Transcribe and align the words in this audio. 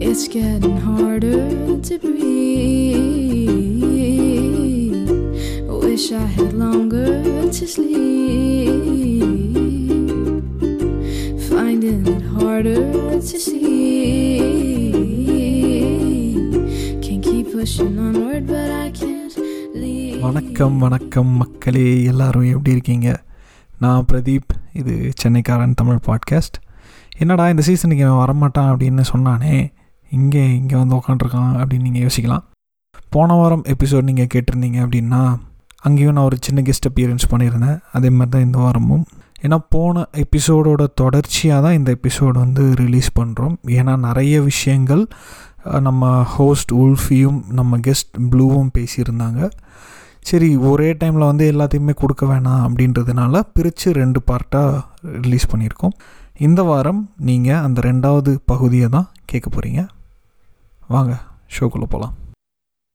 It's 0.00 0.26
getting 0.26 0.78
harder 0.78 1.80
to 1.82 1.98
breathe. 1.98 2.28
Wish 5.68 6.12
I 6.12 6.18
had 6.18 6.52
longer 6.54 7.22
to 7.50 7.66
sleep. 7.66 8.68
Finding 11.48 12.06
it 12.06 12.22
harder 12.22 13.20
to 13.20 13.38
see. 13.38 13.77
வணக்கம் 20.20 20.78
வணக்கம் 20.78 21.26
மக்களே 21.26 22.02
எல்லாரும் 22.04 22.44
எப்படி 22.44 22.70
இருக்கீங்க? 22.70 23.22
நான் 23.78 24.04
பிரதீப் 24.12 24.50
இது 24.72 25.12
சென்னைக்காரன் 25.22 25.74
தமிழ் 25.74 25.98
பாட்காஸ்ட் 26.06 26.58
என்னடா 27.18 27.48
இந்த 27.48 27.62
சீசனுக்கு 27.66 28.04
இவன் 28.04 28.24
வரமாட்டான் 28.24 28.70
அப்படின்னு 28.70 29.04
சொன்னானே 29.12 29.72
இங்கே 30.10 30.56
இங்கே 30.56 30.76
வந்து 30.76 30.96
உக்காண்ட்ருக்கான் 30.96 31.56
அப்படின்னு 31.56 31.80
நீங்கள் 31.80 32.02
யோசிக்கலாம். 32.02 32.44
போன 33.10 33.34
வாரம் 33.34 33.64
எபிசோட் 33.64 34.02
நீங்கள் 34.02 34.26
கேட்டிருந்தீங்க 34.34 34.86
அப்படின்னா 34.86 35.36
அங்கேயும் 35.80 36.12
நான் 36.12 36.24
ஒரு 36.24 36.36
சின்ன 36.40 36.62
கெஸ்ட் 36.62 36.88
அப்பியரன்ஸ் 36.90 37.30
பண்ணியிருந்தேன். 37.30 37.80
அதே 37.92 38.10
மாதிரி 38.10 38.30
தான் 38.30 38.44
இந்த 38.44 38.58
வாரமும். 38.58 39.06
ஏன்னா 39.42 39.58
போன 39.68 40.04
எபிசோடோட 40.22 40.86
தொடர்ச்சியாக 40.94 41.62
தான் 41.62 41.72
இந்த 41.72 41.96
எபிசோடு 41.98 42.36
வந்து 42.38 42.74
ரிலீஸ் 42.74 43.10
பண்ணுறோம் 43.20 43.54
ஏன்னா 43.66 43.98
நிறைய 43.98 44.40
விஷயங்கள் 44.42 45.02
நம்ம 45.86 46.22
ஹோஸ்ட் 46.22 46.72
உல்ஃபியும் 46.72 47.38
நம்ம 47.58 47.78
கெஸ்ட் 47.78 48.12
ப்ளூவும் 48.30 48.70
பேசியிருந்தாங்க. 48.78 49.40
சரி 50.20 50.56
ஒரே 50.56 50.92
டைமில் 50.92 51.28
வந்து 51.30 51.44
எல்லாத்தையுமே 51.52 51.94
கொடுக்க 51.94 52.26
வேணாம் 52.26 52.62
அப்படின்றதுனால 52.66 53.42
பிரித்து 53.54 53.92
ரெண்டு 53.92 54.20
பார்ட்டாக 54.30 54.80
ரிலீஸ் 55.02 55.50
பண்ணியிருக்கோம். 55.52 55.94
இந்த 56.46 56.62
வாரம் 56.62 57.10
நீங்கள் 57.16 57.62
அந்த 57.66 57.80
ரெண்டாவது 57.80 58.32
பகுதியை 58.44 58.88
தான் 58.88 59.08
கேட்க 59.24 59.48
போகிறீங்க 59.50 59.82
வாங்க 60.94 61.14
ஷோக்குள்ளே 61.58 61.88
போகலாம் 61.94 62.14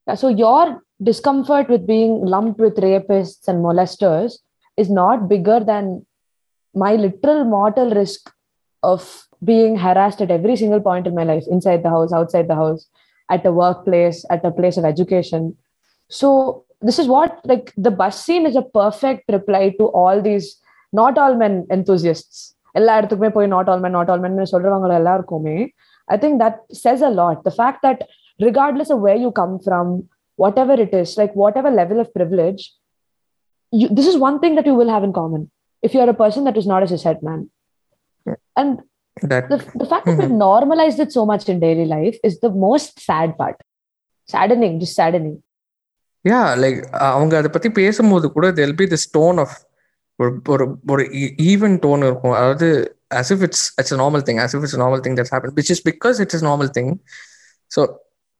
so 0.07 0.30
your 0.45 0.69
your 0.69 0.81
discomfort 1.09 1.66
with 1.69 1.85
being 1.85 2.13
lumped 2.33 2.59
with 2.63 2.75
rapists 2.78 3.47
and 3.47 3.57
molesters 3.66 4.31
is 4.78 4.89
not 4.89 5.28
bigger 5.31 5.59
than 5.69 5.85
my 6.75 6.94
literal 6.94 7.44
mortal 7.44 7.91
risk 7.91 8.31
of 8.83 9.27
being 9.44 9.77
harassed 9.77 10.20
at 10.20 10.31
every 10.31 10.56
single 10.56 10.81
point 10.81 11.06
in 11.06 11.14
my 11.14 11.25
life 11.25 11.44
inside 11.48 11.83
the 11.83 11.91
house 11.91 12.12
outside 12.12 12.48
the 12.48 12.55
house 12.55 12.89
at 13.31 13.47
a 13.47 13.53
workplace 13.53 14.25
at 14.31 14.44
a 14.44 14.50
place 14.50 14.77
of 14.77 14.84
education 14.84 15.56
so 16.11 16.64
this 16.81 16.98
is 16.98 17.08
what 17.08 17.41
like 17.44 17.72
the 17.77 17.91
bus 17.91 18.25
scene 18.25 18.47
is 18.47 18.56
a 18.56 18.62
perfect 18.81 19.25
reply 19.28 19.75
to 19.78 19.86
all 20.03 20.22
these 20.22 20.61
not 20.92 21.19
all 21.19 21.34
men 21.42 21.56
enthusiasts 21.78 22.39
எல்லா 22.78 22.94
இடத்துக்குமே 22.98 23.31
போய் 23.36 23.53
not 23.53 23.69
all 23.72 23.83
men 23.84 23.92
not 23.98 24.11
all 24.12 24.22
men 24.25 24.34
சொல்றவங்க 24.50 24.89
எல்லாருக்குமே 25.00 25.55
I 26.08 26.17
think 26.17 26.39
that 26.39 26.61
says 26.72 27.03
a 27.03 27.11
lot. 27.11 27.44
The 27.44 27.50
fact 27.50 27.83
that 27.83 28.08
regardless 28.41 28.91
of 28.91 29.00
where 29.00 29.17
you 29.17 29.31
come 29.31 29.58
from, 29.58 30.08
whatever 30.36 30.72
it 30.72 30.92
is, 30.94 31.17
like 31.19 31.34
whatever 31.34 31.70
level 31.70 32.00
of 32.00 32.12
privilege, 32.14 32.75
you, 33.70 33.89
this 33.89 34.06
is 34.06 34.17
one 34.17 34.41
thing 34.41 34.55
that 34.55 34.67
you 34.67 34.75
will 34.75 34.89
have 34.89 35.05
in 35.05 35.12
common. 35.12 35.50
If 35.83 35.94
you're 35.94 36.11
a 36.11 36.19
person 36.22 36.44
that 36.44 36.56
is 36.56 36.67
not 36.67 36.83
a 36.83 36.86
cishet 36.92 37.22
man. 37.22 37.50
Yeah. 38.27 38.39
And 38.56 38.81
that 39.22 39.48
the, 39.48 39.58
the 39.75 39.86
fact 39.86 40.06
that 40.06 40.19
we've 40.19 40.31
normalized 40.31 41.00
it 41.05 41.12
so 41.12 41.25
much 41.27 41.48
in 41.48 41.61
daily 41.61 41.86
life 41.97 42.17
is 42.22 42.41
the 42.41 42.50
most 42.50 43.00
sad 43.00 43.36
part. 43.36 43.58
Saddening, 44.28 44.75
just 44.81 44.97
saddening. 45.03 45.36
Yeah 46.25 46.39
like 46.62 46.78
அவங்க 47.08 47.34
அதை 47.41 47.48
பத்தி 47.55 47.69
பேசும்போது 47.81 48.27
கூட 48.36 48.47
தெல் 48.58 48.78
B 48.81 48.86
this 48.92 49.05
tone 49.17 49.39
of 49.42 49.56
ஒரு 50.20 50.31
ஒரு 50.53 50.64
ஒரு 50.92 51.03
even 51.50 51.77
tone 51.84 52.03
இருக்கும் 52.08 52.37
அதாவது 52.38 52.69
as 53.19 53.28
if 53.34 53.43
it's 53.47 53.60
it's 53.81 53.93
a 53.97 53.99
normal 54.00 54.22
thing 54.26 54.38
as 54.44 54.54
if 54.56 54.62
it's 54.65 54.75
a 54.78 54.81
normal 54.82 55.00
thing 55.04 55.15
that's 55.19 55.32
happened 55.34 55.54
which 55.59 55.71
is 55.75 55.81
because 55.91 56.16
it's 56.25 56.37
a 56.41 56.43
normal 56.49 56.69
thing 56.76 56.88
so 57.75 57.81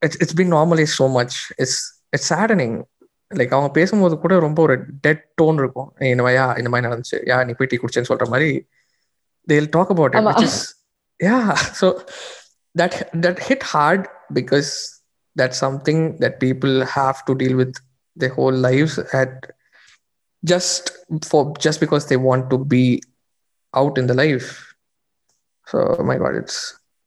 it's 0.03 0.17
it's 0.23 0.35
been 0.41 0.51
normalized 0.57 0.95
so 1.03 1.07
much 1.19 1.35
it's 1.63 1.77
it's 2.15 2.27
saddening 2.33 2.75
like 3.33 3.55
அவங்க 3.55 3.71
பேசும்போது 3.73 4.15
கூட 4.19 4.35
ரொம்ப 4.39 4.59
ஒரு 4.63 4.75
dead 5.07 5.25
tone 5.41 5.59
இருக்கும் 5.63 5.89
"ஏய், 6.01 6.11
இந்த 6.11 6.23
மாதிரி 6.23 6.39
யா 6.41 6.47
இந்த 6.61 6.69
மாதிரி 6.69 6.87
நடந்துச்சு 6.89 7.19
யா 7.31 7.39
நீ 7.45 7.53
போய் 7.53 7.71
டீ 7.73 7.79
குடிச்சேன்னு 7.79 8.11
சொல்ற 8.13 8.27
மாதிரி 8.29 8.51
they'll 9.49 9.71
talk 9.77 9.89
about 9.91 10.11
it 10.13 10.21
ஆமா. 10.21 10.31
which 10.31 10.47
is 10.49 10.57
yeah 11.21 11.47
so 11.81 11.87
that 12.75 12.95
that 13.25 13.37
hit 13.41 13.63
hard 13.75 14.03
because 14.39 14.71
that's 15.37 15.59
something 15.59 16.01
that 16.23 16.35
people 16.39 16.75
have 16.91 17.19
to 17.29 17.35
deal 17.35 17.55
with 17.57 17.75
their 18.17 18.35
whole 18.35 18.57
lives 18.69 18.95
at 19.21 19.33
just 20.43 20.85
for 21.31 21.43
just 21.59 21.79
because 21.81 22.05
they 22.07 22.19
want 22.21 22.45
to 22.51 22.59
be 22.69 22.85
out 23.75 23.95
in 23.99 24.07
the 24.07 24.17
life 24.17 24.49
so 25.67 25.79
my 26.03 26.17
god 26.17 26.35
it's 26.35 26.57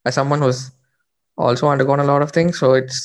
as 0.06 0.14
someone 0.14 0.40
who's 0.40 0.60
also 1.38 1.66
undergone 1.68 2.00
a 2.00 2.04
lot 2.04 2.22
of 2.22 2.30
things 2.30 2.58
so 2.58 2.68
it's 2.74 2.98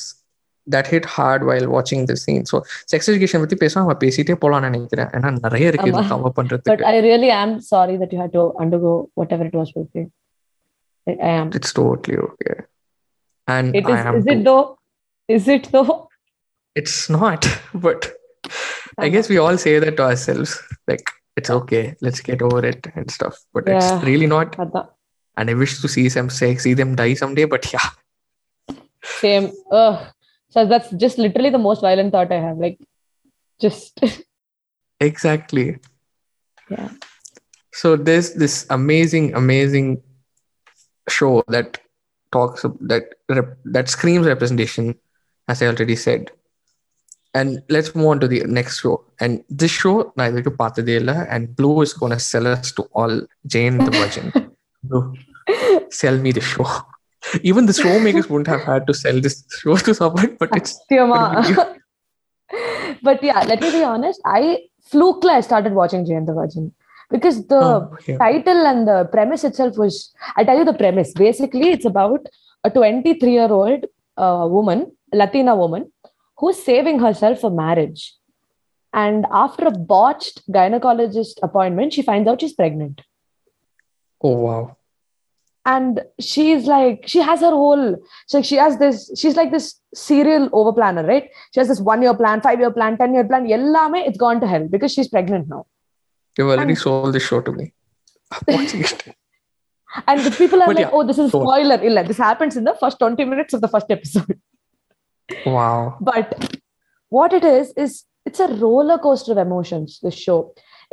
that 0.66 0.86
hit 0.92 1.04
hard 1.16 1.40
while 1.48 1.66
watching 1.74 2.00
the 2.10 2.16
scene 2.22 2.42
so 2.50 2.56
sex 2.92 3.00
education 3.10 3.38
பத்தி 3.44 3.56
பேச 3.62 3.72
நம்ம 3.80 3.94
பேசிட்டே 4.02 4.34
போலாம்னு 4.42 4.68
நினைக்கிறேன் 4.70 5.10
ஏன்னா 5.16 5.28
நிறைய 5.44 5.70
இருக்கு 5.70 5.88
இது 5.92 5.98
ஆமா. 6.00 6.08
cover 6.12 6.24
But 6.28 6.36
பண்றதுக்கு 6.38 6.86
I 6.92 6.98
really 7.08 7.30
am 7.42 7.52
sorry 7.72 7.94
that 8.02 8.10
you 8.14 8.20
had 8.24 8.32
to 8.38 8.44
undergo 8.64 8.92
whatever 9.20 9.44
it 9.50 9.56
was 9.60 9.70
with 9.78 9.92
you. 9.98 10.06
I 11.06 11.14
I 11.28 11.32
am. 11.40 11.46
it's 11.58 11.72
totally 11.80 12.18
okay 12.26 12.56
and 13.48 13.68
It 13.80 13.86
is, 13.92 13.96
I 13.98 14.08
am 14.10 14.16
is 14.20 14.26
it 14.26 14.38
too. 14.40 14.44
though? 14.48 14.64
Is 15.28 15.46
it 15.56 15.64
though? 15.76 15.94
it's 16.80 16.96
not 17.16 17.42
but 17.86 18.00
i 19.04 19.08
guess 19.14 19.26
we 19.32 19.38
all 19.44 19.56
say 19.64 19.72
that 19.84 19.94
to 19.98 20.04
ourselves 20.08 20.50
like 20.90 21.06
it's 21.38 21.50
okay 21.56 21.82
let's 22.04 22.20
get 22.28 22.40
over 22.48 22.60
it 22.72 22.82
and 22.96 23.06
stuff 23.16 23.36
but 23.56 23.64
Yeah. 23.66 23.78
it's 23.78 24.04
really 24.08 24.28
not 24.34 24.50
அதான். 24.64 24.86
and 25.36 25.46
i 25.52 25.58
wish 25.62 25.74
to 25.84 25.88
see 25.94 26.06
some 26.16 26.28
say, 26.38 26.50
see 26.64 26.74
them 26.80 26.92
die 27.00 27.14
someday 27.22 27.46
but 27.54 27.64
yeah 27.74 27.88
Same. 29.18 29.46
Ugh. 29.80 29.98
So 30.53 30.67
that's 30.67 30.91
just 30.91 31.17
literally 31.17 31.49
the 31.49 31.57
most 31.57 31.81
violent 31.81 32.11
thought 32.11 32.31
I 32.31 32.39
have. 32.39 32.57
Like, 32.57 32.77
just. 33.59 33.99
exactly. 34.99 35.79
Yeah. 36.69 36.89
So 37.71 37.95
there's 37.95 38.35
this 38.35 38.67
amazing, 38.69 39.33
amazing 39.33 40.03
show 41.09 41.43
that 41.47 41.79
talks 42.31 42.61
that 42.81 43.15
rep, 43.29 43.57
that 43.65 43.89
screams 43.89 44.27
representation, 44.27 44.93
as 45.47 45.63
I 45.63 45.67
already 45.67 45.95
said. 45.95 46.29
And 47.33 47.63
let's 47.69 47.95
move 47.95 48.05
on 48.09 48.19
to 48.19 48.27
the 48.27 48.43
next 48.43 48.81
show. 48.81 49.05
And 49.19 49.43
this 49.49 49.71
show, 49.71 50.13
neither 50.15 50.43
to 50.43 50.51
Patadela 50.51 51.25
and 51.31 51.55
Blue 51.55 51.81
is 51.81 51.93
gonna 51.93 52.19
sell 52.19 52.45
us 52.45 52.71
to 52.73 52.83
all 52.93 53.21
Jane 53.47 53.79
the 53.79 53.89
Virgin. 53.89 54.51
Blue, 54.83 55.15
sell 55.89 56.15
me 56.19 56.31
the 56.31 56.41
show 56.41 56.67
even 57.41 57.65
the 57.65 57.73
show 57.73 57.99
makers 57.99 58.29
wouldn't 58.29 58.47
have 58.47 58.61
had 58.61 58.85
to 58.87 58.93
sell 58.93 59.19
this 59.21 59.43
show 59.61 59.75
to 59.77 59.93
someone 59.93 60.35
but 60.39 60.49
it's 60.55 60.73
Satyama. 60.91 61.19
gonna 61.19 61.41
be 61.41 61.49
you. 61.49 62.95
but 63.01 63.23
yeah, 63.23 63.39
let 63.41 63.61
me 63.61 63.71
be 63.71 63.83
honest. 63.83 64.21
I 64.25 64.59
flukely 64.91 65.29
I 65.29 65.41
started 65.41 65.73
watching 65.73 66.05
Jane 66.05 66.25
the 66.25 66.33
Virgin 66.33 66.71
because 67.09 67.47
the 67.47 67.61
Oh, 67.61 67.97
yeah. 68.07 68.17
title 68.17 68.65
and 68.67 68.87
the 68.87 69.05
premise 69.11 69.43
itself 69.43 69.77
was. 69.77 70.13
I 70.35 70.43
tell 70.43 70.57
you 70.57 70.65
the 70.65 70.73
premise. 70.73 71.13
Basically, 71.13 71.71
it's 71.71 71.85
about 71.85 72.27
a 72.63 72.69
23 72.69 73.31
year 73.31 73.51
old 73.51 73.85
uh, 74.17 74.47
woman, 74.49 74.91
Latina 75.11 75.55
woman, 75.55 75.91
who's 76.37 76.61
saving 76.61 76.99
herself 76.99 77.39
for 77.41 77.49
marriage. 77.51 78.13
And 78.93 79.25
after 79.31 79.65
a 79.65 79.71
botched 79.71 80.43
gynecologist 80.51 81.39
appointment, 81.41 81.93
she 81.93 82.03
finds 82.03 82.27
out 82.27 82.41
she's 82.41 82.53
pregnant. 82.53 83.01
oh 84.21 84.35
wow 84.45 84.77
and 85.66 86.00
she's 86.18 86.66
like 86.66 86.98
she 87.12 87.20
has 87.28 87.40
her 87.40 87.54
whole 87.62 87.84
so 88.26 88.40
she 88.48 88.56
has 88.56 88.78
this 88.82 89.10
she's 89.20 89.36
like 89.36 89.50
this 89.56 89.66
serial 89.94 90.48
over 90.52 90.72
planner 90.78 91.04
right 91.12 91.26
she 91.52 91.60
has 91.60 91.68
this 91.72 91.80
one 91.80 92.00
year 92.06 92.14
plan 92.20 92.40
five 92.46 92.58
year 92.64 92.70
plan 92.70 92.96
ten 93.00 93.12
year 93.18 93.24
plan 93.30 93.44
yellame 93.52 93.98
it's 94.08 94.20
gone 94.24 94.40
to 94.40 94.46
hell 94.52 94.66
because 94.76 94.92
she's 94.92 95.08
pregnant 95.08 95.48
now 95.48 95.62
you've 96.38 96.52
already 96.54 96.74
sold 96.74 97.12
this 97.18 97.26
show 97.30 97.40
to 97.48 97.52
me 97.52 97.66
I'm 98.32 98.54
watching 98.58 98.80
it 98.80 99.02
and 100.06 100.20
the 100.28 100.30
people 100.30 100.62
are 100.62 100.66
But 100.66 100.76
like 100.76 100.86
yeah, 100.86 100.90
oh 100.92 101.04
this 101.10 101.18
is 101.18 101.26
a 101.26 101.30
so- 101.30 101.42
spoiler 101.44 101.78
illa 101.90 102.04
this 102.04 102.22
happens 102.28 102.56
in 102.56 102.64
the 102.64 102.76
first 102.82 102.98
20 102.98 103.24
minutes 103.24 103.52
of 103.58 103.60
the 103.60 103.68
first 103.68 103.90
episode 103.90 104.38
wow 105.46 105.96
but 106.00 106.28
what 107.08 107.32
it 107.32 107.44
is 107.44 107.72
is 107.76 108.04
it's 108.24 108.40
a 108.40 108.48
roller 108.64 108.98
coaster 108.98 109.32
of 109.32 109.38
emotions 109.38 109.98
this 110.02 110.14
show 110.26 110.38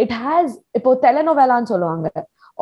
it 0.04 0.12
has 0.24 0.48
இப்போ 0.78 0.92
telenovelas 1.06 1.70
சொல்லுவாங்க 1.72 2.08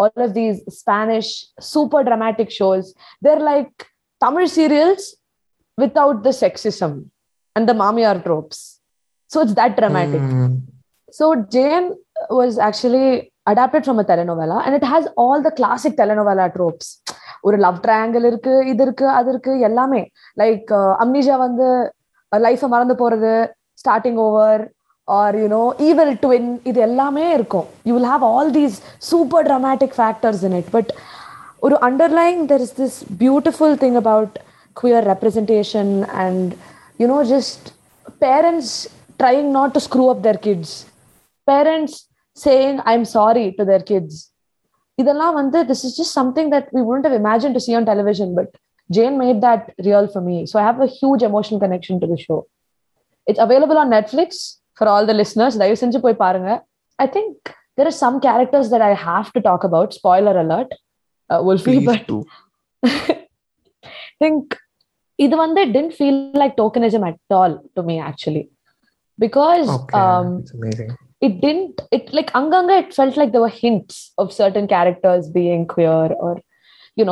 all 0.00 0.12
of 0.26 0.30
these 0.38 0.58
spanish 0.78 1.28
super 1.72 2.00
dramatic 2.08 2.50
shows 2.58 2.84
they're 3.24 3.44
like 3.52 3.74
tamil 4.20 4.46
serials 4.58 5.04
without 5.78 6.18
the 6.26 6.34
sexism 6.42 6.92
and 7.56 7.64
the 7.70 7.76
mamiar 7.82 8.16
tropes 8.26 8.60
so 9.30 9.38
it's 9.44 9.56
that 9.60 9.74
dramatic 9.80 10.22
Hmm. 10.32 10.52
so 11.18 11.26
jane 11.56 11.86
was 12.38 12.54
actually 12.68 13.08
adapted 13.46 13.82
from 13.86 13.98
a 14.02 14.06
telenovela 14.10 14.56
and 14.64 14.72
it 14.78 14.86
has 14.92 15.04
all 15.22 15.38
the 15.46 15.52
classic 15.60 15.94
telenovela 16.00 16.46
tropes 16.56 16.88
ஒரு 17.46 17.56
love 17.64 17.76
triangle 17.84 18.24
இருக்கு 18.28 18.52
இது 18.70 18.82
இருக்கு 18.86 19.06
அது 19.18 19.28
இருக்கு 19.32 19.52
எல்லாமே 19.68 20.00
like 20.40 20.70
அம்னிஷா 21.02 21.36
வந்து 21.44 21.66
லைஃபை 22.32 22.68
மறந்து 22.74 22.94
போறது 23.02 23.32
starting 23.82 24.16
over 24.26 24.54
or 25.07 25.35
you 25.35 25.49
know 25.53 25.65
evil 25.87 26.09
twin 26.23 26.45
இது 26.69 26.79
எல்லாமே 26.87 27.25
இருக்கும் 27.37 27.67
you 27.87 27.93
will 27.95 28.09
have 28.13 28.23
all 28.29 28.49
these 28.59 28.75
super 29.11 29.41
dramatic 29.49 29.91
factors 30.01 30.39
in 30.47 30.53
it 30.59 30.67
but 30.75 30.89
ஒரு 31.65 31.75
underlying 31.87 32.39
there 32.51 32.63
is 32.67 32.71
this 32.81 32.95
beautiful 33.23 33.71
thing 33.81 33.95
about 34.03 34.31
queer 34.79 35.01
representation 35.13 35.87
and 36.23 36.55
you 37.01 37.07
know 37.11 37.21
just 37.35 37.73
parents 38.25 38.69
trying 39.21 39.49
not 39.57 39.69
to 39.75 39.79
screw 39.87 40.07
up 40.13 40.21
their 40.27 40.39
kids 40.47 40.69
parents 41.47 41.93
saying 42.45 42.75
i'm 42.91 43.05
sorry 43.17 43.47
to 43.57 43.65
their 43.71 43.83
kids 43.91 44.13
இதெல்லாம் 45.01 45.35
வந்து 45.41 45.59
this 45.69 45.81
is 45.87 45.93
just 45.99 46.13
something 46.19 46.47
that 46.55 46.65
we 46.75 46.81
wouldn't 46.87 47.07
have 47.07 47.19
imagined 47.23 47.53
to 47.57 47.61
see 47.65 47.75
on 47.77 47.85
television 47.91 48.29
but 48.39 48.49
jane 48.95 49.15
made 49.21 49.39
that 49.47 49.63
real 49.87 50.07
for 50.13 50.21
me 50.29 50.37
so 50.49 50.55
i 50.61 50.65
have 50.69 50.79
a 50.87 50.91
huge 50.99 51.23
emotional 51.29 51.59
connection 51.63 51.95
to 52.03 52.07
the 52.11 52.19
show 52.25 52.39
it's 53.29 53.41
available 53.45 53.77
on 53.83 53.89
netflix 53.97 54.29
for 54.77 54.87
all 54.87 55.05
the 55.05 55.13
listeners 55.13 55.57
தயவு 55.57 55.77
செஞ்சு 55.83 55.99
போய் 55.99 56.21
பாருங்க 56.23 56.51
i 56.99 57.07
think 57.07 57.33
there 57.77 57.87
are 57.87 57.97
some 58.03 58.19
characters 58.19 58.69
that 58.69 58.81
i 58.81 58.93
have 59.07 59.31
to 59.33 59.41
talk 59.41 59.63
about 59.63 59.93
spoiler 59.93 60.35
alert 60.37 60.71
uh, 61.29 61.41
wolfie 61.47 61.71
Please 61.71 61.85
but 61.85 62.07
do. 62.07 62.25
I 62.83 64.25
think 64.25 64.57
இது 65.15 65.35
வந்து 65.37 65.65
didn't 65.65 65.93
feel 65.93 66.17
like 66.41 66.53
tokenism 66.55 67.03
at 67.09 67.17
all 67.29 67.53
to 67.75 67.83
me 67.83 67.99
actually 67.99 68.49
because 69.19 69.69
Okay, 69.69 69.99
um, 70.03 70.27
it's 70.39 70.53
amazing. 70.53 70.89
it 71.21 71.41
didn't 71.41 71.81
it 71.91 72.13
like 72.13 72.31
anganga 72.33 72.75
it 72.83 72.93
felt 72.93 73.15
like 73.17 73.31
there 73.31 73.41
were 73.41 73.57
hints 73.65 74.13
of 74.17 74.33
certain 74.33 74.67
characters 74.67 75.29
being 75.29 75.67
queer 75.67 76.07
or 76.25 76.33
you 76.95 77.05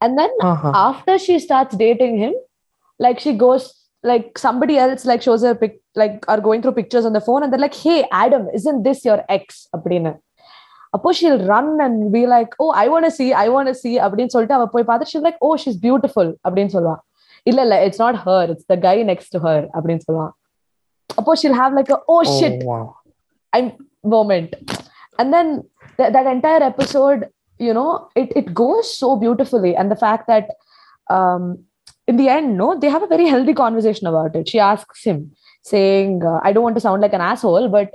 and 0.00 0.18
then 0.18 0.30
Uh-huh. 0.42 0.72
after 0.74 1.18
she 1.18 1.38
starts 1.38 1.76
dating 1.76 2.18
him 2.18 2.34
like 2.98 3.18
she 3.20 3.32
goes 3.32 3.74
like 4.02 4.38
somebody 4.38 4.78
else 4.78 5.04
like 5.04 5.22
shows 5.22 5.42
her 5.42 5.54
pic 5.54 5.80
like 5.94 6.24
are 6.28 6.40
going 6.40 6.62
through 6.62 6.72
pictures 6.72 7.04
on 7.04 7.12
the 7.12 7.20
phone 7.20 7.42
and 7.42 7.52
they're 7.52 7.60
like 7.60 7.74
hey 7.74 8.04
adam 8.12 8.48
isn't 8.54 8.82
this 8.84 9.04
your 9.04 9.24
ex 9.28 9.68
அப்படின்னு 9.76 10.16
அப்போ 10.96 11.12
she'll 11.12 11.46
run 11.46 11.80
and 11.80 12.12
be 12.12 12.26
like 12.26 12.54
oh 12.60 12.70
i 12.70 12.88
want 12.88 13.04
to 13.04 13.10
see 13.10 13.32
i 13.32 13.48
want 13.48 13.68
to 13.68 13.74
see 13.74 13.98
அப்படின்னு 13.98 14.26
சொல்லிட்டு 14.26 14.54
அவ 14.54 14.64
போய் 14.64 14.82
பார்த்து 14.82 15.06
she's 15.06 15.22
like 15.22 15.38
oh 15.42 15.56
she's 15.62 15.76
beautiful 15.86 16.34
அப்படின்னு 16.46 16.74
சொல்லுவா 16.76 16.96
இல்ல 17.42 17.60
இல்ல 17.62 17.74
it's 17.86 18.00
not 18.04 18.16
her 18.26 18.40
it's 18.52 18.66
the 18.72 18.78
guy 18.86 18.96
next 19.10 19.28
to 19.34 19.38
her 19.46 19.58
அப்படின்னு 19.76 20.04
சொல்லுவான் 20.06 20.34
அப்போ 21.18 21.32
she'll 21.40 21.60
have 21.62 21.72
like 21.78 21.90
a 21.96 22.00
oh 22.14 22.20
Oh, 22.20 22.24
shit 22.38 22.56
wow. 22.70 22.84
moment 24.14 24.50
and 25.18 25.28
then 25.34 25.48
th- 25.98 26.12
that 26.16 26.26
entire 26.26 26.62
episode 26.62 27.20
you 27.66 27.72
know 27.78 27.90
it, 28.20 28.28
it 28.40 28.48
goes 28.54 28.86
so 29.02 29.16
beautifully 29.16 29.72
and 29.78 29.90
the 29.90 30.00
fact 30.04 30.24
that 30.32 30.46
um 31.16 31.42
in 32.10 32.16
the 32.20 32.28
end 32.36 32.56
no 32.62 32.68
they 32.82 32.90
have 32.94 33.02
a 33.06 33.12
very 33.14 33.26
healthy 33.34 33.54
conversation 33.62 34.06
about 34.06 34.36
it 34.38 34.48
she 34.52 34.58
asks 34.72 35.00
him 35.04 35.18
saying 35.72 36.10
uh, 36.24 36.38
i 36.46 36.52
don't 36.52 36.62
want 36.62 36.76
to 36.76 36.84
sound 36.86 37.00
like 37.04 37.16
an 37.18 37.24
asshole 37.30 37.68
but 37.76 37.88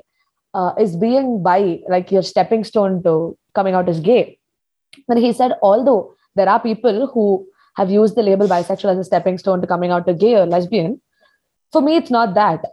uh, 0.59 0.71
is 0.83 0.95
being 1.05 1.41
bi 1.47 1.61
like 1.95 2.11
your 2.15 2.25
stepping 2.31 2.63
stone 2.71 3.01
to 3.07 3.13
coming 3.57 3.75
out 3.79 3.87
as 3.93 3.99
gay 3.99 4.23
and 5.09 5.19
he 5.25 5.31
said 5.39 5.53
although 5.61 6.01
there 6.35 6.49
are 6.53 6.59
people 6.59 6.97
who 7.13 7.25
have 7.78 7.90
used 7.90 8.16
the 8.16 8.24
label 8.28 8.48
bisexual 8.52 8.92
as 8.92 8.98
a 8.98 9.04
stepping 9.04 9.38
stone 9.38 9.60
to 9.62 9.66
coming 9.72 9.92
out 9.96 10.06
to 10.06 10.14
gay 10.14 10.34
or 10.34 10.46
lesbian. 10.46 11.00
For 11.72 11.80
me, 11.80 11.96
it's 11.96 12.10
not 12.10 12.34
that. 12.34 12.64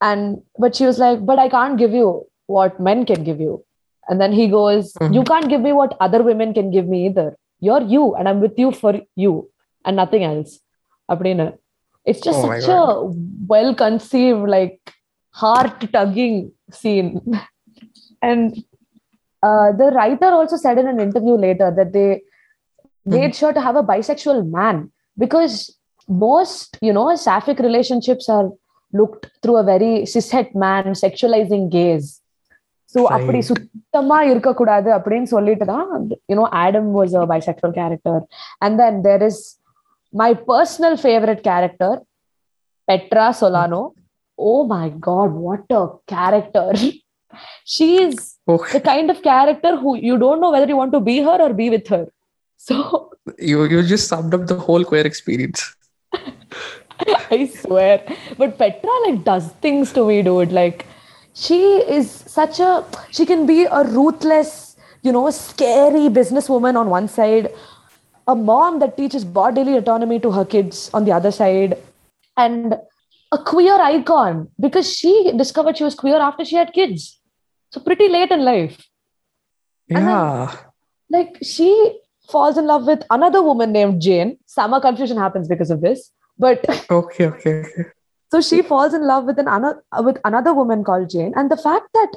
And 0.00 0.42
but 0.58 0.76
she 0.76 0.86
was 0.86 0.98
like, 0.98 1.24
but 1.26 1.38
I 1.38 1.48
can't 1.48 1.78
give 1.78 1.92
you 1.92 2.26
what 2.46 2.80
men 2.88 3.06
can 3.06 3.24
give 3.24 3.40
you. 3.40 3.64
And 4.08 4.20
then 4.20 4.32
he 4.32 4.48
goes, 4.48 4.92
mm-hmm. 4.94 5.14
you 5.14 5.22
can't 5.22 5.48
give 5.48 5.60
me 5.60 5.72
what 5.72 5.96
other 6.00 6.22
women 6.22 6.52
can 6.52 6.70
give 6.70 6.86
me 6.86 7.06
either. 7.06 7.36
You're 7.60 7.82
you, 7.82 8.14
and 8.16 8.28
I'm 8.28 8.40
with 8.40 8.58
you 8.58 8.72
for 8.72 9.00
you 9.14 9.48
and 9.84 9.96
nothing 9.96 10.24
else. 10.24 10.58
It's 12.04 12.20
just 12.20 12.40
oh 12.42 12.60
such 12.60 12.68
a 12.68 12.84
well 13.46 13.74
conceived, 13.74 14.48
like 14.48 14.92
heart 15.30 15.92
tugging 15.92 16.52
scene. 16.70 17.20
and 18.22 18.56
uh, 19.42 19.72
the 19.72 19.92
writer 19.94 20.26
also 20.26 20.56
said 20.56 20.78
in 20.78 20.88
an 20.88 21.00
interview 21.00 21.34
later 21.34 21.72
that 21.76 21.92
they 21.92 22.22
made 23.15 23.33
sure 23.39 23.53
to 23.57 23.61
have 23.61 23.75
a 23.75 23.87
bisexual 23.91 24.39
man 24.57 24.77
because 25.23 25.55
most 26.27 26.77
you 26.87 26.93
know 26.97 27.07
sapphic 27.27 27.59
relationships 27.67 28.25
are 28.35 28.47
looked 28.99 29.23
through 29.41 29.57
a 29.57 29.65
very 29.73 29.91
cishet 30.13 30.49
man 30.63 30.85
sexualizing 31.05 31.65
gaze 31.77 32.07
so 32.93 32.99
Right. 33.03 33.13
அப்படி 33.15 33.39
சுத்தமா 33.49 34.17
இருக்கக்கூடாது 34.31 34.89
அப்படின்னு 34.97 35.29
சொல்லிட்டு 35.35 35.65
தான் 35.71 35.89
you 36.29 36.35
know 36.37 36.47
adam 36.65 36.85
was 36.99 37.13
a 37.21 37.25
bisexual 37.31 37.73
character 37.79 38.15
and 38.63 38.73
then 38.81 38.93
there 39.07 39.23
is 39.29 39.37
my 40.21 40.29
personal 40.51 40.93
favorite 41.05 41.41
character 41.49 41.91
petra 42.87 43.25
solano 43.39 43.81
oh 44.49 44.59
my 44.75 44.85
god 45.07 45.31
what 45.45 45.65
a 45.81 45.85
character 46.13 46.67
she's 47.75 48.17
Okay. 48.55 48.71
the 48.75 48.81
kind 48.91 49.09
of 49.13 49.17
character 49.31 49.71
who 49.81 49.91
you 50.09 50.17
don't 50.23 50.39
know 50.43 50.51
whether 50.55 50.67
you 50.71 50.77
want 50.81 50.93
to 50.97 51.01
be 51.09 51.17
her 51.27 51.37
or 51.45 51.51
be 51.61 51.67
with 51.75 51.87
her 51.95 52.03
so 52.66 52.76
You 53.50 53.64
you 53.72 53.82
just 53.90 54.08
summed 54.12 54.34
up 54.36 54.46
the 54.50 54.56
whole 54.66 54.84
queer 54.90 55.06
experience. 55.10 55.60
I 57.36 57.46
swear. 57.60 57.94
But 58.38 58.58
Petra 58.58 58.90
like 59.06 59.24
does 59.28 59.46
things 59.66 59.92
to 59.98 60.06
me, 60.08 60.16
dude. 60.28 60.52
Like 60.58 60.86
she 61.44 61.60
is 61.98 62.10
such 62.38 62.60
a 62.60 62.70
she 63.18 63.26
can 63.30 63.46
be 63.46 63.58
a 63.64 63.82
ruthless, 63.84 64.76
you 65.02 65.12
know, 65.16 65.24
scary 65.30 66.04
businesswoman 66.18 66.76
on 66.82 66.90
one 66.90 67.08
side, 67.08 67.48
a 68.34 68.34
mom 68.50 68.78
that 68.84 68.96
teaches 68.96 69.24
bodily 69.38 69.76
autonomy 69.76 70.20
to 70.26 70.30
her 70.38 70.44
kids 70.56 70.82
on 70.94 71.04
the 71.10 71.12
other 71.20 71.32
side, 71.38 71.76
and 72.36 72.76
a 73.32 73.38
queer 73.38 73.80
icon 73.88 74.48
because 74.60 74.92
she 75.00 75.14
discovered 75.36 75.78
she 75.78 75.84
was 75.84 75.94
queer 76.04 76.20
after 76.28 76.44
she 76.44 76.56
had 76.56 76.72
kids. 76.72 77.08
So 77.70 77.80
pretty 77.80 78.08
late 78.08 78.30
in 78.30 78.44
life. 78.44 78.78
And 79.88 79.98
then- 79.98 80.08
Yeah. 80.14 80.56
like 81.10 81.38
she 81.54 81.68
falls 82.30 82.56
in 82.58 82.66
love 82.66 82.86
with 82.86 83.02
another 83.10 83.42
woman 83.42 83.72
named 83.72 84.00
Jane. 84.00 84.38
Summer 84.46 84.80
confusion 84.80 85.16
happens 85.16 85.48
because 85.48 85.70
of 85.70 85.80
this. 85.80 86.10
But 86.38 86.64
Okay, 86.90 87.26
okay, 87.26 87.54
okay. 87.60 87.84
so 88.30 88.40
she 88.40 88.62
falls 88.62 88.94
in 88.94 89.06
love 89.06 89.24
with 89.24 89.38
an 89.38 89.48
ano- 89.48 89.80
with 89.98 90.18
another 90.24 90.54
woman 90.54 90.84
called 90.84 91.10
Jane, 91.10 91.32
and 91.36 91.50
the 91.50 91.56
fact 91.56 91.88
that 91.94 92.12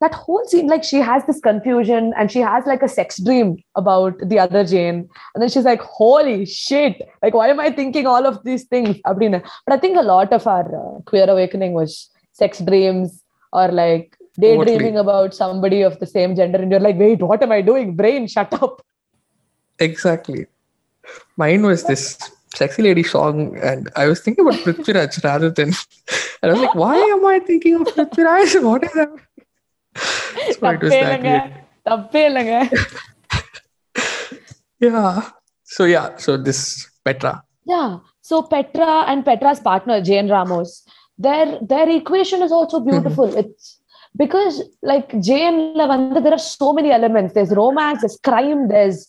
that 0.00 0.14
whole 0.14 0.44
scene, 0.46 0.68
like 0.68 0.84
she 0.84 0.98
has 0.98 1.24
this 1.26 1.40
confusion 1.40 2.12
and 2.16 2.30
she 2.30 2.38
has 2.38 2.64
like 2.66 2.82
a 2.82 2.88
sex 2.88 3.20
dream 3.20 3.56
about 3.74 4.16
the 4.20 4.38
other 4.38 4.64
Jane, 4.64 5.08
and 5.34 5.42
then 5.42 5.48
she's 5.48 5.64
like, 5.64 5.80
"Holy 5.80 6.46
shit! 6.46 7.02
Like, 7.22 7.34
why 7.34 7.48
am 7.48 7.60
I 7.60 7.70
thinking 7.70 8.06
all 8.06 8.26
of 8.26 8.42
these 8.44 8.64
things?" 8.64 9.00
But 9.04 9.42
I 9.68 9.76
think 9.76 9.96
a 9.96 10.02
lot 10.02 10.32
of 10.32 10.46
our 10.46 10.66
uh, 10.82 11.00
queer 11.02 11.28
awakening 11.28 11.72
was 11.72 12.10
sex 12.32 12.60
dreams 12.60 13.22
or 13.52 13.68
like 13.68 14.16
daydreaming 14.38 14.96
about 14.96 15.34
somebody 15.34 15.82
of 15.82 15.98
the 15.98 16.06
same 16.06 16.36
gender, 16.36 16.58
and 16.58 16.70
you're 16.70 16.80
like, 16.80 16.98
"Wait, 16.98 17.20
what 17.20 17.42
am 17.42 17.52
I 17.52 17.60
doing? 17.60 17.96
Brain, 17.96 18.28
shut 18.28 18.52
up!" 18.62 18.82
Exactly. 19.80 20.46
Mine 21.36 21.62
was 21.62 21.84
this 21.84 22.18
sexy 22.54 22.82
lady 22.82 23.02
song, 23.02 23.56
and 23.58 23.90
I 23.96 24.06
was 24.06 24.20
thinking 24.20 24.46
about 24.46 24.60
Prithviraj 24.60 25.22
rather 25.24 25.50
than. 25.50 25.72
And 26.42 26.50
I 26.50 26.54
was 26.54 26.60
like, 26.60 26.74
why 26.74 26.96
am 26.96 27.26
I 27.26 27.40
thinking 27.40 27.74
of 27.74 27.82
Prithviraj? 27.88 28.62
What 28.70 28.84
is 28.84 28.92
that? 28.92 29.10
So 30.58 30.70
it 30.70 30.82
was 30.82 30.90
that 30.90 31.22
yeah. 34.80 35.30
So 35.64 35.84
yeah. 35.84 36.16
So 36.16 36.36
this 36.36 36.88
Petra. 37.04 37.42
Yeah. 37.64 37.98
So 38.20 38.42
Petra 38.42 39.04
and 39.08 39.24
Petra's 39.24 39.60
partner 39.60 40.02
Jane 40.02 40.28
Ramos, 40.28 40.84
their 41.16 41.58
their 41.62 41.88
equation 41.88 42.42
is 42.42 42.52
also 42.52 42.80
beautiful. 42.80 43.28
Mm-hmm. 43.28 43.38
It's 43.38 43.80
because 44.16 44.62
like 44.82 45.08
Jane 45.20 45.74
Lavanda, 45.74 46.22
there 46.22 46.32
are 46.32 46.38
so 46.38 46.72
many 46.72 46.90
elements. 46.90 47.34
There's 47.34 47.50
romance, 47.50 48.00
there's 48.00 48.18
crime, 48.22 48.68
there's 48.68 49.08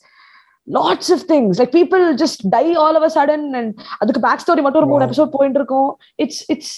lots 0.68 1.11
of 1.14 1.23
things. 1.33 1.59
Like 1.61 1.73
people 1.73 2.02
just 2.16 2.38
die 2.50 2.75
all 2.75 2.97
of 2.99 3.02
a 3.09 3.11
sudden 3.16 3.42
and 3.61 3.68
அதுக்கு 4.02 4.21
back 4.26 4.42
story 4.44 4.62
மட்டும் 4.66 4.83
ஒரு 4.83 4.90
மூணு 4.92 5.02
Wow. 5.02 5.09
Episode 5.09 5.35
போயிட்டு 5.37 5.61
இருக்கும் 5.61 5.90
it's 6.25 6.42
it's 6.54 6.75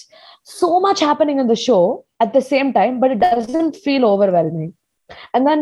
so 0.61 0.69
much 0.87 1.01
happening 1.09 1.39
in 1.43 1.47
the 1.53 1.59
show 1.67 1.83
at 2.25 2.31
the 2.37 2.43
same 2.53 2.69
time, 2.79 2.95
but 3.03 3.11
it 3.15 3.21
doesn't 3.29 3.75
feel 3.87 4.03
overwhelming. 4.13 4.69
And 5.35 5.43
then 5.49 5.61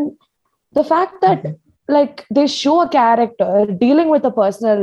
the 0.79 0.85
fact 0.93 1.15
that 1.25 1.41
like 1.97 2.17
they 2.37 2.47
show 2.63 2.75
a 2.85 2.89
character 2.89 3.53
dealing 3.85 4.09
with 4.15 4.25
a 4.25 4.35
personal 4.43 4.81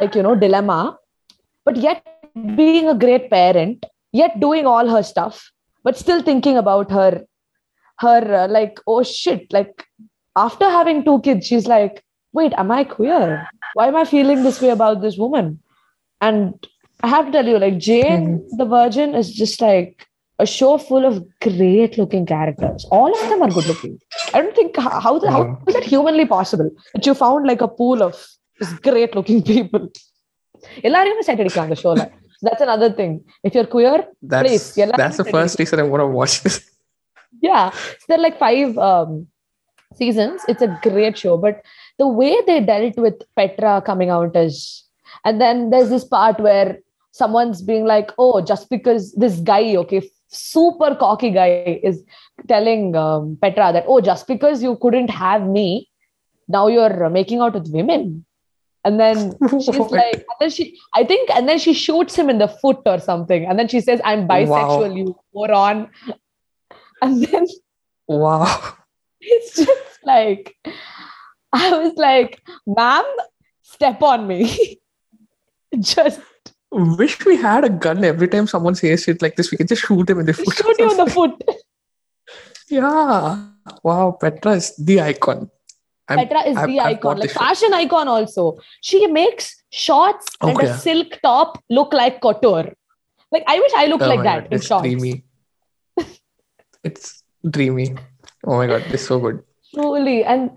like 0.00 0.14
you 0.18 0.22
know 0.26 0.34
dilemma 0.44 0.78
but 1.66 1.76
yet 1.86 1.98
being 2.60 2.86
a 2.88 2.94
great 3.04 3.24
parent 3.34 3.78
yet 4.20 4.34
doing 4.44 4.66
all 4.72 4.86
her 4.94 5.02
stuff 5.10 5.34
but 5.84 6.00
still 6.04 6.22
thinking 6.28 6.56
about 6.62 6.88
her 6.98 7.10
her 8.04 8.20
uh, 8.40 8.46
like 8.56 8.74
oh 8.92 9.02
shit 9.02 9.42
like 9.56 9.74
after 10.46 10.68
having 10.78 11.00
two 11.08 11.18
kids 11.26 11.44
she's 11.50 11.68
like 11.76 11.96
wait 12.38 12.52
am 12.62 12.70
i 12.78 12.82
queer 12.94 13.22
why 13.76 13.86
am 13.90 13.96
i 14.02 14.04
feeling 14.14 14.40
this 14.46 14.60
way 14.64 14.70
about 14.78 14.98
this 15.04 15.16
woman 15.22 15.46
and 16.20 16.66
i 17.06 17.08
have 17.14 17.24
to 17.26 17.32
tell 17.36 17.48
you 17.52 17.58
like 17.64 17.78
jane 17.88 18.26
the 18.60 18.66
virgin 18.78 19.14
is 19.20 19.28
just 19.42 19.60
like 19.68 19.92
a 20.44 20.46
show 20.46 20.72
full 20.88 21.04
of 21.08 21.14
great 21.44 21.92
looking 22.00 22.24
characters. 22.24 22.82
All 22.96 23.10
of 23.12 23.22
them 23.28 23.40
are 23.44 23.48
good 23.54 23.66
looking. 23.66 23.94
I 24.32 24.40
don't 24.40 24.54
think 24.58 24.76
how, 24.76 25.00
how, 25.06 25.12
the- 25.22 25.32
how 25.34 25.40
Yeah. 25.44 25.56
is 25.70 25.74
that 25.76 25.86
humanly 25.92 26.26
possible 26.26 26.68
that 26.94 27.04
you 27.06 27.14
found 27.22 27.48
like 27.50 27.60
a 27.60 27.66
pool 27.80 28.04
of 28.06 28.12
just 28.60 28.74
great 28.86 29.16
looking 29.18 29.40
people. 29.50 29.82
எல்லாரையுமே 30.88 31.24
set 31.28 31.40
அடிக்கலாம் 31.42 31.66
அந்த 31.68 31.78
ஷோல 31.82 32.04
that's 32.46 32.62
another 32.68 32.90
thing 33.00 33.12
if 33.48 33.52
you're 33.56 33.70
queer 33.74 33.96
That's 34.32 34.44
Please, 34.46 34.66
எல்லாரும் 34.84 35.02
that's 35.02 35.18
the 35.22 35.26
ready. 35.28 35.34
first 35.38 35.56
reason 35.62 35.82
I'm 35.84 35.90
gonna 35.94 36.08
watch 36.20 36.36
this. 36.44 36.56
yeah 37.48 37.64
so 37.98 38.04
there 38.08 38.18
are 38.20 38.24
like 38.28 38.38
five 38.46 38.70
um, 38.90 39.10
seasons 40.00 40.38
it's 40.52 40.64
a 40.68 40.72
great 40.86 41.16
show 41.24 41.34
but 41.46 41.56
the 41.99 42.07
way 42.07 42.35
they 42.47 42.59
dealt 42.59 42.97
with 42.97 43.21
petra 43.35 43.81
coming 43.85 44.09
out 44.09 44.35
is 44.35 44.83
and 45.25 45.39
then 45.39 45.69
there's 45.69 45.89
this 45.89 46.03
part 46.03 46.39
where 46.39 46.79
someone's 47.11 47.61
being 47.61 47.85
like 47.85 48.11
oh 48.17 48.41
just 48.41 48.69
because 48.69 49.13
this 49.13 49.39
guy 49.39 49.75
okay 49.75 50.01
super 50.27 50.95
cocky 50.95 51.29
guy 51.29 51.79
is 51.83 52.03
telling 52.47 52.95
um, 52.95 53.37
petra 53.41 53.71
that 53.71 53.85
oh 53.87 54.01
just 54.01 54.27
because 54.27 54.63
you 54.63 54.75
couldn't 54.81 55.09
have 55.09 55.45
me 55.47 55.87
now 56.47 56.67
you're 56.67 57.09
making 57.09 57.39
out 57.39 57.53
with 57.53 57.71
women. 57.71 58.25
And 58.85 58.99
then 58.99 59.33
she's 59.61 59.77
like 59.77 60.15
and 60.15 60.37
then 60.41 60.49
she 60.49 60.77
i 60.93 61.05
think 61.05 61.29
and 61.29 61.47
then 61.47 61.57
she 61.57 61.73
shoots 61.73 62.15
him 62.15 62.29
in 62.29 62.37
the 62.37 62.49
foot 62.49 62.81
or 62.85 62.99
something. 62.99 63.45
And 63.45 63.57
then 63.57 63.67
she 63.67 63.79
says 63.79 64.01
i'm 64.03 64.27
bisexual 64.27 64.97
you 64.97 65.15
moron. 65.33 65.89
And 67.01 67.23
then 67.23 67.47
Wow. 68.07 68.75
it's 69.21 69.55
just 69.55 69.99
like 70.03 70.57
I 71.61 71.77
was 71.77 71.93
like, 71.95 72.41
ma'am, 72.67 73.05
step 73.61 74.01
on 74.01 74.27
me. 74.27 74.79
just 75.79 76.19
Wish 76.71 77.23
we 77.23 77.35
had 77.37 77.63
a 77.63 77.69
gun 77.69 78.03
every 78.03 78.27
time 78.27 78.47
someone 78.47 78.73
says 78.73 79.03
shit 79.03 79.21
like 79.21 79.35
this. 79.35 79.51
We 79.51 79.57
can 79.57 79.67
just 79.67 79.83
shoot 79.83 80.07
them 80.07 80.19
in 80.21 80.25
the 80.25 80.33
foot. 80.33 80.55
shoot 80.55 80.75
you 80.79 80.89
in 80.91 80.97
the 80.97 81.05
foot. 81.05 81.41
Yeah. 82.69 83.43
Wow. 83.83 84.17
Petra 84.19 84.53
is 84.53 84.75
the 84.77 85.01
icon. 85.01 85.51
I'm- 86.07 86.17
Petra 86.19 86.41
is 86.49 86.57
I've- 86.57 86.71
the 86.71 86.79
I've 86.79 86.97
icon, 86.97 87.19
like 87.19 87.29
show. 87.29 87.39
fashion 87.39 87.73
icon 87.73 88.07
also. 88.07 88.57
She 88.81 89.05
makes 89.05 89.63
shorts 89.71 90.25
and 90.41 90.59
a 90.59 90.75
silk 90.77 91.19
top 91.21 91.61
look 91.69 91.93
like 91.93 92.21
couture. 92.21 92.73
Like 93.31 93.43
I 93.47 93.59
wish 93.59 93.71
I 93.75 93.85
looked 93.85 94.03
Oh 94.03 94.07
like 94.09 94.23
that 94.23 94.43
God, 94.43 94.47
in 94.51 94.53
it's 94.57 94.65
shorts. 94.67 94.81
dreamy. 94.83 95.23
it's 96.83 97.23
dreamy. 97.47 97.95
Oh 98.45 98.57
my 98.57 98.67
god, 98.67 98.83
this 98.89 99.01
is 99.01 99.07
so 99.07 99.19
good. 99.19 99.43
Truly. 99.73 100.23
And 100.23 100.51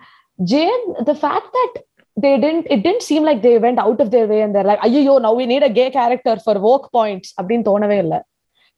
Jane, 0.52 0.84
the 1.06 1.16
fact 1.16 1.48
that 1.58 1.74
they 2.18 2.40
didn't, 2.40 2.68
it 2.70 2.84
didn't 2.84 3.04
seem 3.04 3.24
like 3.24 3.42
they 3.42 3.58
went 3.58 3.80
out 3.80 4.00
of 4.02 4.12
their 4.12 4.28
way 4.28 4.42
and 4.42 4.54
they're 4.54 4.64
like, 4.64 4.80
yo, 4.86 5.18
now 5.18 5.34
we 5.34 5.46
need 5.46 5.64
a 5.64 5.70
gay 5.70 5.90
character 5.92 6.38
for 6.46 6.56
woke 6.68 6.88
points. 6.98 7.30
அப்படின்னு 7.40 7.68
தோணவே 7.70 7.98
இல்லை 8.06 8.20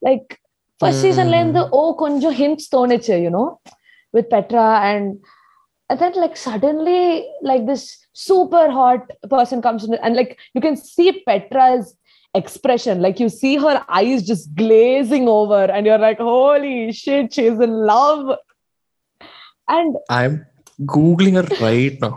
like 0.08 0.28
first 0.80 1.04
சீசன்ல 1.06 1.38
இருந்து 1.42 1.62
ஓ 1.78 1.82
கொஞ்சம் 2.04 2.36
hints 2.40 2.68
தோணுச்சு 2.74 3.16
you know 3.26 3.44
with 4.16 4.30
Petra 4.36 4.66
and 4.90 5.10
and 5.90 5.98
then 6.02 6.14
like 6.22 6.36
suddenly 6.36 7.00
like 7.48 7.64
this 7.70 7.82
super 8.26 8.62
hot 8.76 9.02
person 9.34 9.58
comes 9.66 9.82
in 9.86 9.94
and 10.06 10.16
like 10.20 10.30
you 10.54 10.60
can 10.66 10.76
see 10.76 11.08
petra's 11.26 11.86
expression 12.34 13.02
like 13.06 13.18
you 13.22 13.28
see 13.40 13.52
her 13.64 13.74
eyes 13.98 14.22
just 14.30 14.46
glazing 14.62 15.26
over 15.28 15.62
and 15.74 15.86
you're 15.86 16.04
like 16.06 16.18
holy 16.18 16.78
shit 17.00 17.26
she's 17.36 17.60
in 17.66 17.74
love 17.92 18.24
and 19.76 19.92
I'm 20.18 20.34
googling 20.94 21.34
her 21.40 21.48
right 21.64 21.96
now. 22.00 22.14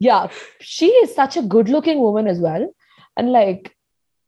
yeah 0.00 0.22
she 0.60 0.86
is 1.02 1.14
such 1.14 1.36
a 1.36 1.42
good 1.54 1.68
looking 1.68 1.98
woman 2.00 2.26
as 2.26 2.38
well 2.40 2.62
and 3.16 3.30
like 3.32 3.62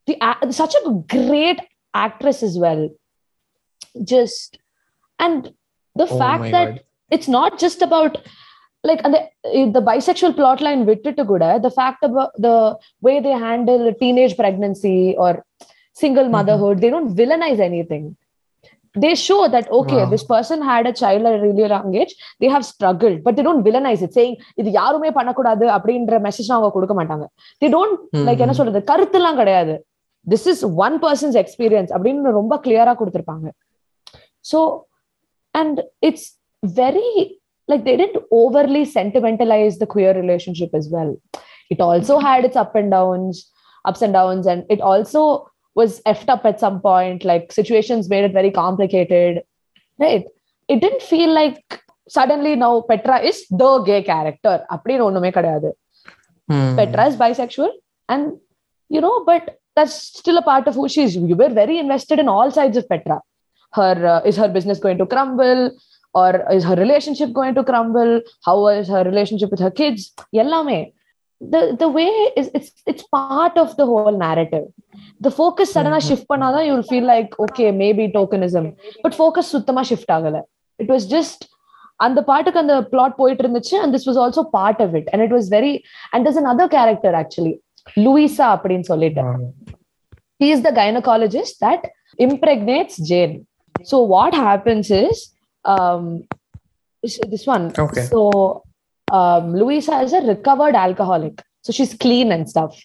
the 0.09 0.17
a- 0.31 0.53
such 0.53 0.75
a 0.81 0.91
great 1.15 1.61
actress 2.03 2.43
as 2.43 2.57
well 2.65 2.83
just 4.13 4.59
and 5.19 5.53
the 5.95 6.09
Oh 6.11 6.19
fact 6.23 6.41
my 6.41 6.51
that 6.51 6.69
god. 6.71 6.81
it's 7.11 7.29
not 7.29 7.59
just 7.59 7.83
about 7.83 8.13
like 8.85 9.01
and 9.05 9.15
the, 9.15 9.23
the 9.77 9.83
bisexual 9.91 10.35
plot 10.39 10.61
line 10.67 10.83
விட்டுட்டு 10.91 11.23
கூட 11.33 11.45
the 11.67 11.73
fact 11.81 12.03
about 12.09 12.33
the 12.47 12.57
way 13.07 13.17
they 13.27 13.37
handle 13.49 13.83
teenage 14.03 14.35
pregnancy 14.41 14.99
or 15.25 15.33
single 16.03 16.29
motherhood 16.37 16.79
they 16.83 16.91
don't 16.95 17.15
villainize 17.21 17.61
anything 17.71 18.05
they 18.96 19.14
show 19.18 19.40
that 19.48 19.66
okay 19.72 20.00
Wow. 20.00 20.10
this 20.14 20.24
person 20.24 20.60
had 20.62 20.86
a 20.88 20.94
child 20.94 21.24
at 21.26 21.36
a 21.38 21.42
really 21.44 21.66
young 21.74 21.94
age 22.02 22.14
they 22.42 22.50
have 22.56 22.66
struggled 22.66 23.18
but 23.26 23.36
they 23.36 23.46
don't 23.48 23.64
villainize 23.68 24.02
it 24.08 24.14
saying 24.18 24.34
இது 24.62 24.70
யாருமே 24.80 25.10
பண்ணக்கூடாது 25.18 25.66
அப்படின்ற 25.78 26.20
message 26.28 26.52
அவங்க 26.56 26.70
கொடுக்க 26.78 26.96
மாட்டாங்க 27.00 27.26
they 27.62 27.70
don't 27.78 27.96
like 28.28 28.44
என்ன 28.46 28.54
Mhm. 28.54 28.60
சொல்றது 28.62 28.82
கருத்துலாம் 28.92 29.40
கிடையாது 29.42 29.76
this 30.28 30.48
is 30.54 30.64
one 30.86 30.96
person's 31.06 31.38
experience 31.44 31.92
அப்படின்னு 31.98 32.38
ரொம்ப 32.40 32.54
கிளியரா 32.66 32.94
கொடுத்துருப்பாங்க 33.02 33.48
so 34.46 34.62
and 35.56 35.80
it's 36.10 36.28
very 36.64 37.10
like 37.70 37.84
they 37.88 37.94
tend 38.02 38.18
overly 38.42 38.84
sentimentalise 38.98 39.78
the 39.84 39.88
queer 39.96 40.18
relationship 40.24 40.76
as 40.82 40.88
well 40.96 41.12
it 41.74 41.80
also 41.88 42.16
had 42.28 42.42
its 42.48 42.58
up 42.62 42.74
and 42.80 42.90
downs 42.96 43.38
ups 43.86 44.02
and 44.06 44.14
downs 44.20 44.46
and 44.52 44.62
it 44.74 44.82
also 44.90 45.22
was 45.77 45.93
effed 46.13 46.31
up 46.35 46.45
at 46.51 46.61
some 46.65 46.81
point 46.81 47.25
like 47.25 47.53
situations 47.61 48.11
made 48.13 48.25
it 48.29 48.35
very 48.41 48.51
complicated 48.63 49.43
right 49.99 50.25
it 50.69 50.81
didn't 50.81 51.05
feel 51.13 51.33
like 51.33 51.81
suddenly 52.09 52.55
now 52.57 52.73
petra 52.91 53.19
is 53.31 53.39
the 53.63 53.71
gay 53.91 54.03
character 54.13 54.57
அப்படின்னு 54.75 55.07
ஒண்ணுமே 55.09 55.31
கிடையாது 55.31 55.71
Hmm. 56.49 56.77
Petra 56.77 57.07
is 57.07 57.17
bisexual, 57.17 57.71
and 58.09 58.39
you 58.89 59.01
know, 59.01 59.25
but 59.25 59.59
that's 59.75 59.95
still 59.95 60.39
a 60.39 60.43
part 60.43 60.67
of 60.67 60.75
who 60.75 60.89
she 60.89 61.03
is. 61.03 61.17
You 61.17 61.37
were 61.37 61.49
very 61.49 61.79
invested 61.79 62.19
in 62.19 62.29
all 62.29 62.51
sides 62.51 62.77
of 62.77 62.89
Petra. 62.89 63.21
Her 63.73 64.07
uh, 64.07 64.21
is 64.31 64.37
her 64.37 64.49
business 64.49 64.79
going 64.79 64.99
to 64.99 65.07
crumble, 65.07 65.63
or 66.15 66.31
is 66.51 66.65
her 66.65 66.75
relationship 66.75 67.33
going 67.33 67.55
to 67.55 67.65
crumble? 67.65 68.21
How 68.45 68.69
is 68.69 68.89
her 68.89 69.05
relationship 69.05 69.51
with 69.51 69.61
her 69.61 69.71
kids? 69.71 70.13
Yellame. 70.35 70.93
The 71.41 71.61
the 71.81 71.89
way 71.97 72.11
is 72.41 72.47
it's 72.59 72.69
it's 72.91 73.05
part 73.17 73.55
of 73.63 73.69
the 73.79 73.87
whole 73.91 74.17
narrative. 74.27 74.67
The 75.27 75.33
focus 75.39 75.69
suddenly 75.77 76.01
Mhm. 76.01 76.07
shift 76.09 76.27
பண்ணாதான் 76.33 76.67
you'll 76.69 76.89
feel 76.93 77.07
like 77.13 77.31
okay 77.45 77.69
maybe 77.81 78.05
tokenism, 78.19 78.67
but 79.05 79.15
focus 79.23 79.47
சுத்தமா 79.55 79.83
shift 79.83 80.11
ஆகல. 80.17 80.41
It 80.79 80.89
was 80.95 81.05
just 81.17 81.41
அந்த 81.97 82.21
பாட்டுக்கு 82.23 82.61
அந்த 82.61 82.77
plot 82.93 83.19
போயிட்டு 83.19 83.43
இருந்துச்சு 83.45 83.75
and 83.83 83.91
this 83.95 84.07
was 84.11 84.17
also 84.25 84.43
part 84.59 84.79
of 84.87 84.91
it 85.01 85.07
and 85.13 85.21
it 85.27 85.33
was 85.39 85.47
very 85.57 85.73
and 86.13 86.21
there's 86.25 86.41
another 86.45 86.67
character 86.77 87.13
actually 87.23 87.55
louisa 88.05 88.47
அப்படின்னு 88.55 88.87
சொல்லிட்டு 88.93 89.23
Wow. 89.23 89.43
he 90.43 90.49
is 90.55 90.63
the 90.67 90.73
gynecologist 90.81 91.57
that 91.67 91.83
impregnates 92.27 92.97
jane 93.11 93.35
so 93.91 93.99
what 94.15 94.35
happens 94.49 94.89
is 95.05 95.19
um 95.65 96.05
is- 97.03 97.21
this 97.35 97.45
one 97.55 97.65
Okay. 97.87 98.05
so 98.13 98.21
um 99.12 99.54
luisa 99.56 100.02
is 100.02 100.14
a 100.14 100.22
recovered 100.22 100.76
alcoholic 100.76 101.42
so 101.62 101.72
she's 101.72 101.94
clean 101.94 102.32
and 102.32 102.50
stuff 102.50 102.78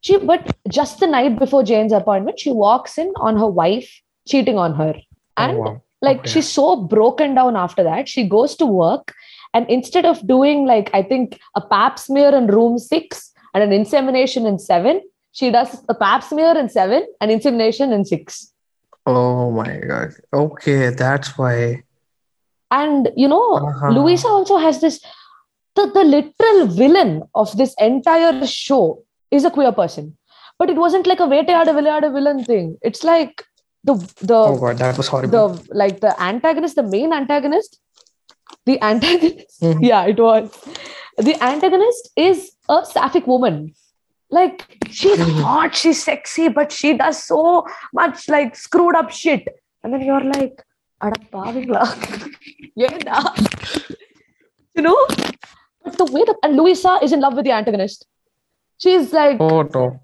she 0.00 0.16
but 0.18 0.56
just 0.68 1.00
the 1.00 1.06
night 1.06 1.38
before 1.38 1.62
jane's 1.64 1.92
appointment 1.92 2.38
she 2.38 2.52
walks 2.52 2.96
in 2.98 3.12
on 3.16 3.36
her 3.36 3.46
wife 3.62 3.90
cheating 4.28 4.58
on 4.58 4.74
her 4.74 4.94
and 5.36 5.56
oh, 5.56 5.60
wow. 5.60 5.82
like 6.00 6.20
Okay. 6.20 6.30
she's 6.30 6.48
so 6.48 6.76
broken 6.76 7.34
down 7.34 7.56
after 7.56 7.82
that 7.82 8.08
she 8.08 8.28
goes 8.28 8.54
to 8.56 8.66
work 8.66 9.12
and 9.54 9.68
instead 9.68 10.04
of 10.04 10.24
doing 10.26 10.64
like 10.66 10.90
i 10.94 11.02
think 11.02 11.38
a 11.56 11.60
pap 11.60 11.98
smear 11.98 12.34
in 12.34 12.46
room 12.46 12.78
6 12.78 13.32
and 13.54 13.62
an 13.64 13.72
insemination 13.72 14.46
in 14.46 14.58
7 14.58 15.00
she 15.32 15.50
does 15.50 15.82
a 15.88 15.94
pap 15.94 16.22
smear 16.22 16.56
in 16.56 16.68
7 16.68 17.04
and 17.20 17.30
insemination 17.30 17.92
in 17.92 18.04
6 18.04 18.48
Oh 19.04 19.50
my 19.50 19.78
god. 19.78 20.10
Okay, 20.32 20.90
that's 20.90 21.36
why. 21.36 21.82
and 22.70 23.08
you 23.22 23.28
know 23.32 23.46
Uh-huh. 23.56 23.88
luisa 23.96 24.28
also 24.28 24.56
has 24.64 24.80
this 24.80 25.00
the, 25.74 25.86
the 25.94 26.04
literal 26.04 26.66
villain 26.66 27.22
of 27.34 27.56
this 27.56 27.74
entire 27.78 28.46
show 28.46 29.02
is 29.30 29.44
a 29.44 29.50
queer 29.50 29.72
person. 29.72 30.16
But 30.58 30.70
it 30.70 30.76
wasn't 30.76 31.06
like 31.06 31.20
a 31.20 31.24
Vettaiyaadu 31.24 31.72
Vilaiyaadu 31.78 32.12
villain 32.12 32.44
thing. 32.44 32.78
It's 32.82 33.02
like 33.02 33.44
the 33.84 33.94
the 34.20 34.36
oh 34.36 34.58
god 34.58 34.78
that 34.78 34.96
was 34.96 35.08
horrible. 35.08 35.48
the 35.48 35.74
like 35.74 36.00
the 36.00 36.14
antagonist 36.22 36.76
the 36.76 36.84
main 36.84 37.12
antagonist 37.12 37.80
the 38.64 38.80
antagonist 38.80 39.60
mm-hmm. 39.60 39.82
yeah 39.90 40.04
it 40.04 40.18
was. 40.18 40.50
The 41.18 41.42
antagonist 41.42 42.10
is 42.16 42.52
a 42.68 42.84
sapphic 42.84 43.26
woman. 43.26 43.74
Like 44.30 44.78
she's 44.90 45.18
hot 45.18 45.70
hmm. 45.70 45.74
she's 45.74 46.02
sexy 46.02 46.48
but 46.48 46.70
she 46.72 46.96
does 46.96 47.22
so 47.24 47.66
much 47.92 48.28
like 48.28 48.56
screwed 48.56 48.94
up 48.94 49.10
shit. 49.10 49.48
And 49.82 49.92
then 49.92 50.02
you're 50.02 50.24
like 50.24 50.62
you 54.74 54.82
know? 54.82 55.06
But 55.84 55.98
the 55.98 56.04
way 56.04 56.22
that 56.24 56.36
and 56.42 56.56
Luisa 56.56 56.98
is 57.02 57.12
in 57.12 57.20
love 57.20 57.34
with 57.34 57.44
the 57.44 57.52
antagonist. 57.52 58.06
She's 58.78 59.12
like 59.12 59.36
oh, 59.40 59.62
no. 59.62 60.00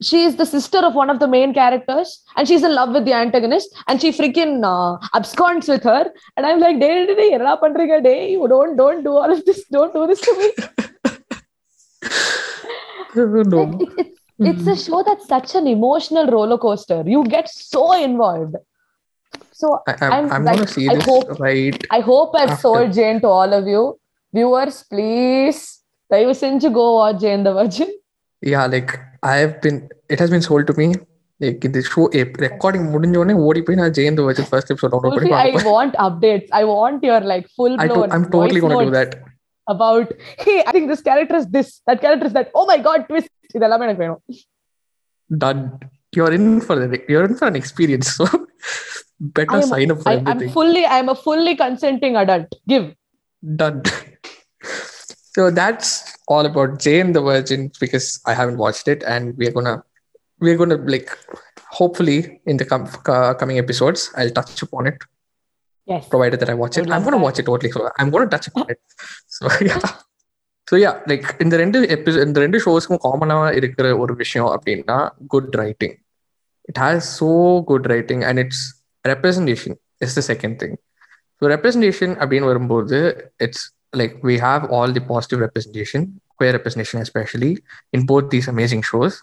the 0.00 0.44
sister 0.44 0.78
of 0.78 0.94
one 0.94 1.10
of 1.10 1.18
the 1.18 1.28
main 1.28 1.54
characters, 1.54 2.22
and 2.36 2.46
she's 2.46 2.62
in 2.62 2.74
love 2.74 2.92
with 2.92 3.04
the 3.04 3.14
antagonist, 3.14 3.74
and 3.88 4.00
she 4.00 4.10
freaking 4.12 4.62
uh, 4.64 4.98
absconds 5.14 5.68
with 5.68 5.82
her. 5.84 6.10
And 6.36 6.46
I'm 6.46 6.60
like, 6.60 6.78
day, 6.78 7.06
day, 7.06 7.14
day, 7.14 7.30
pandriga, 7.38 8.02
day, 8.02 8.32
you 8.32 8.46
don't 8.48 8.76
don't 8.76 9.02
do 9.02 9.16
all 9.16 9.32
of 9.32 9.44
this, 9.44 9.64
don't 9.68 9.94
do 9.94 10.06
this 10.06 10.20
to 10.20 10.38
me. 10.38 10.50
no. 13.44 13.80
It's 14.38 14.66
a 14.66 14.76
show 14.76 15.02
that's 15.02 15.26
such 15.26 15.54
an 15.54 15.66
emotional 15.66 16.26
roller 16.26 16.58
coaster. 16.58 17.02
You 17.06 17.24
get 17.24 17.48
so 17.48 17.92
involved. 17.94 18.56
So 19.52 19.80
I, 19.86 19.92
am 19.92 19.98
I'm, 20.00 20.12
I'm, 20.12 20.32
I'm 20.32 20.44
like, 20.44 20.56
gonna 20.56 20.68
see 20.68 20.88
I 20.88 20.96
this 20.96 21.04
hope, 21.06 21.40
right. 21.40 21.86
I 21.90 22.00
hope 22.00 22.34
I've 22.34 22.58
sold 22.58 22.92
Jane 22.92 23.22
to 23.22 23.28
all 23.28 23.54
of 23.54 23.66
you 23.66 23.98
viewers 24.35 24.77
please 24.91 25.61
தயவு 26.11 26.33
செஞ்சு 26.43 26.69
go 26.79 26.85
watch 26.99 27.19
jane 27.25 27.43
the 27.49 27.55
virgin 27.59 27.89
Yeah, 28.43 28.63
like 28.73 28.91
I've 29.31 29.55
been. 29.63 29.75
It 30.13 30.19
has 30.21 30.29
been 30.33 30.43
sold 30.45 30.63
to 30.69 30.73
me. 30.79 30.85
Like 31.41 31.65
the 31.75 31.81
show 31.89 32.03
recording 32.45 32.83
முடிஞ்ச 32.93 33.15
உடனே 33.21 33.35
ஓடி 33.47 33.61
போய் 33.65 33.77
நான் 33.79 33.93
ஜெயந்த் 33.97 34.21
வச்சு 34.27 34.43
first 34.49 34.71
episode 34.73 34.91
download 34.93 35.15
பண்ணி 35.17 35.31
Ulfi, 35.31 35.41
i 35.41 35.51
பார்ப்பேன். 35.51 35.67
want 35.75 35.93
updates 36.05 36.47
i 36.59 36.65
want 36.71 36.99
your 37.09 37.19
like 37.31 37.45
full 37.57 37.73
I 37.83 37.87
blown 37.91 38.07
to, 38.09 38.15
I'm 38.15 38.25
totally 38.35 38.61
voice 38.61 38.65
gonna 38.65 38.79
do 38.79 38.87
notes 38.87 38.95
that. 38.99 39.11
about 39.67 40.07
hey 40.45 40.55
i 40.67 40.73
think 40.75 40.87
this 40.93 41.03
character 41.09 41.35
is 41.41 41.47
this 41.57 41.69
that 41.89 41.99
character 42.05 42.27
is 42.29 42.35
that 42.37 42.47
oh 42.59 42.65
my 42.71 42.77
god 42.87 43.01
twist 43.11 43.31
இதெல்லாமே 43.57 43.85
எனக்கு 43.87 44.03
வேணும் 44.05 44.21
Done. 45.29 45.61
You're 46.17 46.33
in 46.33 46.47
for 46.67 46.75
the 46.81 46.99
you're 47.11 47.25
in 47.29 47.35
for 47.41 47.47
an 47.51 47.57
experience. 47.61 48.09
So 48.17 48.25
better 49.37 49.57
I 49.57 49.63
am- 49.63 49.69
sign 49.73 49.91
up 49.93 49.99
for 50.03 50.11
I, 50.11 50.17
i'm 50.19 50.27
everything. 50.31 50.53
fully 50.57 50.83
i'm 50.95 51.09
a 51.09 51.19
fully 51.27 51.53
consenting 51.63 52.15
adult 52.23 52.51
give 52.73 52.87
Done. 53.43 53.79
so 55.35 55.41
that's 55.59 55.89
all 56.27 56.45
about 56.45 56.71
Jane 56.85 57.09
the 57.17 57.23
Virgin 57.29 57.61
because 57.83 58.07
I 58.25 58.35
haven't 58.39 58.59
watched 58.65 58.87
it, 58.93 59.01
and 59.13 59.23
we're 59.39 59.55
gonna 59.57 59.75
we're 60.41 60.59
gonna 60.61 60.79
like 60.93 61.09
hopefully 61.79 62.19
in 62.45 62.57
the 62.57 62.65
com- 62.65 62.89
uh, 63.15 63.33
coming 63.35 63.57
episodes 63.57 64.01
I'll 64.17 64.33
touch 64.39 64.61
upon 64.67 64.85
it 64.91 64.99
yes 65.87 66.03
provided 66.13 66.39
that 66.41 66.49
I 66.49 66.57
watch 66.61 66.75
it. 66.77 66.81
Would 66.81 66.91
I'm 66.91 66.95
love 66.95 67.05
gonna 67.07 67.17
that. 67.17 67.25
watch 67.27 67.39
it 67.39 67.45
totally. 67.45 67.71
So 67.71 67.81
I'm 67.99 68.09
gonna 68.15 68.29
touch 68.33 68.47
upon 68.51 68.67
it. 68.73 68.79
So 69.37 69.45
yeah. 69.69 69.81
So 70.67 70.77
yeah, 70.83 70.95
like 71.11 71.25
இந்த 71.43 71.55
ரெண்டு 71.61 71.77
episode 71.95 72.23
இந்த 72.27 72.39
ரெண்டு 72.43 72.57
ஷோஸ்க்கும் 72.65 73.01
காமனா 73.05 73.37
இருக்கிற 73.59 73.87
ஒரு 74.03 74.13
விஷயம் 74.21 74.49
அப்படின்னா 74.55 74.97
good 75.33 75.55
writing 75.61 75.95
it 76.69 76.79
has 76.83 77.07
so 77.19 77.29
good 77.71 77.87
writing 77.93 78.23
and 78.29 78.41
it's 78.43 78.61
representation 79.05 79.75
is 80.05 80.15
the 80.19 80.23
second 80.29 80.55
thing 80.61 80.75
so 81.41 81.49
representation 81.53 82.13
அப்படின்னு 82.21 82.49
வரும்போது 82.51 82.99
it's 83.45 83.65
like 84.00 84.14
we 84.28 84.36
have 84.46 84.62
all 84.76 84.94
the 84.96 85.02
positive 85.10 85.40
representation, 85.44 86.02
queer 86.38 86.52
representation 86.56 86.98
especially 87.06 87.52
in 87.92 88.02
both 88.10 88.26
these 88.34 88.48
amazing 88.54 88.82
shows 88.90 89.14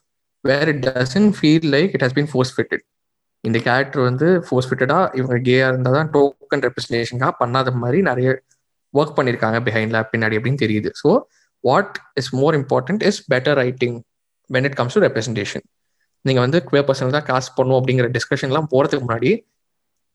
where 0.44 0.68
it 0.74 0.80
doesn't 0.90 1.32
feel 1.42 1.64
like 1.76 1.92
it 1.98 2.04
has 2.06 2.16
been 2.20 2.30
force 2.34 2.54
fitted 2.58 2.82
இந்த 3.44 3.58
character 3.66 4.04
வந்து 4.08 4.28
force 4.46 4.68
ஃபிட்டடாக 4.70 5.06
இவங்க 5.20 5.38
கேயா 5.48 5.66
இருந்தால் 5.72 5.96
தான் 5.98 6.10
token 6.14 6.62
ரெப்ரஸன்டேஷனாக 6.66 7.32
பண்ணாத 7.40 7.72
மாதிரி 7.82 8.00
நிறைய 8.10 8.28
ஒர்க் 8.94 9.16
பண்ணியிருக்காங்க 9.18 9.58
பிஹைண்ட்ல 9.66 10.00
பின்னாடி 10.12 10.36
அப்படின்னு 10.40 10.62
தெரியுது. 10.62 10.90
So 11.02 11.10
what 11.64 11.98
is 12.20 12.30
more 12.42 12.56
important 12.60 13.02
is 13.10 13.20
better 13.34 13.58
writing 13.62 13.98
when 14.50 14.68
it 14.70 14.78
comes 14.80 14.96
to 14.98 15.02
representation 15.06 15.66
நீங்கள் 16.26 16.44
வந்து 16.46 16.60
குவே 16.70 16.84
பர்சன் 16.90 17.16
தான் 17.18 17.28
காசு 17.32 17.52
பண்ணும் 17.58 17.78
அப்படிங்கிற 17.80 18.08
டிஸ்கஷன்லாம் 18.18 18.70
போகிறதுக்கு 18.74 19.06
முன்னாடி 19.08 19.32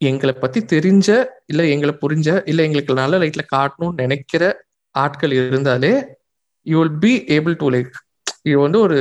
எங்களை 0.00 0.34
பற்றி 0.42 0.60
தெரிஞ்ச 0.72 1.08
இல்லை 1.50 1.64
எங்களை 1.74 1.92
புரிஞ்ச 2.02 2.28
இல்லை 2.50 2.62
எங்களுக்கு 2.68 3.00
நல்ல 3.00 3.18
லைட்டில் 3.22 3.50
காட்டணும்னு 3.54 4.00
நினைக்கிற 4.02 4.42
ஆட்கள் 4.94 5.32
இருந்தாலே 5.38 5.92
you 6.66 6.76
will 6.82 6.98
be 7.04 7.12
able 7.36 7.56
to 7.62 7.68
like 7.74 7.90
இது 8.48 8.58
வந்து 8.66 8.80
ஒரு 8.86 8.98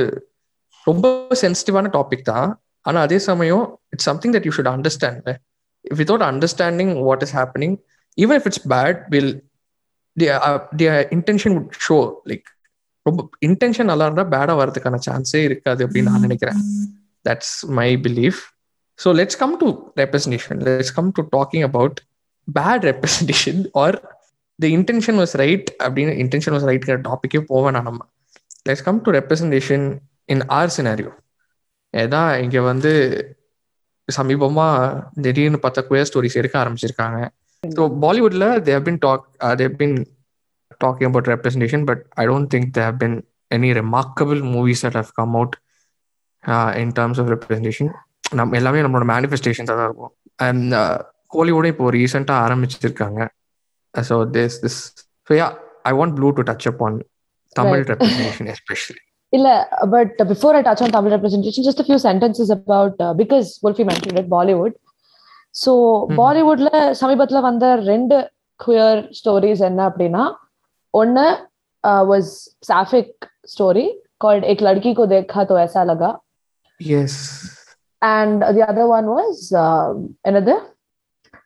ரொம்ப 0.86 1.06
சென்சிட்டிவான 1.42 1.90
டாபிக் 1.96 2.28
தான். 2.32 2.50
ஆனா 2.88 2.98
அதே 3.06 3.18
சமயம் 3.28 3.64
it's 3.94 4.08
something 4.10 4.34
that 4.36 4.46
you 4.48 4.52
should 4.58 4.72
understand 4.74 5.28
without 5.84 6.26
understanding 6.30 6.92
what 7.08 7.24
is 7.26 7.34
happening 7.38 7.76
even 8.18 8.38
if 8.40 8.48
it's 8.50 8.64
bad 8.74 9.00
will 9.14 9.32
intention 11.16 11.54
would 11.58 11.74
show 11.88 11.98
like 12.30 12.46
ரொம்ப 13.06 13.28
இன்டென்ஷன் 13.48 13.90
நல்லா 13.92 14.06
இருந்தா 14.08 14.24
பேடா 14.34 14.54
வரதுக்கான 14.60 15.00
சான்ஸே 15.08 15.42
இருக்காது 15.48 15.80
அப்படின்னு 15.86 16.10
நான் 16.12 16.26
நினைக்கிறேன். 16.26 16.60
That's 17.28 17.56
my 17.78 17.90
belief 18.06 18.40
so 18.98 19.08
let's 19.20 19.38
come 19.42 19.54
to 19.62 19.66
representation 20.02 20.60
let's 20.68 20.94
come 20.98 21.08
to 21.16 21.22
talking 21.36 21.64
about 21.70 21.98
bad 22.48 22.84
representation 22.90 23.60
or 23.82 23.96
the 24.58 24.68
intention 24.76 25.18
was 25.22 25.34
right 25.42 25.68
அப்படின்னு 25.84 26.14
இன்டென்ஷன் 26.24 26.54
வாஸ் 26.56 26.68
ரைட்ங்கிற 26.70 26.98
டாப்பிக்கே 27.08 27.40
போவேன் 27.52 27.76
நம்ம. 27.88 28.00
Let's 28.68 28.86
come 28.86 29.00
to 29.06 29.10
representation 29.18 29.86
in 30.34 30.44
our 30.58 30.72
scenario 30.76 31.12
ஏதா 31.94 32.22
இங்க 32.44 32.58
வந்து 32.70 32.92
சமீபமா 34.08 34.66
திடீர்னு 35.24 35.58
பார்த்தா 35.64 35.80
குயர் 35.88 36.08
ஸ்டோரிஸ் 36.10 36.38
எடுக்க 36.40 36.54
ஆரம்பிச்சிருக்காங்க. 36.62 37.18
So 37.62 37.84
பாலிவுட்ல 38.04 38.46
they 38.66 38.72
have 38.76 38.86
been 38.88 39.00
talk 39.06 39.24
they 39.60 39.64
have 39.68 39.78
been 39.82 39.96
talking 40.84 41.08
about 41.10 41.30
representation 41.34 41.84
but 41.90 42.02
I 42.22 42.24
don't 42.30 42.50
think 42.54 42.68
they 42.76 42.82
have 42.88 42.98
been 43.04 43.16
any 43.56 43.70
remarkable 43.80 44.40
movies 44.54 44.84
that 44.86 44.98
have 45.00 45.10
come 45.20 45.34
out 45.40 45.56
in 46.82 46.92
terms 46.98 47.20
of 47.22 47.30
representation 47.34 47.90
நம்ம 48.32 48.56
எல்லாமே 48.60 48.82
நம்மளோட 48.84 49.06
மேனிஃபெஸ்டேஷன்ஸாக 49.10 49.76
தான் 49.78 49.88
இருக்கும். 49.90 50.12
And 50.46 50.74
கோலிவுடே 51.34 51.68
uh, 51.68 51.74
இப்போ 51.74 51.90
ரீசெண்டாக 51.96 52.44
ஆரம்பிச்சிருக்காங்க. 52.46 53.20
So 53.94 54.16
this 54.36 54.56
this 54.62 54.80
so 55.28 55.34
yeah 55.40 55.48
I 55.90 55.92
want 55.98 56.14
blue 56.18 56.28
to 56.38 56.42
touch 56.50 56.66
up 56.70 56.82
on 56.86 56.96
Tamil 57.56 57.84
representation 57.90 58.48
especially 58.54 59.00
இல்ல 59.32 59.48
but 59.94 60.14
before 60.30 60.56
I 60.58 60.62
touch 60.68 60.82
on 60.84 60.94
Tamil 60.96 61.14
representation 61.16 61.66
just 61.68 61.82
few 61.86 61.98
sentences 62.08 62.52
about 62.56 63.00
because 63.22 63.48
Wolfie 63.68 63.86
mention 63.90 64.18
it 64.22 64.30
Bollywood 64.36 64.76
so 65.54 65.72
பாலிவுட்ல 66.20 66.70
சமீபத்துல 67.02 67.40
வந்த 67.40 67.66
ரெண்டு 67.90 68.16
queer 68.60 69.00
stories 69.18 69.62
என்ன 69.70 69.80
அப்படின்னா 69.90 70.24
ஒன்னு 70.94 71.26
was 72.10 72.32
sapphic 72.70 73.26
story 73.52 73.86
called 74.24 74.46
Ek 74.52 74.64
Ladki 74.68 74.92
Ko 74.98 75.06
Dekha 75.12 75.42
Toh 75.50 75.56
Aisa 75.66 75.82
Laga 75.90 76.10
as 76.80 77.20
and 78.02 78.42
the 78.42 78.64
other 78.68 78.86
one 78.86 79.06
was 79.06 79.52
uh, 79.54 79.94
another 80.24 80.58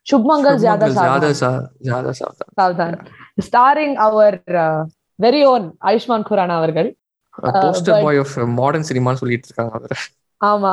Shubh 0.06 0.26
Mangal 0.26 0.56
Zyada 0.56 0.88
Saavdhan. 0.90 1.68
Zyada 1.84 2.12
Saavdhan. 2.58 3.08
Starring 3.40 3.96
our 3.98 4.40
uh, 4.48 4.84
very 5.18 5.44
own 5.44 5.72
Ayushmann 5.82 6.24
Khurrana 6.24 6.56
அவர்கள் 6.60 6.90
poster 7.64 8.02
boy 8.04 8.18
of 8.22 8.32
modern 8.56 8.86
சினிமான்னு 8.88 9.20
சொல்லிட்டு 9.20 9.48
இருக்காங்க 9.48 9.74
அவர் 9.78 9.94
ஆமா 10.40 10.72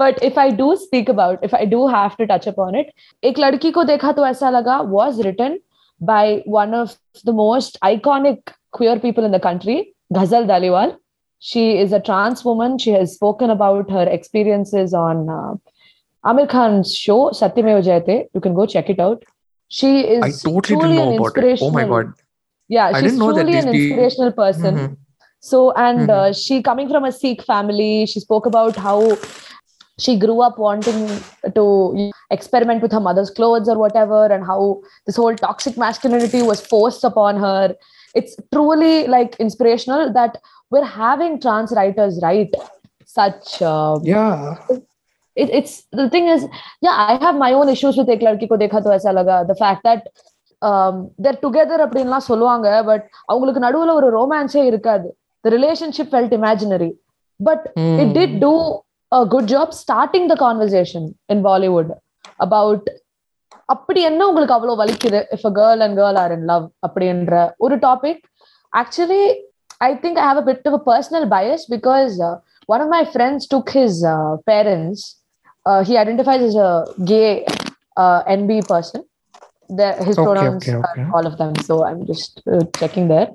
but 0.00 0.16
if 0.26 0.34
I 0.42 0.50
do 0.58 0.66
speak 0.82 1.06
about 1.10 1.44
if 1.46 1.54
I 1.54 1.66
do 1.66 1.80
have 1.94 2.10
to 2.18 2.24
touch 2.32 2.48
upon 2.48 2.76
it 2.80 2.88
Ek 3.22 3.38
Ladki 3.44 3.70
Ko 3.76 3.84
Dekha 3.92 4.10
Toh 4.18 4.26
Aisa 4.26 4.50
Laga 4.56 4.76
was 4.96 5.20
written 5.28 5.58
by 6.00 6.28
one 6.56 6.74
of 6.82 6.90
the 7.26 7.34
most 7.40 7.78
iconic 7.88 8.50
queer 8.76 8.98
people 9.06 9.24
in 9.24 9.32
the 9.32 9.40
country 9.48 9.76
Gazal 10.18 10.46
Dhaliwal 10.52 10.92
she 11.50 11.62
is 11.82 11.92
a 11.92 11.98
trans 12.08 12.44
woman. 12.44 12.78
She 12.78 12.90
has 12.96 13.14
spoken 13.14 13.50
about 13.50 13.90
her 13.90 14.02
experiences 14.16 14.94
on 14.94 15.28
uh, 15.28 15.54
Aamir 16.24 16.48
Khan's 16.48 16.94
show, 16.94 17.20
Satyamev 17.30 17.82
Jayate. 17.86 18.28
You 18.32 18.40
can 18.40 18.54
go 18.54 18.66
check 18.74 18.88
it 18.88 19.00
out. 19.00 19.24
She 19.68 19.90
is 20.16 20.22
I 20.22 20.30
totally 20.48 20.76
didn't 20.82 20.96
know 20.96 21.14
about 21.16 21.44
it. 21.44 21.58
Oh 21.60 21.70
my 21.78 21.84
god. 21.94 22.12
Yeah, 22.68 22.92
she's 23.00 23.18
truly 23.18 23.58
an 23.62 23.68
inspirational 23.74 24.32
person. 24.32 24.76
Mhm. 24.76 24.96
So, 25.40 25.72
and 25.72 26.10
uh, 26.18 26.32
she 26.32 26.62
coming 26.62 26.88
from 26.88 27.04
a 27.04 27.10
Sikh 27.10 27.42
family, 27.42 28.06
she 28.06 28.20
spoke 28.20 28.46
about 28.46 28.76
how 28.76 28.98
she 29.98 30.16
grew 30.26 30.40
up 30.42 30.58
wanting 30.58 31.00
to 31.56 31.64
experiment 32.30 32.82
with 32.82 32.92
her 32.92 33.00
mother's 33.00 33.30
clothes 33.30 33.68
or 33.68 33.76
whatever, 33.78 34.20
and 34.26 34.46
how 34.52 34.60
this 35.06 35.16
whole 35.16 35.34
toxic 35.34 35.76
masculinity 35.76 36.42
was 36.52 36.64
forced 36.74 37.02
upon 37.12 37.42
her. 37.48 37.74
It's 38.14 38.36
truly 38.52 39.06
like 39.08 39.36
inspirational 39.48 40.12
that 40.12 40.38
we're 40.72 40.88
having 41.02 41.32
trans 41.44 41.72
writers 41.78 42.14
write 42.24 42.54
such. 43.16 43.46
Uh, 43.72 43.94
Yeah. 44.02 44.36
it, 45.36 45.48
it's 45.58 45.74
the 45.98 46.06
thing 46.14 46.26
is, 46.34 46.42
yeah, 46.86 46.96
I 47.04 47.16
have 47.24 47.36
my 47.36 47.50
own 47.58 47.68
issues 47.74 47.96
with 47.98 48.10
Ek 48.14 48.22
Ladki 48.26 48.46
Ko 48.50 48.56
Dekha 48.62 48.80
To 48.84 48.90
Aisa 48.96 49.12
Laga. 49.18 49.36
The 49.50 49.58
fact 49.62 49.82
that 49.88 50.02
um, 50.62 50.94
they're 51.22 51.40
together 51.46 51.78
அப்படின்லாம் 51.84 52.28
சொல்லுவாங்க 52.30 52.66
but 52.90 53.04
அவங்களுக்கு 53.32 53.62
நடுவுல 53.66 53.94
ஒரு 54.00 54.08
ரொமான்ஸே 54.18 54.64
இருக்காது 54.72 55.08
the 55.44 55.52
relationship 55.56 56.08
felt 56.14 56.32
imaginary 56.40 56.90
but 57.40 57.62
it 57.74 57.78
Hmm. 58.02 58.12
did 58.18 58.32
do 58.46 58.52
a 59.12 59.24
good 59.32 59.46
job 59.54 59.68
starting 59.82 60.26
the 60.32 60.38
conversation 60.46 61.02
in 61.32 61.38
bollywood 61.48 61.88
about 62.46 62.84
அப்படி 63.74 64.00
என்ன 64.10 64.22
உங்களுக்கு 64.30 64.54
அவ்வளவு 64.56 64.80
வலிக்குது 64.82 65.20
if 65.36 65.42
a 65.50 65.54
girl 65.60 65.78
and 65.86 65.94
girl 66.02 66.16
are 66.22 66.32
in 66.36 66.42
love 66.52 66.66
அப்படின்ற 66.86 67.34
ஒரு 67.64 67.76
topic 67.86 68.22
actually 68.72 69.24
i 69.87 69.95
think 70.03 70.17
i 70.21 70.25
have 70.29 70.39
a 70.41 70.45
bit 70.49 70.61
of 70.69 70.73
a 70.73 70.83
personal 70.91 71.25
bias 71.33 71.63
because 71.75 72.13
uh, 72.21 72.35
one 72.73 72.81
of 72.81 72.89
my 72.89 73.03
friends 73.15 73.41
took 73.53 73.67
his 73.79 73.93
uh, 74.13 74.33
parents 74.51 75.01
uh, 75.69 75.81
he 75.83 75.93
identifies 75.97 76.41
as 76.49 76.55
a 76.67 76.71
gay 77.13 77.31
uh, 78.03 78.19
nb 78.39 78.51
person 78.73 79.01
the, 79.79 79.87
his 80.07 80.15
Okay, 80.17 80.25
pronouns 80.25 80.63
okay, 80.67 80.75
okay. 80.81 81.03
are 81.03 81.11
all 81.15 81.25
of 81.31 81.35
them 81.41 81.53
so 81.67 81.73
i'm 81.89 82.01
just 82.11 82.33
uh, 82.53 82.63
checking 82.79 83.07
there 83.13 83.29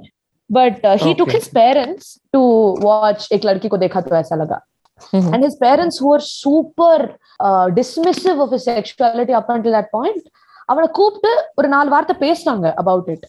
but 0.50 0.84
uh, 0.84 0.96
he 1.04 1.10
took 1.14 1.28
Okay. 1.28 1.38
his 1.38 1.48
parents 1.62 2.04
to 2.34 2.40
watch 2.90 3.22
ek 3.36 3.42
ladki 3.48 3.68
ko 3.74 3.78
dekha 3.84 4.02
to 4.08 4.14
aisa 4.20 4.38
laga 4.42 4.58
Mhm. 5.18 5.30
and 5.34 5.40
his 5.46 5.54
parents 5.66 5.96
who 6.00 6.08
were 6.12 6.24
super 6.24 6.98
uh, 7.46 7.66
dismissive 7.78 8.38
of 8.44 8.50
his 8.54 8.64
sexuality 8.70 9.34
up 9.40 9.48
until 9.56 9.74
that 9.78 9.90
point 9.98 10.24
அவனை 10.72 10.88
கூப்பிட்டு 10.98 11.30
ஒரு 11.58 11.68
நாலு 11.68 11.88
வார்த்தை 11.94 12.14
பேசுனாங்க 12.24 12.66
about 12.82 13.06
it 13.14 13.22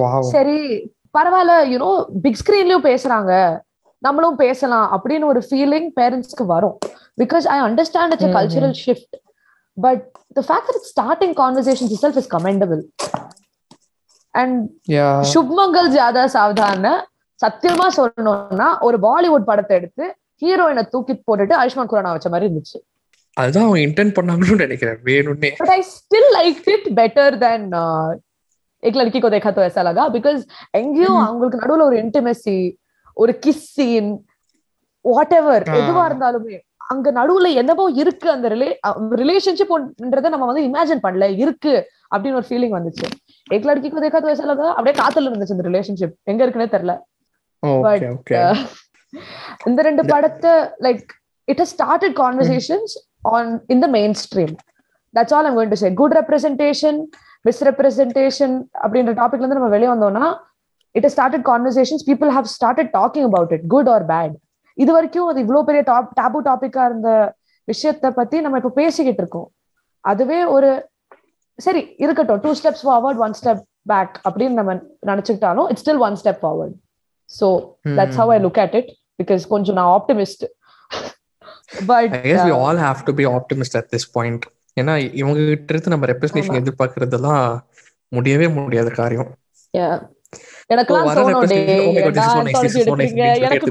Wow. 0.00 0.20
சரி 0.34 0.58
பரவாயில்ல 1.17 1.55
you know 1.73 1.89
big 2.23 2.39
ஸ்கிரீன்லயும் 2.41 2.87
பேசுறாங்க. 2.89 3.33
நம்மளும் 4.05 4.37
பேசலாம் 4.43 4.87
அப்படின்னு 4.95 5.25
ஒரு 5.31 5.41
ஃபீலிங் 5.47 5.89
பேரண்ட்ஸ்க்கு 5.99 6.45
வரும். 6.53 6.77
Because 7.21 7.45
I 7.55 7.57
understand 7.67 8.13
it's 8.15 8.35
cultural 8.37 8.75
shift 8.83 9.17
but 9.77 10.05
the 10.37 10.43
fact 10.49 10.71
it 10.73 10.87
starting 10.93 11.35
conversation 11.41 11.91
it's 11.95 12.19
is 12.21 12.31
commendable 12.35 12.81
and 14.41 14.57
சுப்மங்கல் 15.33 15.89
ஜாதா 15.97 16.23
சாவதான 16.37 16.93
சத்தியமா 17.43 17.87
சொல்லணும்னா 17.97 18.69
ஒரு 18.87 18.97
பாலிவுட் 19.07 19.47
படத்தை 19.49 19.75
எடுத்து 19.79 20.05
ஹீரோயினை 20.43 20.83
தூக்கி 20.93 21.13
போட்டுட்டு 21.27 21.53
ஆயுஷ்மான் 21.61 21.89
குரானா 21.91 22.11
வச்ச 22.15 22.29
மாதிரி 22.33 22.47
இருந்துச்சு. 22.49 22.77
அதுதான் 23.37 23.65
அவங்க 23.65 23.81
இன்டென்ட் 23.87 24.15
பண்ணாங்கன்னு 24.17 24.63
நினைக்கிறேன். 24.65 24.99
வேணும்னே. 25.09 25.51
But 25.61 25.73
I 25.77 25.81
still 25.95 26.29
like 26.37 26.69
it 26.75 26.87
better 26.99 27.35
then 27.45 27.67
Ek 28.83 28.95
Ladki 28.95 29.19
Ko 29.19 29.29
देखा 29.29 29.51
तो 29.51 29.61
ऐसा 29.61 29.81
लगा 29.83 30.03
बिकॉज 30.09 30.39
எங்கேயும் 30.79 31.21
அவங்களுக்கு 31.25 31.61
நடுவுல 31.61 31.85
ஒரு 31.89 31.97
இன்டிமெசி 32.03 32.57
ஒரு 33.17 33.33
கிஸ் 33.45 33.65
சீன் 33.77 34.11
வாட் 35.05 35.33
எவர் 35.39 35.65
எதுவா 35.79 36.03
இருந்தாலுமே 36.09 36.57
அங்க 36.89 37.07
நடுவுல 37.17 37.49
என்னவோ 37.61 37.85
இருக்கு 38.01 38.27
அந்த 38.33 38.47
ரிலே 38.53 38.69
ரிலேஷன்ஷிப்ன்றத 39.21 40.31
நம்ம 40.33 40.47
வந்து 40.49 40.63
இமேஜின் 40.69 41.03
பண்ணல 41.05 41.27
இருக்கு 41.43 41.73
அப்படின்னு 42.11 42.39
ஒரு 42.39 42.47
ஃபீலிங் 42.49 42.75
வந்துச்சு. 42.77 43.05
எக் 43.47 43.67
லड़की 43.69 43.89
देखा 44.05 44.19
तो 44.23 44.29
ऐसा 44.33 44.45
लगा 44.51 44.67
அப்படியே 44.75 44.95
காத்துல 45.01 45.29
இருந்துச்சு 45.29 45.55
அந்த 45.57 45.65
ரிலேஷன்ஷிப் 45.69 46.15
எங்க 46.31 46.41
இருக்குன்னே 46.45 46.69
தெரியல. 46.75 46.95
பட் 47.85 48.05
uh, 48.41 48.57
இந்த 49.69 49.79
ரெண்டு 49.87 50.03
படத்தை 50.11 50.53
like 50.85 51.07
it 51.47 51.61
has 51.63 51.73
started 51.75 52.15
conversations 52.21 52.93
on 53.31 53.49
in 53.73 53.81
the 53.85 53.87
mainstream 54.23 54.53
that's 55.13 55.33
all 55.37 55.47
I'm 55.49 55.57
going 55.57 55.73
to 55.73 55.79
say 55.83 55.89
good 56.01 56.15
representation 56.19 56.99
misrepresentation 57.45 58.55
அப்படின்ற 58.83 59.13
டாபிக்ல 59.21 59.43
இருந்து 59.43 59.59
நம்ம 59.59 59.71
வெளியே 59.75 59.91
வந்தோம்னா 59.93 60.25
it 60.95 61.07
started 61.15 61.45
conversations 61.49 62.05
people 62.09 62.31
have 62.37 62.49
started 62.55 62.91
talking 62.97 63.27
about 63.29 63.53
it 63.57 63.65
good 63.75 63.89
or 63.95 64.05
bad 64.11 64.35
இது 64.77 64.91
வரைக்கும் 64.97 65.29
அது 65.31 65.39
இவ்வளவு 65.45 65.67
பெரிய 65.69 65.81
டாப் 65.89 66.11
டேபு 66.19 66.39
டாபிக்கா 66.49 66.83
இருந்த 66.89 67.09
விஷயத்த 67.67 68.09
பத்தி 68.19 68.37
நம்ம 68.41 68.59
இப்ப 68.61 68.71
பேசிக்கிட்டு 68.79 69.21
இருக்கோம். 69.23 69.49
அதுவே 70.03 70.39
ஒரு 70.55 70.69
சரி 71.59 71.81
இருக்கட்டும். 72.03 72.39
Two 72.45 72.51
steps 72.59 72.85
forward 72.87 73.19
one 73.25 73.35
step 73.39 73.61
back 73.91 74.15
அப்படின்னு 74.25 74.57
நம்ம 74.59 74.73
நினைச்சுக்கிட்டாலும் 75.09 75.67
it's 75.71 75.83
still 75.85 76.01
one 76.07 76.17
step 76.21 76.41
forward 76.43 76.75
so 77.29 77.47
that's 77.97 78.15
how 78.15 78.27
I 78.35 78.39
look 78.45 78.57
at 78.63 78.73
it 78.79 78.87
because 79.19 79.43
கொஞ்சம் 79.53 79.77
நான் 79.79 79.91
optimist 79.97 80.43
but 81.89 82.13
I 82.15 82.21
guess 82.25 82.45
we 82.49 82.55
all 82.59 82.81
have 82.85 83.01
to 83.09 83.13
be 83.19 83.25
optimist 83.37 83.77
at 83.79 83.89
this 83.93 84.07
point 84.17 84.45
ஏன்னா 84.77 84.93
இவங்க 85.21 85.39
கிட்ட 85.49 85.73
இருந்து 85.73 85.93
நம்ம 85.93 86.07
representation 86.11 86.59
எதிர்பார்க்கறதெல்லாம் 86.61 87.43
முடியவே 88.11 88.47
முடியாத 88.57 88.89
காரியம். 88.99 89.29
எனக்கு 90.73 90.93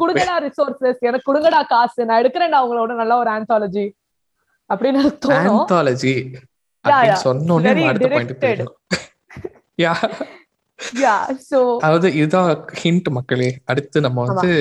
கொடுங்கடா 0.03 0.35
ரிசோர்சஸ் 0.47 1.01
எனக்கு 1.09 1.27
கொடுங்கடா 1.29 1.61
காசு. 1.73 2.01
நான் 2.09 2.21
எடுக்கிறேன்டா 2.23 2.61
அவங்களோட 2.63 2.95
நல்ல 3.01 3.13
ஒரு 3.23 3.31
ஆந்தாலஜி 3.37 3.87
அப்படின்னு 4.71 5.03
ஆந்தாலஜி 5.41 6.15
சொன்னோனே 7.25 7.73
யா 9.85 9.93
யா 11.05 11.17
சோ 11.51 11.59
அதாவது 11.85 12.09
இதுதான் 12.21 12.51
ஹிண்ட் 12.83 13.09
மக்களே. 13.17 13.49
அடுத்து 13.71 13.99
நம்ம 14.07 14.25
வந்து 14.29 14.53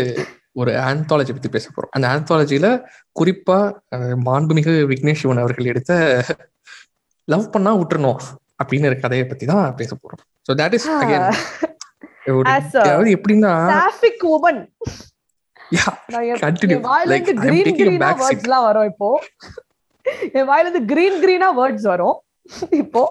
ஒரு 0.55 0.71
ஆந்தாலஜி 0.87 1.33
பத்தி 1.33 1.49
பேச 1.49 1.65
போறோம். 1.69 1.91
அந்த 1.95 2.05
ஆந்தாலஜில 2.13 2.67
குறிப்பா 3.15 3.57
மாண்புமிகு 4.27 4.73
விக்னேஷ் 4.91 5.21
சிவன் 5.23 5.41
அவர்கள் 5.43 5.71
எடுத்த 5.73 5.93
லவ் 7.27 7.51
பண்ணா 7.55 7.71
விட்டுறணும் 7.79 8.19
அப்படின்னு 8.61 8.89
ஒரு 8.91 8.97
கதையை 9.03 9.25
பத்தி 9.27 9.45
தான் 9.45 9.75
பேச 9.81 9.91
போறோம். 9.95 10.23
ஸோ 10.45 10.53
தட் 10.61 10.75
இஸ் 10.77 10.87
அதாவது 12.81 13.09
எப்படின்னா 13.17 13.53
சாஃபிக் 13.75 14.25
உமன் 14.35 14.61
yeah, 15.71 15.89
நான் 16.13 16.25
என் 16.27 16.39
Continue. 16.43 16.77
என் 16.77 16.85
வாயில 16.89 17.09
Like, 17.11 17.27
இருந்து 17.27 17.41
I'm 17.41 17.47
கிரீன் 17.47 17.75
கிரீனா 17.79 18.07
seat. 18.11 18.21
வேர்ட்ஸ்லாம் 18.21 18.65
வரும் 18.67 18.87
இப்போ. 18.91 19.09
என் 20.37 20.47
வாயில 20.49 20.65
இருந்து 20.65 20.81
கிரீன் 20.91 21.19
கிரீனா 21.23 21.49
வேர்ட்ஸ் 21.59 21.87
வரும். 21.91 22.17
இப்போ. 22.81 23.03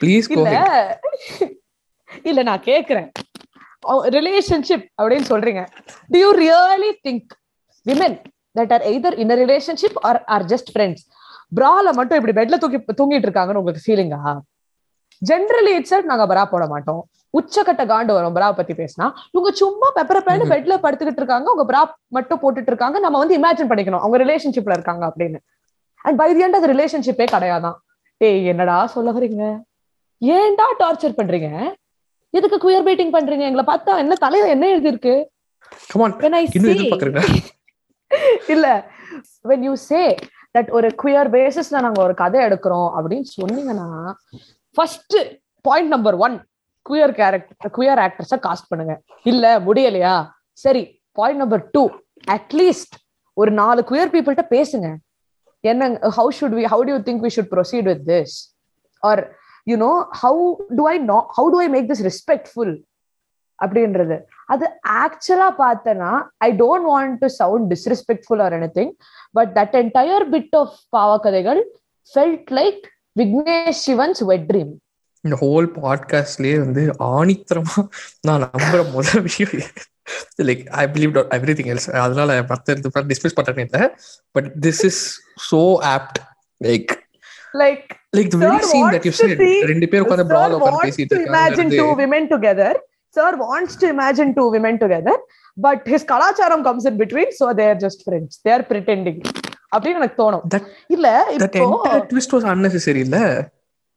ப்ளீஸ் 0.00 0.28
இல்ல 2.28 2.40
நான் 2.48 2.66
கேக்குறேன். 2.68 3.08
ரிலேஷன்ஷிப் 3.88 4.86
அப்படின்னு 5.02 5.24
சொல்றீங்க. 5.28 5.66
Do 6.08 6.18
you 6.18 6.34
really 6.34 6.92
think 7.08 7.26
women 7.88 8.22
that 8.58 8.72
are 8.72 8.82
either 8.82 9.18
in 9.18 9.28
relationship 9.28 9.98
or 10.00 10.24
or 10.24 10.44
just 10.44 10.70
friends 10.74 11.04
பிரால 11.56 11.92
மட்டும் 11.92 12.26
இப்படி 12.26 12.40
பெட்ல 12.40 12.56
தூக்கி 12.56 12.76
தூங்கிட்டு 12.76 13.22
இருக்காங்கன்னு 13.22 13.54
உங்களுக்கு 13.54 13.82
ஃபீலிங்கா 13.86 14.38
ஜென்ரலி 15.30 15.66
இட்ஸ் 15.66 16.04
நாங்க 16.04 16.34
பிரா 16.34 16.44
போட 16.44 16.66
மாட்டோம். 16.66 17.08
உச்சக்கட்ட 17.38 17.82
காண்டு 17.84 18.12
வரும். 18.12 18.36
பிரா 18.36 18.52
பத்தி 18.52 18.74
பேசினா. 18.74 19.12
இவங்க 19.30 19.56
சும்மா 19.56 19.92
பெப்பர 19.94 20.20
பேண்டு. 20.26 20.48
பெட்ல 20.52 20.76
படுத்துக்கிட்டு 20.82 21.16
இருக்காங்க. 21.16 21.50
உங்க 21.50 21.64
பிரா 21.72 21.92
மட்டும் 22.06 22.40
போட்டுட்டு 22.42 22.66
இருக்காங்க. 22.66 22.98
நம்ம 22.98 23.18
வந்து 23.18 23.38
இமேஜின் 23.38 23.68
பண்ணிக்கணும். 23.68 23.98
அவங்க 23.98 24.18
ரிலேஷன்ஷிப்ல 24.18 24.70
இருக்காங்க 24.70 25.12
அப்படின்னு. 25.16 25.38
அண்ட் 26.02 26.18
பை 26.18 26.34
தி 26.34 26.44
எண்ட் 26.44 26.48
அது 26.48 26.72
ரிலேஷன்ஷிப்பே 26.72 27.26
கிடையாதான். 27.32 27.74
டேய் 28.16 28.46
என்னடா 28.46 28.86
சொல்ல 28.86 29.12
வரீங்க 29.12 29.60
ஏன்டா 30.20 30.66
டார்ச்சர் 30.78 31.16
பண்றீங்க? 31.16 31.74
எதுக்கு 32.34 32.56
குயர் 32.64 32.86
பைட்டிங் 32.86 33.14
பண்றீங்க? 33.16 33.44
எங்களை 33.48 33.64
பார்த்தா 33.72 33.92
என்ன 34.02 34.14
தலையில 34.24 34.52
என்ன 34.54 34.68
எழுதி 34.74 34.92
இருக்கு 34.92 35.14
கமான் 35.90 36.14
when 36.24 36.34
I 36.38 36.44
இன்னும் 36.48 36.70
see 36.70 36.76
எதிர்பார்க்கறீங்க 36.76 37.22
இல்ல. 38.54 38.66
When 39.50 39.60
you 39.68 39.74
say 39.88 40.06
that 40.54 40.66
ஒரு 40.76 40.88
குயர் 41.02 41.28
பேசிஸ்ல 41.36 41.82
நாங்க 41.86 42.00
ஒரு 42.06 42.14
கதை 42.22 42.40
எடுக்கிறோம் 42.46 42.90
அப்படின்னு 42.96 43.28
சொன்னீங்கன்னா 43.38 43.86
first 44.76 45.16
point 45.64 45.92
number 45.94 46.16
one 46.26 46.36
queer 46.86 47.14
character 47.20 47.72
queer 47.76 48.00
actors 48.06 48.36
cast 48.46 48.68
பண்ணுங்க. 48.70 48.94
இல்ல 49.26 49.44
முடியலையா? 49.66 50.14
சரி 50.64 50.82
பாயிண்ட் 51.18 51.42
நம்பர் 51.42 51.62
டூ 51.74 51.82
அட்லீஸ்ட் 52.36 52.94
ஒரு 53.36 53.50
நாலு 53.60 53.80
குயர் 53.90 54.12
பீப்புள்கிட்ட 54.14 54.46
பேசுங்க. 54.56 54.88
என்ன 55.64 55.84
how 56.18 56.30
should 56.38 56.56
we 56.58 56.64
how 56.72 56.82
do 56.86 56.92
you 56.94 57.00
think 57.08 57.22
we 57.26 57.30
should 57.36 57.50
proceed 57.54 57.86
with 57.90 58.04
this 58.10 58.34
or 59.02 59.22
you 59.66 59.76
know 59.84 59.92
how 60.22 60.42
do 60.78 60.84
I 60.92 60.96
know 61.12 61.18
how 61.36 61.48
do 61.54 61.60
I 61.64 61.68
make 61.74 61.88
this 61.90 62.04
respectful 62.08 62.74
அப்படின்றது. 63.58 64.16
அது 64.52 64.64
ஆக்சுவலா 65.02 65.48
பார்த்தனா 65.60 66.10
I 66.46 66.48
don't 66.52 66.86
want 66.92 67.16
to 67.18 67.28
sound 67.40 67.66
disrespectful 67.72 68.42
or 68.46 68.54
anything 68.78 68.92
but 69.32 69.52
that 69.58 69.76
entire 69.82 70.24
bit 70.34 70.56
of 70.62 70.74
Paava Kadhaigal 70.96 71.60
felt 72.14 72.50
like 72.60 72.82
Vignesh 73.20 73.82
Shivan's 73.88 74.22
wet 74.30 74.46
dream 74.50 74.72
இந்த 75.24 75.36
whole 75.40 75.66
பாட்காஸ்ட்லயே 75.82 76.56
வந்து 76.64 76.82
ஆணித்தரமா 77.12 77.76
நான் 78.20 78.42
நம்புற 78.56 78.80
முதல் 78.92 79.22
விஷயம் 79.28 79.52
like 80.48 80.64
I 80.82 80.84
believe 80.96 81.14
everything 81.58 81.70
else 81.74 81.88
அதனால 82.06 82.36
மற்ற 82.48 82.76
இது 82.78 82.90
டிஸ்கஸ் 83.12 83.36
பண்றேன்னு 83.38 83.64
இல்லை. 83.68 83.82
But 84.30 84.50
this 84.60 84.82
is 84.84 85.02
so 85.50 85.62
apt 85.94 86.20
like 86.60 86.92
like 87.62 87.86
like 88.16 88.30
the 88.32 88.40
very 88.44 88.66
scene 88.72 88.90
that 88.94 89.06
you 89.08 89.12
said 89.20 89.42
ரெண்டு 89.72 89.88
பேர் 89.92 90.02
உட்கார்ந்து 90.04 90.26
பிரால் 90.32 90.56
உட்கார்ந்து 90.58 90.84
பேசிட்டு 90.88 91.20
imagine 91.30 91.68
two 91.70 91.78
இருக்காங்க 91.78 92.02
women 92.02 92.24
together 92.34 92.72
sir 93.16 93.30
wants 93.46 93.74
to 93.82 93.88
imagine 93.94 94.30
two 94.38 94.48
women 94.56 94.76
together 94.84 95.16
but 95.56 95.80
his 95.94 96.04
கலாச்சாரம் 96.12 96.64
comes 96.68 96.86
in 96.90 96.96
between 97.02 97.28
so 97.40 97.46
they 97.60 97.68
are 97.72 97.80
just 97.86 98.00
friends 98.08 98.32
they 98.46 98.54
are 98.56 98.64
pretending 98.72 99.18
அப்படின்னு 99.74 100.00
எனக்கு 100.00 100.18
தோணும் 100.22 100.44
இல்ல 100.96 101.08
இப்போ 101.36 101.92
ட்விஸ்ட் 102.10 102.34
வாஸ் 102.36 102.48
unnecessary 102.54 103.00
இல்ல 103.06 103.18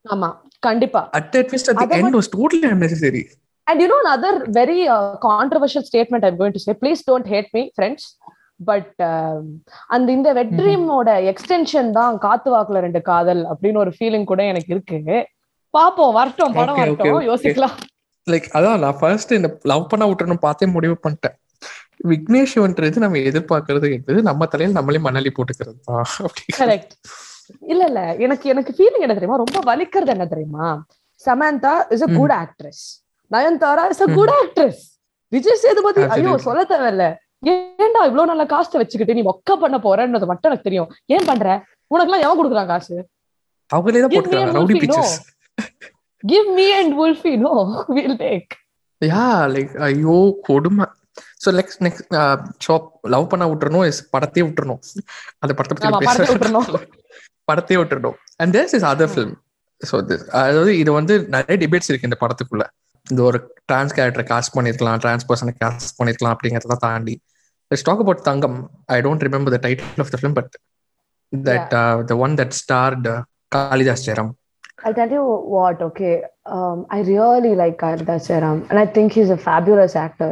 ஆமா 0.05 0.29
கண்டிப்பா 0.67 1.01
at 1.17 1.27
that 1.33 1.49
twist 1.51 1.69
at 1.71 1.81
the 1.83 1.99
end 2.01 2.17
was 2.19 2.31
totally 2.37 2.69
unnecessary 2.75 3.25
And 3.67 3.81
you 3.81 3.87
know 3.87 3.97
another 4.03 4.33
very 4.57 4.87
uh, 4.87 5.17
controversial 5.25 5.83
statement 5.83 6.21
I'm 6.25 6.37
going 6.41 6.53
to 6.53 6.61
say. 6.65 6.73
Please 6.83 7.01
don't 7.03 7.27
hate 7.27 7.49
me, 7.55 7.63
friends. 7.77 8.01
But 8.59 9.01
அந்த 9.87 10.07
இந்த 10.11 10.29
வெட் 10.33 10.53
ட்ரீமோட 10.59 11.09
எக்ஸ்டென்ஷன் 11.31 11.91
தான் 11.91 12.17
காத்து 12.17 12.49
வாக்குல 12.51 12.79
ரெண்டு 12.79 13.01
காதல் 13.01 13.43
அப்படின்னு 13.51 13.77
ஒரு 13.77 13.91
ஃபீலிங் 13.97 14.23
கூட 14.23 14.43
எனக்கு 14.45 14.73
இருக்கு. 14.75 15.17
பாப்போம் 15.73 16.13
வரட்டும் 16.13 16.55
படம் 16.59 16.79
வரட்டும். 16.81 17.21
யோசிக்கலாம். 17.29 17.75
லைக் 18.27 18.47
அதான் 18.57 18.79
நான் 18.79 18.97
ஃபர்ஸ்ட் 19.01 19.31
இந்த 19.31 19.49
லவ் 19.63 19.89
பண்ண 19.91 20.05
விட்டுறணும் 20.07 20.43
பார்த்தே 20.45 20.65
முடிவு 20.67 20.95
பண்ணிட்டேன். 21.03 21.35
விக்னேஷ் 22.11 22.53
சிவன்றது 22.53 23.03
நம்ம 23.03 23.21
எதிர்பார்க்கறது 23.29 23.87
என்பது 23.93 24.19
நம்ம 24.21 24.45
தலையில 24.45 24.77
நம்மளே 24.79 24.99
மணலி 25.07 25.31
போட்டுக்கிறது 25.37 25.79
தான். 25.89 26.05
கரெக்ட் 26.59 26.93
இல்ல 27.71 27.81
இல்ல. 27.85 28.01
எனக்கு 28.25 28.45
எனக்கு 28.49 28.71
ஃபீலிங் 28.77 29.03
என்ன 29.05 29.13
தெரியுமா? 29.13 29.41
ரொம்ப 29.43 29.59
வலிக்கிறது 29.71 30.13
என்ன 30.15 30.25
தெரியுமா? 30.25 30.67
Samantha 31.21 31.73
is 31.95 32.05
a 32.07 32.09
good 32.19 32.35
actress 32.41 32.83
Nayanthara 33.31 33.85
is 33.89 34.03
a 34.05 34.09
good 34.17 34.33
actress 34.39 34.81
Vijay 35.31 35.61
Sethupathi 35.63 36.01
ஐயோ. 36.15 36.33
சொல்ல 36.47 36.61
தேவையில்ல. 36.73 37.05
ஏன்டா 37.43 38.01
இவ்வளவு 38.09 38.29
நல்ல 38.31 38.43
காஸ்ட் 38.53 38.77
வச்சுக்கிட்டு 38.81 39.15
நீ 39.17 39.23
மொக்க 39.29 39.55
பண்ண 39.63 39.77
போறன்றது 39.85 40.29
மட்டும் 40.31 40.49
எனக்கு 40.51 40.67
தெரியும். 40.67 40.89
ஏன் 41.15 41.27
பண்ற? 41.29 41.47
உனக்கு 41.93 42.09
எல்லாம் 42.09 42.25
எவன் 42.25 42.39
கொடுக்குறான் 42.39 42.71
காசு? 42.73 42.95
அவங்களே 43.71 44.01
தான் 44.03 44.55
Rowdy. 44.57 44.75
Pictures 44.83 45.17
give 46.23 46.47
me 46.59 46.67
and 46.79 46.93
Wolfie 46.99 47.33
no 47.45 47.53
will 47.97 48.17
take 48.23 48.53
ya 49.01 49.25
like 49.55 49.73
ஐயோ 49.87 50.17
கொடுமை. 50.47 50.87
So 51.43 51.49
next 51.59 51.81
next 51.85 52.15
shop 52.65 52.87
love 53.13 53.29
பண்ண 53.31 53.45
விட்டுறணும் 53.51 53.85
is 53.89 53.99
படத்தையே 54.15 54.45
விட்டுறணும். 54.47 54.81
அந்த 55.41 55.51
படத்தை 55.57 55.75
பத்தி 55.75 56.07
பேச 56.07 56.31
விட்டுறணும். 56.31 56.67
படத்தையே 57.49 57.79
விட்டுறணும். 57.81 58.17
And 58.41 58.53
there's 58.57 58.75
is 58.77 58.87
other 58.93 59.11
film 59.13 59.35
so 59.81 59.95
this 60.09 60.25
அதாவது 60.41 60.73
இது 60.81 60.91
வந்து 60.99 61.15
நிறைய 61.35 61.57
டிபேட்ஸ் 61.63 61.89
இருக்கு 61.91 62.09
இந்த 62.09 62.19
படத்துக்குள்ள. 62.23 62.65
இந்த 63.11 63.21
ஒரு 63.29 63.39
டிரான்ஸ் 63.69 63.95
கேரக்டரை 63.97 64.25
காஸ்ட் 64.31 64.55
பண்ணிருக்கலாம் 64.55 65.01
டிரான்ஸ் 65.03 65.27
பர்சனை 65.29 65.53
காஸ்ட் 65.63 65.95
பண்ணிருக்கலாம் 65.99 66.35
அப்படிங்கறத 66.35 66.77
தாண்டி 66.85 67.15
let's 67.71 67.87
talk 67.89 68.03
about 68.03 68.23
Thangam 68.29 68.57
I 68.95 68.99
don't 69.07 69.25
remember 69.27 69.55
the 69.55 69.59
title 69.65 70.03
of 70.05 70.11
the 70.13 70.19
film 70.21 70.37
but 70.39 70.53
that 71.33 71.73
the 72.11 72.17
one 72.25 72.35
that 72.41 72.55
start 72.63 73.09
Kalidas 73.57 74.05
Jayaram 74.09 74.33
I'll 74.79 74.93
tell 74.93 75.09
you 75.09 75.23
what, 75.47 75.81
okay. 75.81 76.11
Um, 76.47 76.85
I 76.89 77.01
really 77.03 77.55
like 77.55 77.77
Kalidas 77.77 78.27
Jaram, 78.27 78.57
and 78.69 78.77
I 78.79 78.85
think 78.87 79.11
he's 79.11 79.29
a 79.29 79.39
fabulous 79.39 79.95
actor. 80.03 80.29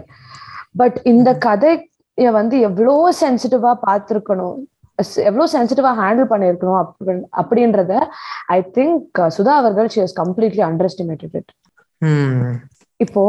But 0.76 0.94
இந்த 1.12 1.30
கதையை 1.46 2.32
வந்து 2.38 2.56
எவ்வளோ 2.68 2.96
சென்சிட்டிவா 3.22 3.72
பார்த்துருக்கணும் 3.88 4.60
எவ்வளோ 5.30 5.46
சென்சிட்டிவா 5.54 5.92
handle 6.02 6.30
பண்ணியிருக்கணும் 6.34 6.80
அப்படி 6.84 7.16
அப்படின்றத 7.42 7.94
ஐ 8.56 8.60
think 8.78 9.22
Sudha 9.38 9.56
அவர்கள் 9.62 9.90
she 9.96 10.02
has 10.04 10.18
completely 10.22 10.64
underestimated 10.92 11.36
it 11.40 11.52
இப்போ 13.00 13.24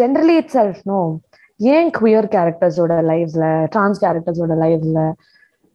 ஜென்ரலி 0.00 0.34
இட் 0.40 0.52
செல்ஃப் 0.56 0.80
நோ 0.84 0.98
ஏன் 1.60 1.90
குயர் 1.98 2.28
கேரக்டர்ஸோட 2.34 2.92
லைஃப்ல 3.10 3.44
டிரான்ஸ் 3.74 4.02
கேரக்டர்ஸோட 4.04 4.54
லைஃப்ல 4.64 5.00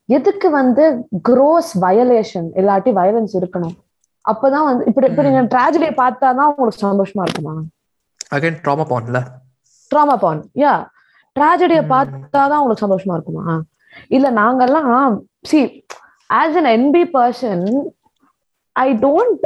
எதுக்கு 0.10 0.48
வந்து 0.50 0.84
க்ரோஸ் 1.30 1.72
வயலேஷன் 1.86 2.48
இல்லாட்டி 2.60 2.92
வயலன்ஸ் 3.00 3.34
இருக்கணும்? 3.40 3.76
அப்பதான் 4.26 4.68
வந்து 4.70 4.86
இப்படி 4.86 5.08
இப்ப 5.08 5.24
நீங்க 5.24 5.42
ட்ராஜடியை 5.54 5.94
பார்த்தாதான் 6.04 6.50
உங்களுக்கு 6.52 6.86
சந்தோஷமா 6.86 7.24
இருக்குமா? 7.28 7.56
அகைன் 8.36 8.62
ட்ராமா 8.64 8.86
பான்ல 8.92 9.20
ட்ராமா 9.92 10.16
பான் 10.24 10.42
யா 10.64 10.74
ட்ராஜடியை 11.36 11.84
பார்த்தாதான் 11.94 12.60
உங்களுக்கு 12.62 12.86
சந்தோஷமா 12.86 13.16
இருக்குமா? 13.18 13.46
இல்ல 14.08 14.28
நாங்கெல்லாம் 14.32 15.16
cis 15.50 15.60
as 16.30 16.58
an 16.62 16.72
NB 16.78 17.04
person 17.18 17.66
I 18.76 18.88
don't 19.06 19.46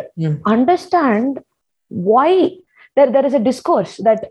understand 0.53 1.37
why 2.17 2.39
there 2.97 3.09
there 3.09 3.25
is 3.25 3.33
a 3.33 3.39
discourse 3.41 3.93
that 3.99 4.21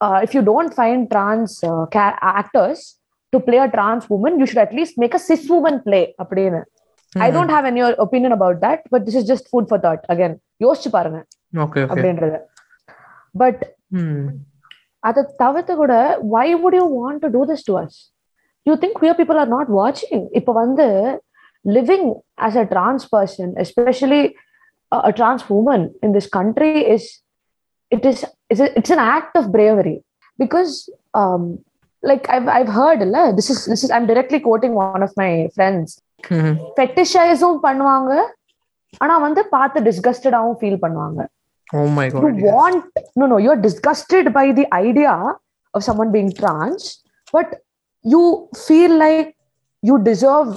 uh, 0.00 0.18
if 0.22 0.34
you 0.34 0.42
don't 0.42 0.72
find 0.74 1.10
trans 1.10 1.52
uh, 1.62 1.84
ca- 1.88 2.18
actors 2.34 2.80
to 3.32 3.40
play 3.40 3.58
a 3.58 3.68
trans 3.68 4.04
woman 4.10 4.38
you 4.40 4.46
should 4.46 4.58
at 4.58 4.72
least 4.72 4.94
make 4.98 5.14
a 5.14 5.22
cis 5.26 5.44
woman 5.54 5.76
play 5.80 6.04
அப்படின்னு 6.22 6.60
I 7.12 7.28
don't 7.34 7.52
have 7.54 7.66
any 7.68 7.82
opinion 8.04 8.34
about 8.36 8.58
that 8.64 8.82
but 8.88 9.04
this 9.06 9.18
is 9.20 9.28
just 9.30 9.46
food 9.50 9.68
for 9.70 9.82
thought 9.84 10.02
again 10.14 10.34
யோசிச்சு 10.64 10.90
பாருங்க. 10.90 11.18
அப்படின்றது. 11.94 12.38
But 13.34 13.62
அதை 15.02 15.22
தவிர்த்து 15.36 15.74
கூட 15.76 15.94
why 16.34 16.48
would 16.62 16.76
you 16.78 16.84
want 16.96 17.20
to 17.24 17.30
do 17.36 17.42
this 17.50 17.64
to 17.68 17.74
us 17.82 17.96
you 18.66 18.74
think 18.84 18.98
we're 19.04 19.18
people 19.20 19.38
are 19.42 19.50
not 19.56 19.70
வாட்சிங் 19.78 20.24
இப்போ 20.32 20.52
வந்து 20.62 20.86
living 21.64 22.08
as 22.46 22.58
a 22.62 22.66
trans 22.74 23.06
person 23.16 23.52
especially 23.64 24.22
a 24.92 25.12
trans 25.12 25.42
woman 25.48 25.80
in 26.04 26.10
this 26.12 26.26
country 26.36 26.70
is 26.94 27.02
it 27.91 28.03
is 28.11 28.25
it's, 28.49 28.61
a, 28.65 28.77
it's 28.79 28.89
an 28.89 28.99
act 28.99 29.35
of 29.39 29.51
bravery 29.51 29.97
because 30.37 30.89
um 31.13 31.43
like 32.03 32.25
i've 32.29 32.47
i've 32.47 32.71
heard 32.79 33.01
la, 33.13 33.31
this 33.31 33.49
is 33.49 33.59
this 33.65 33.83
is 33.85 33.91
i'm 33.91 34.07
directly 34.11 34.39
quoting 34.39 34.73
one 34.85 35.03
of 35.09 35.13
my 35.23 35.31
friends 35.57 35.99
ஃபெட்டிஷைஸும் 36.77 37.57
பண்ணுவாங்க 37.67 38.11
ஆனா 39.03 39.13
வந்து 39.27 39.41
பார்த்து 39.55 39.79
டிஸ்கஸ்டடாவும் 39.87 40.57
feel 40.59 40.81
பண்ணுவாங்க 40.83 41.21
oh 41.75 41.85
my 41.97 42.05
you 42.07 42.21
God 42.23 42.41
want 42.57 42.83
no 43.19 43.25
no 43.31 43.37
you're 43.45 43.61
disgusted 43.67 44.25
by 44.39 44.45
the 44.59 44.65
idea 44.87 45.13
of 45.75 45.81
someone 45.87 46.11
being 46.15 46.29
trans 46.39 46.83
but 47.35 47.49
you 48.13 48.23
feel 48.67 48.93
like 49.05 49.29
you 49.89 49.95
deserve 50.11 50.51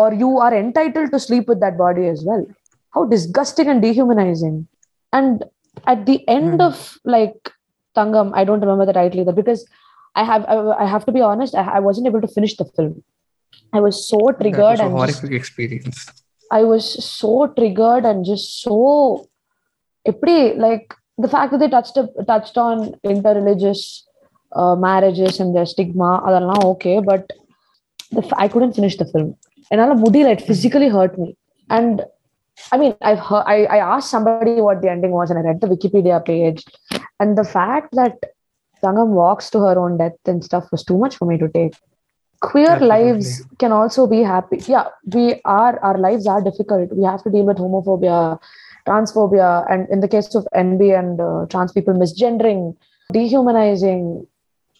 or 0.00 0.08
you 0.22 0.30
are 0.44 0.54
entitled 0.64 1.10
to 1.14 1.18
sleep 1.26 1.44
with 1.50 1.60
that 1.64 1.76
body 1.84 2.04
as 2.14 2.20
well 2.28 2.44
how 2.94 3.02
disgusting 3.16 3.68
and 3.72 3.80
dehumanizing 3.86 4.56
and 5.12 5.44
at 5.86 6.00
the 6.08 6.18
end 6.28 6.52
Hmm. 6.54 6.66
of 6.68 6.76
like 7.16 7.38
tangam 7.96 8.28
i 8.34 8.44
don't 8.48 8.64
remember 8.66 8.86
the 8.86 8.96
title 8.98 9.20
either 9.22 9.34
because 9.34 9.60
i 10.16 10.24
have 10.24 10.42
i, 10.46 10.56
I 10.82 10.86
have 10.86 11.04
to 11.06 11.12
be 11.12 11.22
honest 11.30 11.54
I, 11.54 11.66
I 11.78 11.80
wasn't 11.80 12.06
able 12.06 12.22
to 12.22 12.30
finish 12.36 12.54
the 12.56 12.66
film 12.76 12.92
i 13.72 13.80
was 13.80 13.96
so 14.08 14.20
triggered 14.40 14.78
and 14.80 14.90
just- 14.90 15.00
horrific 15.00 15.36
experience 15.40 16.02
I 16.50 16.62
was 16.64 16.84
so 17.14 17.30
triggered 17.54 18.04
and 18.04 18.20
just 18.24 18.48
so 18.64 18.74
எப்படி 20.06 20.34
like 20.64 20.84
the 21.18 21.30
fact 21.32 21.48
that 21.52 21.60
they 21.62 21.68
touched 21.68 21.96
up, 21.98 22.10
touched 22.26 22.56
on 22.66 22.76
interreligious 23.12 23.80
uh, 24.52 24.74
marriages 24.84 25.40
and 25.42 25.50
their 25.56 25.66
stigma 25.72 26.10
அதெல்லாம் 26.26 26.62
okay 26.72 26.94
but 27.08 27.24
the 28.12 28.22
f- 28.26 28.36
I 28.44 28.48
couldn't 28.52 28.74
finish 28.78 28.96
the 28.96 29.08
film 29.12 29.28
என்னால 29.72 29.94
முடியல 30.04 30.30
it 30.36 30.42
physically 30.50 30.88
hurt 30.88 31.14
me 31.22 31.28
and 31.70 31.94
I 32.71 32.77
mean, 32.77 32.95
I've 33.01 33.19
heard, 33.19 33.43
I, 33.45 33.65
I 33.65 33.77
asked 33.77 34.09
somebody 34.09 34.61
what 34.61 34.81
the 34.81 34.89
ending 34.89 35.11
was, 35.11 35.29
and 35.29 35.39
I 35.39 35.43
read 35.43 35.61
the 35.61 35.67
Wikipedia 35.67 36.23
page, 36.23 36.65
and 37.19 37.37
the 37.37 37.43
fact 37.43 37.95
that 37.95 38.17
Tangam 38.83 39.09
walks 39.09 39.49
to 39.51 39.59
her 39.59 39.79
own 39.79 39.97
death 39.97 40.17
and 40.25 40.43
stuff 40.43 40.71
was 40.71 40.83
too 40.83 40.97
much 40.97 41.15
for 41.15 41.25
me 41.25 41.37
to 41.37 41.47
take. 41.49 41.75
Queer 42.41 42.65
Definitely. 42.65 42.87
lives 42.87 43.45
can 43.59 43.71
also 43.71 44.07
be 44.07 44.21
happy. 44.23 44.57
Yeah, 44.67 44.87
we 45.13 45.39
are 45.45 45.79
our 45.79 45.97
lives 45.99 46.25
are 46.25 46.41
difficult. 46.41 46.91
We 46.91 47.03
have 47.03 47.23
to 47.23 47.29
deal 47.29 47.45
with 47.45 47.57
homophobia, 47.57 48.39
transphobia, 48.87 49.71
and 49.71 49.87
in 49.89 49.99
the 49.99 50.07
case 50.07 50.33
of 50.33 50.47
NB 50.55 50.97
and 50.97 51.21
uh, 51.21 51.45
trans 51.47 51.71
people, 51.71 51.93
misgendering, 51.93 52.75
dehumanizing. 53.13 54.25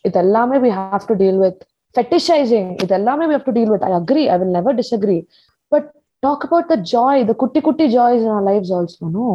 Itellame 0.04 0.60
we 0.60 0.72
have 0.72 1.06
to 1.06 1.16
deal 1.16 1.38
with 1.38 1.54
fetishizing. 1.96 2.80
Itellame 2.80 3.28
we 3.28 3.34
have 3.34 3.46
to 3.46 3.52
deal 3.52 3.70
with. 3.70 3.84
I 3.84 3.96
agree. 3.96 4.28
I 4.28 4.38
will 4.38 4.52
never 4.52 4.74
disagree. 4.74 5.28
But 5.70 5.94
talk 6.26 6.42
about 6.48 6.68
the 6.74 6.80
joy 6.96 7.16
the 7.32 7.38
kutti 7.44 7.62
kutti 7.68 7.88
joys 7.98 8.22
in 8.26 8.32
our 8.36 8.46
lives 8.52 8.72
also 8.78 9.04
no? 9.18 9.28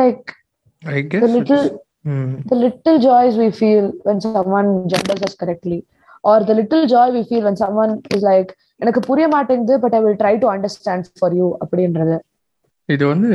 Like 0.00 0.24
I 0.82 1.00
the 1.00 1.08
guess 1.12 1.34
little 1.38 1.64
the 2.50 2.58
little 2.64 2.96
joys 3.08 3.34
we 3.42 3.48
feel 3.60 3.84
when 4.08 4.18
someone 4.26 4.70
genders 4.92 5.22
us 5.28 5.34
correctly 5.40 5.78
or 6.28 6.36
the 6.48 6.54
little 6.60 6.84
joy 6.92 7.06
we 7.16 7.22
feel 7.30 7.42
when 7.48 7.58
someone 7.64 7.92
is 8.16 8.24
like 8.30 8.50
எனக்கு 8.82 9.00
புரிய 9.08 9.26
மாட்டேங்குது 9.34 9.74
but 9.82 9.94
I 9.98 10.00
will 10.04 10.18
try 10.22 10.32
to 10.40 10.46
understand 10.54 11.06
for 11.18 11.34
you 11.38 11.46
அப்படின்றது. 11.64 12.16
இது 12.94 13.04
வந்து 13.12 13.30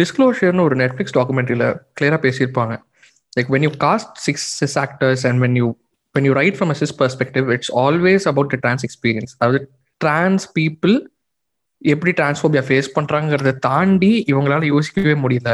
டிஸ்க்ளோஷர்னு 0.00 0.64
ஒரு 0.68 0.76
Netflix 0.80 1.14
டாக்குமெண்ட்ரியில் 1.16 1.66
கிளியராக 1.98 2.20
பேசியிருப்பாங்க. 2.24 2.74
Like 3.36 3.50
when 3.54 3.64
you 3.66 3.70
cast 3.84 4.12
six 4.26 4.46
cis 4.60 4.76
actors 4.84 5.22
and 5.28 5.40
when 5.44 5.56
you 5.60 5.68
when 6.16 6.26
you 6.28 6.32
write 6.40 6.56
from 6.58 6.72
a 6.74 6.76
cis 6.80 6.94
perspective 7.02 7.46
it's 7.56 7.70
always 7.84 8.26
about 8.32 8.50
the 8.54 8.58
trans 8.64 8.84
experience 8.88 9.32
அதாவது 9.38 9.60
trans 10.04 10.46
people 10.58 10.96
எப்படி 11.84 12.12
transphobia 12.18 12.62
face 12.68 12.94
பண்ணுறாங்கிறத 12.96 13.52
தாண்டி 13.66 14.12
இவங்களால 14.32 14.66
யோசிக்கவே 14.72 15.14
முடியல 15.24 15.50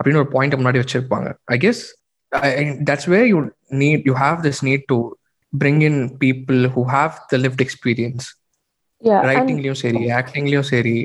அப்படின்னு 0.00 0.20
ஒரு 0.22 0.30
பாயிண்ட் 0.34 0.58
முன்னாடி 0.60 0.80
வச்சிருப்பாங்க. 0.82 1.28
I 1.54 1.56
guess 1.64 1.82
that's 2.88 3.08
way 3.12 3.20
you 3.32 3.38
need 3.82 4.04
you 4.08 4.14
have 4.24 4.38
this 4.46 4.60
need 4.68 4.84
to 4.92 4.98
bring 5.52 5.82
in 5.88 6.00
people 6.24 6.60
who 6.76 6.82
have 6.96 7.14
the 7.32 7.38
lived 7.44 7.64
experience 7.66 8.26
ரைட்டிங்லயும் 9.30 9.80
சரி 9.84 10.02
ஆக்டிங்லயும் 10.18 10.68
சரி 10.72 10.96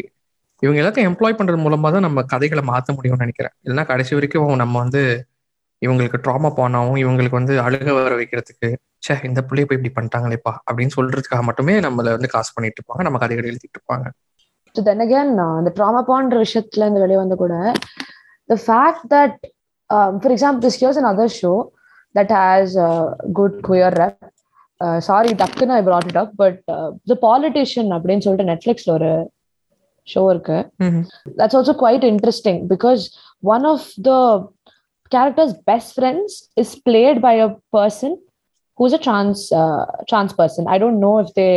இவங்க 0.62 0.78
எல்லாத்தையும் 0.82 1.10
எம்ப்ளாய் 1.12 1.38
பண்றது 1.40 1.60
மூலமா 1.64 1.88
தான் 1.92 2.06
நம்ம 2.08 2.20
கதைகளை 2.34 2.62
மாத்த 2.70 2.94
முடியும்னு 2.98 3.24
நினைக்கிறேன். 3.26 3.54
இல்லைன்னா 3.64 3.86
கடைசி 3.92 4.12
வரைக்கும் 4.18 4.62
நம்ம 4.64 4.76
வந்து 4.84 5.02
இவங்களுக்கு 5.82 6.20
ட்ராமா 6.26 6.50
போனாவும் 6.60 7.00
இவங்களுக்கு 7.04 7.38
வந்து 7.40 7.54
அழுக 7.64 7.90
வர 7.98 8.14
வைக்கிறதுக்கு 8.20 8.68
ச்சே 9.04 9.16
இந்த 9.30 9.40
பிள்ளைய 9.48 9.66
போய் 9.70 9.78
இப்படி 9.78 9.92
பண்ணிட்டாங்களேப்பா 9.98 10.54
அப்படின்னு 10.68 10.94
சொல்றதுக்காக 10.98 11.42
மட்டுமே 11.42 11.74
நம்மள 11.86 12.14
வந்து 12.16 12.30
காசு 12.36 12.52
பண்ணிட்டு 12.56 12.80
இருப்பாங்க 12.80 13.04
நம்ம 13.08 13.20
கதைகளை 13.24 13.48
எழுதிட்டு 13.52 13.78
இருப்பாங்க. 13.78 14.06
to 14.75 14.83
then 14.89 15.01
again 15.07 15.31
uh, 15.47 15.59
the 15.67 15.73
trauma 15.79 16.03
போன்ற 16.11 16.37
விஷயத்துல 16.45 16.85
இருந்து 16.85 17.05
வெளியே 17.05 17.21
வந்து 17.23 17.39
கூட 17.43 17.55
the 18.53 18.59
fact 18.69 19.03
that 19.15 19.35
um, 19.95 20.13
for 20.23 20.31
example 20.35 20.63
this 20.67 20.79
here's 20.81 21.01
another 21.05 21.29
show 21.41 21.57
that 22.17 22.31
has 22.41 22.69
a 22.89 22.93
good 23.39 23.55
queer 23.67 23.91
rep 24.03 24.19
uh, 24.85 24.99
sorry 25.09 25.33
டக்குன்னு 25.43 25.77
I 25.79 25.85
brought 25.89 26.09
it 26.13 26.17
up 26.23 26.31
but 26.43 26.59
uh, 26.77 26.89
the 27.13 27.19
politician 27.29 27.89
அப்படின்னு 27.97 28.27
சொல்லிட்டு 28.27 28.51
நெட்ஃபிளிக்ஸ்ல 28.53 28.95
ஒரு 28.99 29.13
ஷோ 30.15 30.23
இருக்கு 30.35 30.59
that's 31.39 31.57
also 31.59 31.75
quite 31.85 32.05
interesting 32.13 32.57
because 32.73 33.03
one 33.55 33.65
of 33.75 33.83
the 34.09 34.21
character's 35.15 35.53
best 35.71 35.89
friends 35.99 36.31
is 36.63 36.71
played 36.89 37.17
by 37.27 37.35
a 37.47 37.51
person 37.79 38.13
who's 38.77 38.95
a 38.99 39.03
trans 39.07 39.41
uh, 39.53 39.85
trans 40.09 40.33
person. 40.41 40.67
I 40.75 40.79
don't 40.83 41.01
know 41.05 41.17
if 41.25 41.29
they 41.39 41.53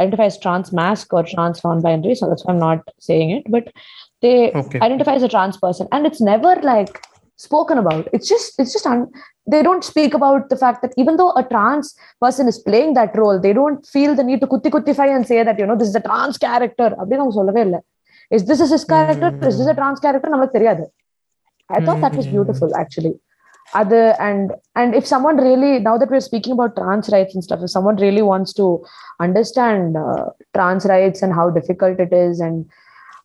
identify 0.00 0.24
as 0.24 0.38
trans 0.38 0.72
mask 0.72 1.12
or 1.12 1.22
trans 1.22 1.62
non-binary 1.64 2.14
so 2.14 2.28
that's 2.28 2.44
why 2.44 2.52
i'm 2.52 2.58
not 2.58 2.80
saying 2.98 3.30
it 3.30 3.44
but 3.48 3.72
they 4.22 4.52
okay. 4.52 4.80
identify 4.80 5.14
as 5.14 5.22
a 5.22 5.28
trans 5.28 5.56
person. 5.58 5.88
And 5.92 6.06
it's 6.06 6.20
never 6.20 6.54
like 6.62 7.04
spoken 7.36 7.76
about. 7.76 8.08
It's 8.12 8.28
just 8.28 8.58
it's 8.58 8.72
just 8.72 8.86
un- 8.86 9.10
they 9.50 9.62
don't 9.62 9.84
speak 9.84 10.14
about 10.14 10.48
the 10.48 10.56
fact 10.56 10.80
that 10.82 10.94
even 10.96 11.16
though 11.16 11.32
a 11.32 11.42
trans 11.42 11.94
person 12.20 12.46
is 12.46 12.58
playing 12.58 12.94
that 12.94 13.16
role 13.16 13.40
they 13.40 13.52
don't 13.52 13.84
feel 13.84 14.14
the 14.14 14.22
need 14.22 14.40
to 14.40 14.46
kutti 14.46 14.70
kuttify 14.70 15.14
and 15.14 15.26
say 15.26 15.42
that 15.42 15.58
you 15.58 15.66
know 15.66 15.76
this 15.76 15.88
is 15.88 15.96
a 15.96 16.00
trans 16.00 16.38
character 16.38 16.94
is 18.30 18.44
this 18.46 18.60
a 18.60 18.68
cis 18.68 18.84
character? 18.84 19.30
Mm. 19.30 19.46
is 19.46 19.58
this 19.58 19.66
a 19.66 19.72
hmm. 19.72 19.78
trans 19.78 20.00
character? 20.00 20.86
I 21.68 21.84
thought 21.84 22.00
that 22.00 22.14
was 22.14 22.26
hmm. 22.26 22.32
beautiful 22.32 22.74
actually 22.76 23.14
other 23.74 24.14
and 24.20 24.52
and 24.76 24.94
if 24.94 25.06
someone 25.06 25.36
really 25.36 25.78
now 25.78 25.96
that 25.96 26.10
we're 26.10 26.20
speaking 26.20 26.52
about 26.52 26.76
trans 26.76 27.08
rights 27.10 27.34
and 27.34 27.42
stuff 27.42 27.60
if 27.62 27.70
someone 27.70 27.96
really 27.96 28.22
wants 28.22 28.52
to 28.52 28.84
understand 29.20 29.96
uh, 29.96 30.26
trans 30.54 30.84
rights 30.84 31.22
and 31.22 31.32
how 31.32 31.48
difficult 31.50 31.98
it 31.98 32.12
is 32.12 32.40
and 32.40 32.66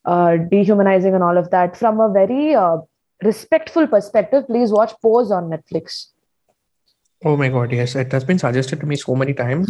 uh, 0.05 0.38
dehumanizing 0.38 1.13
and 1.13 1.23
all 1.23 1.38
of 1.38 1.49
that 1.51 1.75
from 1.75 1.99
a 1.99 2.12
very 2.12 2.55
uh, 2.55 2.77
respectful 3.23 3.88
perspective, 3.88 4.47
please 4.47 4.71
watch 4.71 4.93
Pose 5.01 5.31
on 5.31 5.49
Netflix. 5.49 6.07
Oh 7.25 7.36
my 7.36 7.49
god, 7.49 7.71
yes, 7.71 7.95
it 7.95 8.12
has 8.12 8.23
been 8.23 8.39
suggested 8.39 8.79
to 8.79 8.86
me 8.86 8.95
so 8.95 9.15
many 9.15 9.33
times. 9.33 9.67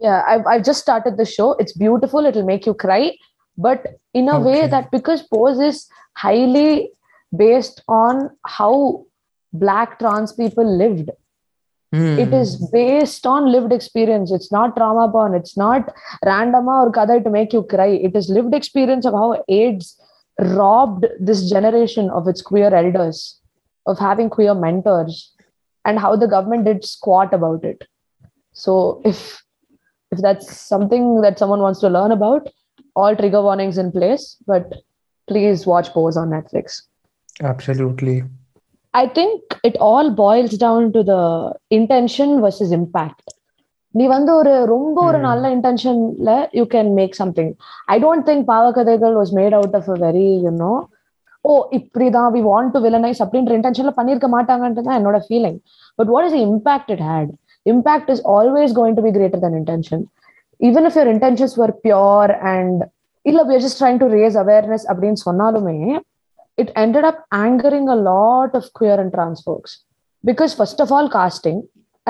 Yeah, 0.00 0.22
I've, 0.28 0.46
I've 0.46 0.64
just 0.64 0.80
started 0.80 1.16
the 1.16 1.24
show. 1.24 1.52
It's 1.54 1.72
beautiful. 1.72 2.26
It'll 2.26 2.44
make 2.44 2.66
you 2.66 2.74
cry, 2.74 3.16
but 3.56 3.86
in 4.12 4.28
a 4.28 4.38
way 4.38 4.66
that 4.66 4.90
because 4.90 5.22
Pose 5.22 5.58
is 5.58 5.88
highly 6.16 6.90
based 7.34 7.82
on 7.88 8.30
how 8.44 9.05
black 9.58 9.98
trans 9.98 10.32
people 10.32 10.64
lived. 10.78 11.10
Hmm. 11.92 12.18
It 12.18 12.32
is 12.34 12.56
based 12.72 13.26
on 13.26 13.50
lived 13.50 13.72
experience. 13.72 14.32
It's 14.32 14.50
not 14.50 14.76
trauma 14.76 15.10
porn. 15.10 15.34
It's 15.34 15.56
not 15.56 15.94
random 16.24 16.68
or 16.68 16.90
kada 16.90 17.20
to 17.20 17.30
make 17.30 17.52
you 17.52 17.62
cry. 17.62 17.88
It 17.88 18.16
is 18.16 18.28
lived 18.28 18.54
experience 18.54 19.06
of 19.06 19.14
how 19.14 19.42
AIDS 19.48 20.00
robbed 20.40 21.06
this 21.18 21.48
generation 21.48 22.10
of 22.10 22.28
its 22.28 22.42
queer 22.42 22.74
elders, 22.74 23.40
of 23.86 23.98
having 23.98 24.28
queer 24.28 24.54
mentors, 24.54 25.32
and 25.84 25.98
how 25.98 26.16
the 26.16 26.26
government 26.26 26.64
did 26.64 26.84
squat 26.84 27.32
about 27.32 27.64
it. 27.64 27.84
So 28.52 29.00
if 29.04 29.42
if 30.10 30.18
that's 30.18 30.60
something 30.60 31.20
that 31.22 31.38
someone 31.38 31.60
wants 31.60 31.80
to 31.80 31.88
learn 31.88 32.12
about, 32.12 32.48
all 32.94 33.16
trigger 33.16 33.42
warnings 33.42 33.78
in 33.78 33.92
place. 33.92 34.36
But 34.46 34.72
please 35.28 35.66
watch 35.66 35.88
Pose 35.90 36.16
on 36.16 36.30
Netflix. 36.30 36.82
Absolutely. 37.42 38.24
I 38.96 39.06
think 39.08 39.34
it 39.62 39.76
all 39.78 40.10
boils 40.12 40.56
down 40.56 40.92
to 40.92 41.02
the 41.04 41.22
intention 41.70 42.40
versus 42.40 42.70
impact. 42.72 43.18
நீ 43.94 44.04
வந்து 44.06 44.30
ஒரு 44.34 44.52
ரொம்ப 44.70 44.96
ஒரு 45.08 45.18
Hmm. 45.18 45.26
நல்ல 45.26 45.44
இன்டென்ஷன்ல 45.54 46.30
you 46.58 46.64
can 46.72 46.90
make 46.98 47.14
something 47.20 47.52
I 47.92 47.96
don't 48.02 48.24
think 48.28 48.44
Paava Kadhaigal 48.50 49.14
was 49.18 49.32
made 49.38 49.54
out 49.58 49.76
of 49.78 49.88
very 50.02 50.26
you know 50.44 50.72
oh 51.44 51.54
இப்படிதான் 51.78 52.30
we 52.34 52.42
want 52.48 52.72
to 52.74 52.80
வில்லனைஸ் 52.86 53.20
அப்படின்ற 53.24 53.52
இன்டென்ஷன்ல 53.58 53.92
பண்ணிருக்க 53.98 54.28
மாட்டாங்கன்றது 54.34 54.86
தான் 54.88 54.98
என்னோட 55.00 55.20
feeling 55.26 55.58
but 55.98 56.10
what 56.14 56.26
is 56.28 56.38
impact 56.46 56.90
it 56.94 57.04
had 57.10 57.32
impact 57.66 58.10
is 58.14 58.22
always 58.36 58.74
going 58.80 58.98
to 58.98 59.04
be 59.08 59.12
greater 59.16 59.42
than 59.46 59.56
intention 59.60 60.02
even 60.60 60.86
if 60.90 60.98
your 60.98 61.12
intentions 61.14 61.56
were 61.62 61.74
pure 61.86 62.34
and 62.52 62.82
இல்ல 63.26 63.40
we 63.48 63.54
are 63.54 63.62
just 63.62 63.78
trying 63.82 64.00
to 64.02 64.08
raise 64.16 64.36
awareness 64.44 64.84
அப்படின்னு 64.90 65.20
சொன்னாலுமே 65.26 65.78
it 66.57 66.71
ended 66.83 67.03
up 67.09 67.17
angering 67.45 67.87
a 67.89 67.95
lot 68.11 68.53
of 68.59 68.65
queer 68.77 68.97
and 69.03 69.11
trans 69.15 69.41
folks 69.47 69.71
because 70.29 70.53
first 70.61 70.79
of 70.83 70.91
all 70.95 71.07
casting 71.09 71.57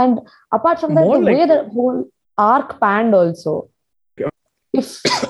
and 0.01 0.19
apart 0.57 0.79
from 0.83 0.93
that 0.95 1.05
More 1.09 1.19
the 1.19 1.25
like- 1.25 1.35
way 1.37 1.45
the 1.53 1.59
whole 1.75 1.99
arc 2.37 2.79
panned 2.83 3.13
also 3.21 3.53
if 4.81 4.87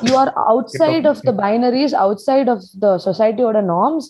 you 0.07 0.15
are 0.21 0.31
outside 0.53 1.05
of 1.11 1.17
the 1.27 1.33
binaries 1.43 1.93
outside 2.05 2.47
of 2.47 2.59
the 2.83 2.91
society 2.99 3.43
or 3.43 3.53
the 3.59 3.65
norms 3.75 4.05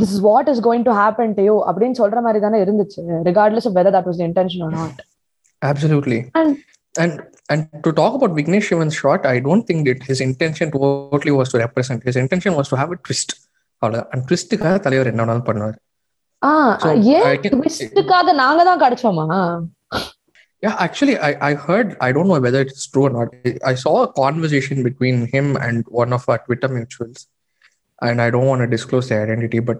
this 0.00 0.10
is 0.14 0.20
what 0.28 0.48
is 0.52 0.60
going 0.60 0.84
to 0.88 0.94
happen 1.02 1.28
to 1.38 1.42
you 1.48 1.56
அப்படின்னு 1.70 1.98
சொல்ற 2.02 2.18
மாதிரி 2.26 2.40
தானே 2.44 2.58
இருந்துச்சு 2.64 3.00
regardless 3.30 3.66
of 3.68 3.74
whether 3.78 3.92
that 3.96 4.06
was 4.10 4.18
the 4.20 4.26
intention 4.32 4.62
or 4.68 4.72
not 4.80 4.94
Absolutely. 5.70 6.20
And- 6.40 6.56
and 7.02 7.12
and 7.52 7.60
to 7.84 7.90
talk 7.98 8.12
about 8.16 8.32
Vignesh 8.38 8.64
Shivan's 8.68 8.96
shot, 9.02 9.20
I 9.32 9.38
don't 9.44 9.64
think 9.68 9.80
that 9.88 10.00
his 10.08 10.18
intention 10.26 10.66
totally 10.76 11.34
was 11.38 11.48
to 11.52 11.58
represent. 11.58 12.00
His 12.08 12.16
intention 12.22 12.52
was 12.58 12.68
to 12.72 12.76
have 12.80 12.90
a 12.94 12.98
twist. 13.06 13.30
அவ்வளவுதான் 13.81 14.09
அந்த 14.13 14.23
ட்விஸ்ட்டுக்காக 14.29 14.77
தலைவர் 14.79 15.11
என்ன 15.11 15.23
வேணாலும் 15.23 15.47
பண்ணுவார் 15.49 15.77
ஆ 16.41 16.51
So, 16.83 16.89
ஏன் 17.15 17.25
I 17.27 17.37
can- 17.43 17.55
ட்விஸ்டுக்காக 17.55 18.33
நாங்க 18.43 18.61
தான் 18.69 18.83
கிடைச்சோமா 18.85 19.25
Yeah, 20.63 20.75
actually, 20.79 21.15
I, 21.19 21.31
I 21.41 21.53
heard, 21.55 21.95
I 22.01 22.11
don't 22.11 22.27
know 22.27 22.39
whether 22.39 22.61
it's 22.61 22.85
true 22.87 23.03
or 23.03 23.11
not. 23.11 23.27
I 23.63 23.75
saw 23.75 23.91
a 24.03 24.07
conversation 24.13 24.77
between 24.81 25.17
him 25.33 25.55
and 25.57 25.75
one 25.95 26.11
of 26.11 26.23
our 26.27 26.39
Twitter 26.39 26.67
mutuals, 26.67 27.19
and 28.01 28.19
I 28.19 28.31
don't 28.31 28.47
want 28.47 28.61
to 28.61 28.67
disclose 28.67 29.07
the 29.09 29.17
identity, 29.17 29.59
but 29.61 29.77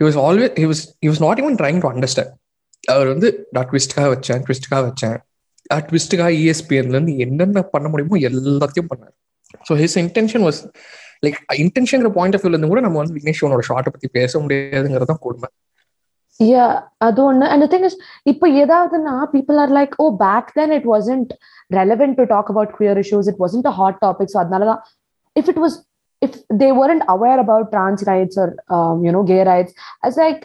he 0.00 0.04
was 0.04 0.16
always, 0.16 0.50
he 0.54 0.66
was, 0.66 0.80
he 1.00 1.08
was 1.08 1.20
not 1.20 1.38
even 1.38 1.56
trying 1.56 1.80
to 1.80 1.88
understand. 1.88 2.30
அவர் 2.84 3.08
வந்து 3.08 3.28
நான் 3.52 3.68
ட்விஸ்ட்டுக்காக 3.70 4.10
வச்சேன் 4.14 4.42
ட்விஸ்ட்டுக்காக 4.46 4.82
வச்சேன் 4.88 5.16
ஆ 5.70 5.78
ட்விஸ்ட்டுக்காக 5.88 6.30
இஎஸ்பிஎன்லேருந்து 6.40 7.14
என்னென்ன 7.18 7.62
பண்ண 7.74 7.88
முடியுமோ 7.88 8.18
எல்லாத்தையும் 8.28 8.90
பண்ணார் 8.92 9.14
so 9.68 9.74
his 9.82 9.96
intention 10.04 10.44
was 10.48 10.60
like 11.25 11.37
intention 11.65 12.09
point 12.17 12.37
of 12.37 12.43
வியூலேருந்து 12.45 12.71
கூட 12.73 12.81
நம்ம 12.87 12.99
வந்து 13.01 13.15
விக்னேஷ் 13.17 13.39
சிவனோட 13.41 13.65
ஷார்ட்டை 13.69 13.93
பற்றி 13.95 14.09
பேச 14.19 14.39
முடியாதுங்கிறது 14.45 15.11
தான் 15.13 15.23
கொடுமை 15.27 15.49
Yeah, 16.39 16.71
அது 17.05 17.19
ஒண்ணு 17.27 17.45
and 17.53 17.61
the 17.63 17.69
thing 17.71 17.83
is 17.87 17.93
இப்போ 18.31 18.47
ஏதாவதுன்னா 18.61 19.13
people 19.35 19.57
are 19.63 19.71
like 19.77 19.93
oh 20.03 20.09
back 20.25 20.45
then 20.57 20.71
it 20.77 20.85
wasn't 20.93 21.29
relevant 21.69 22.13
to 22.19 22.25
talk 22.33 22.47
about 22.53 22.67
queer 22.75 22.95
issues 23.03 23.27
it 23.31 23.39
wasn't 23.43 23.65
a 23.71 23.75
hot 23.79 23.95
topic 24.03 24.27
so 24.33 24.37
அதனால 24.43 24.65
தான் 24.71 24.81
if 25.35 25.47
it 25.53 25.57
was 25.63 25.73
if 26.21 26.33
they 26.61 26.69
weren't 26.79 27.05
aware 27.15 27.39
about 27.45 27.65
trans 27.73 28.03
rights 28.11 28.35
or 28.43 28.47
um, 28.75 28.95
you 29.05 29.13
know 29.15 29.23
gay 29.31 29.41
rights 29.51 29.71
I 30.03 30.07
was 30.09 30.19
like 30.25 30.43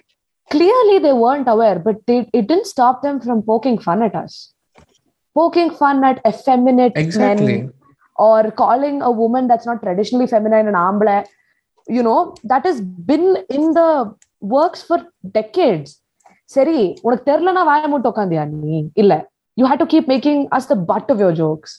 clearly 0.50 0.96
they 1.06 1.14
weren't 1.24 1.50
aware 1.54 1.78
but 1.88 1.98
they, 2.08 2.18
it 2.38 2.44
didn't 2.50 2.70
stop 2.74 2.96
them 3.06 3.18
from 3.26 3.38
poking 3.50 3.78
fun 3.86 4.00
at 4.08 4.16
us 4.22 4.34
poking 5.36 5.70
fun 5.82 6.02
at 6.10 6.18
effeminate 6.32 6.96
Exactly. 7.04 7.56
men 7.58 7.70
or 8.17 8.39
calling 8.61 8.97
a 9.09 9.11
woman 9.21 9.43
that's 9.49 9.67
not 9.69 9.79
traditionally 9.85 10.27
feminine 10.33 10.67
an 10.73 10.77
ambla 10.87 11.15
you 11.87 12.03
know 12.07 12.19
that 12.51 12.63
has 12.69 12.79
been 13.09 13.27
in 13.57 13.65
the 13.79 13.89
works 14.55 14.81
for 14.89 14.99
decades. 15.39 15.89
சரி 16.49 16.77
உனக்கு 17.05 17.23
தெரியலனா 17.29 17.61
வாய 17.69 17.87
மூட்டு 17.91 18.09
உட்காந்தியா 18.11 18.43
நீ 18.63 18.77
இல்ல 19.01 19.13
you 19.57 19.63
had 19.69 19.81
to 19.83 19.87
keep 19.93 20.07
making 20.13 20.41
us 20.57 20.67
the 20.71 20.75
butt 20.91 21.09
of 21.13 21.21
your 21.23 21.37
jokes 21.41 21.73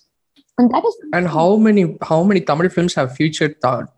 and 0.59 0.71
that 0.75 0.87
is 0.89 0.99
and 1.19 1.29
how 1.37 1.55
many 1.67 1.85
how 2.09 2.25
many 2.31 2.41
Tamil 2.51 2.69
films 2.75 2.97
have 3.01 3.11
feature 3.17 3.53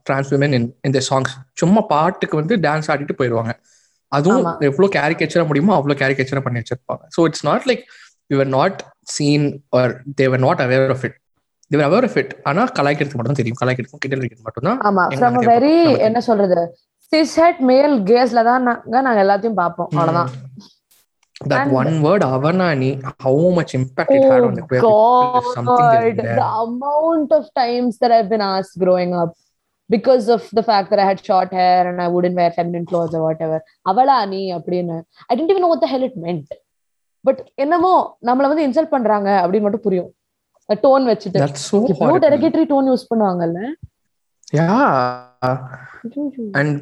trans 0.08 0.30
women 0.34 0.54
in 0.58 0.68
இந்த 0.88 1.00
songs 1.08 1.32
சும்மா 1.62 1.82
பாட்டுக்கு 1.94 2.38
வந்து 2.40 2.56
டான்ஸ் 2.66 2.90
ஆடிட்டு 2.94 3.16
போயிடுவாங்க 3.20 3.54
அதுவும். 4.12 4.46
எவ்வளோ 4.68 4.86
கேரிகேச்சரா 4.98 5.44
முடியுமோ 5.50 5.72
அவ்வளோ 5.78 5.96
கேரிகேச்சரா 6.02 6.42
பண்ணி 6.46 6.60
வச்சிருப்பாங்க. 6.62 7.02
So 7.16 7.26
it's 7.30 7.44
not 7.48 7.66
like 7.70 7.82
you're 8.32 8.52
not 8.58 8.78
seen 9.14 9.46
or 9.80 9.92
they're 10.20 10.42
not 10.46 10.62
aware 10.66 10.92
of 10.96 11.04
it 11.08 11.16
they're 11.70 11.86
aware 11.88 12.06
of 12.08 12.18
it 12.22 12.32
ஆனா 12.50 12.62
கலாய்க்கிறதுக்கு 12.78 13.18
மட்டும் 13.18 13.32
தான் 13.32 13.40
தெரியும் 13.42 13.60
கலாய்க்கிறதுக்கும் 13.60 14.02
கிண்டல் 14.04 14.20
அடிக்கிறது 14.22 14.46
மட்டும் 14.48 14.68
தான் 14.68 14.80
ஆமா 14.88 15.02
ஃப்ரம் 15.16 15.38
வெரி 15.52 15.74
என்ன 16.08 16.20
சொல்றது 16.28 16.60
சிஸ் 17.12 17.34
ஹெட் 17.42 17.60
மேல் 17.70 17.94
கேஸ்ல 18.10 18.42
தான் 18.50 18.64
நாங்க 18.68 19.02
நாங்க 19.08 19.20
எல்லாத்தையும் 19.26 19.60
பார்ப்போம் 19.62 19.90
அவ்வளவுதான் 19.94 20.32
that 21.50 21.60
And- 21.60 21.74
one 21.80 21.92
word 22.04 22.22
avanani 22.28 22.88
how 23.24 23.34
much 23.58 23.70
impact 23.78 24.10
it 24.16 24.24
had 24.30 24.42
on 24.48 24.54
the 24.58 24.64
queer 24.64 24.80
people 24.80 25.38
is 25.40 25.46
something 25.56 25.78
God, 25.82 25.94
that 25.94 26.04
is 26.08 26.16
there. 26.18 26.34
the 26.40 26.48
amount 26.64 27.30
of 27.32 27.44
times 27.54 27.92
that 28.02 28.12
I've 28.16 28.28
been 28.28 28.44
asked 28.48 28.74
growing 28.82 29.12
up 29.20 29.30
because 29.90 30.26
of 30.28 30.42
the 30.58 30.64
fact 30.68 30.88
that 30.90 31.00
I 31.04 31.08
had 31.10 31.20
short 31.28 31.52
hair 31.60 31.80
and 31.90 31.98
I 32.04 32.10
wouldn't 32.14 32.36
wear 32.40 32.50
feminine 32.58 32.84
clothes 32.84 33.14
or 33.14 33.22
whatever. 33.28 33.58
அவளா 33.90 34.18
நீ 34.32 34.42
அப்படின்னு 34.56 34.96
I 35.28 35.36
didn't 35.36 35.52
even 35.54 35.64
know 35.64 35.72
what 35.74 35.82
the 35.86 35.90
hell 35.94 36.04
it 36.08 36.16
meant. 36.26 36.50
But 37.24 37.40
என்னமோ 37.64 37.94
நம்மள 38.28 38.50
வந்து 38.52 38.66
insult 38.68 38.94
பண்றாங்க 38.94 39.30
அப்படின்னு 39.42 39.66
மட்டும் 39.68 39.86
புரியும் 39.88 40.10
டோன் 40.84 41.04
வச்சுட்டு. 41.10 41.38
டெரகேட்டரி 42.26 42.64
டோன் 42.72 42.88
யூஸ் 42.92 43.08
பண்ணுவாங்கல்ல 43.10 43.60
அண்ட் 46.60 46.76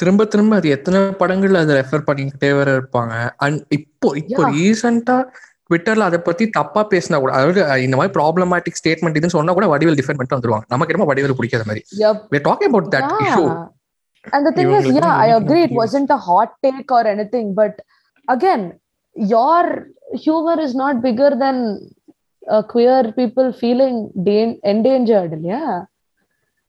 திரும்ப 0.00 0.24
திரும்ப 0.24 0.56
அது 0.56 0.68
எத்தனை 0.68 0.98
படங்கள்ல 1.20 1.60
அதை 1.64 1.74
ரெஃபர் 1.78 2.08
பண்ணிக்கிட்டே 2.08 2.50
வர 2.58 2.68
இருப்பாங்க 2.78 3.14
அண்ட் 3.46 3.60
இப்போ 3.70 4.08
இப்போ. 4.16 4.42
ரீசெண்டா 4.52 5.16
ட்விட்டர்ல 5.70 6.04
அதை 6.10 6.18
பத்தி 6.20 6.44
தப்பா 6.50 6.82
பேசினா 6.92 7.18
கூட 7.18 7.32
அதாவது 7.32 7.62
இந்த 7.86 7.96
மாதிரி 7.96 8.12
ப்ராப்ளமேட்டிக் 8.18 8.78
ஸ்டேட்மெண்ட் 8.80 9.18
இதுன்னு 9.18 9.36
சொன்னா 9.36 9.52
கூட 9.52 9.66
வடிவேல் 9.66 9.98
டிஃபெண்ட் 10.00 10.18
பண்ணிட்டு 10.18 10.38
வந்துருவாங்க 10.38 10.66
நமக்கு 10.70 10.92
என்னமோ 10.92 11.08
வடிவேல் 11.10 11.38
பிடிக்காத 11.40 11.64
மாதிரி 11.64 11.82
Yep. 12.04 12.16
we're 12.32 12.46
talking 12.48 12.70
about 12.72 12.88
that 12.96 13.06
Yeah. 13.08 13.24
issue 13.26 13.50
And 14.24 14.42
the 14.46 14.52
thing 14.52 14.70
is, 14.70 14.86
yeah, 14.94 15.12
I 15.18 15.30
agree. 15.32 15.60
It 15.62 15.74
wasn't 15.74 16.10
a 16.10 16.20
hot 16.20 16.50
take 16.64 16.90
or 16.90 17.02
anything, 17.06 17.46
but 17.54 17.74
again, 18.28 18.62
your 19.16 19.60
humor 20.16 20.56
is 20.60 20.72
not 20.74 21.00
bigger 21.00 21.30
than 21.34 21.56
queer 22.72 23.06
people 23.18 23.48
feeling 23.58 23.98
endangered 24.72 25.32
இல்லையா? 25.38 25.62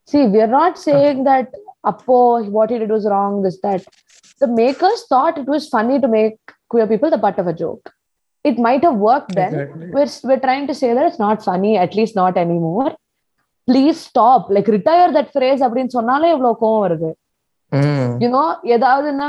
See 0.10 0.20
we 0.34 0.42
are 0.42 0.54
not 0.60 0.78
saying 0.88 1.22
that 1.30 1.52
அப்போ 1.92 2.18
what 2.58 2.72
it 2.72 2.84
it 2.88 2.94
was 2.98 3.08
wrong 3.16 3.40
is 3.46 3.60
that 3.68 3.86
the 4.42 4.48
makers 4.62 5.04
thought 5.16 5.38
it 5.42 5.52
was 5.54 5.68
funny 5.74 5.98
to 6.06 6.10
make 6.18 6.38
queer 6.74 6.90
people 6.94 7.12
the 7.16 7.20
part 7.26 7.40
of 7.40 7.52
a 7.54 7.58
joke 7.64 7.86
it 8.46 8.60
might 8.68 8.86
have 8.90 9.00
work 9.10 9.30
then 9.40 9.56
we're 9.96 10.12
we're 10.28 10.42
trying 10.48 10.68
to 10.68 10.76
say 10.82 10.90
that 10.94 11.06
it's 11.10 11.22
not 11.28 11.40
funny 11.50 11.74
at 11.78 11.94
least 12.00 12.16
not 12.16 12.36
anymore. 12.46 12.90
Please 13.68 14.00
stop 14.10 14.46
like 14.56 14.70
retire 14.76 15.12
that 15.16 15.32
phrase 15.34 15.64
அப்படின்னு 15.66 15.94
சொன்னாலே 15.96 16.30
இவ்வளவு 16.34 16.56
கோவம் 16.62 16.84
வருது. 16.86 17.10
You know 18.24 18.44
ஏதாவதுன்னா 18.76 19.28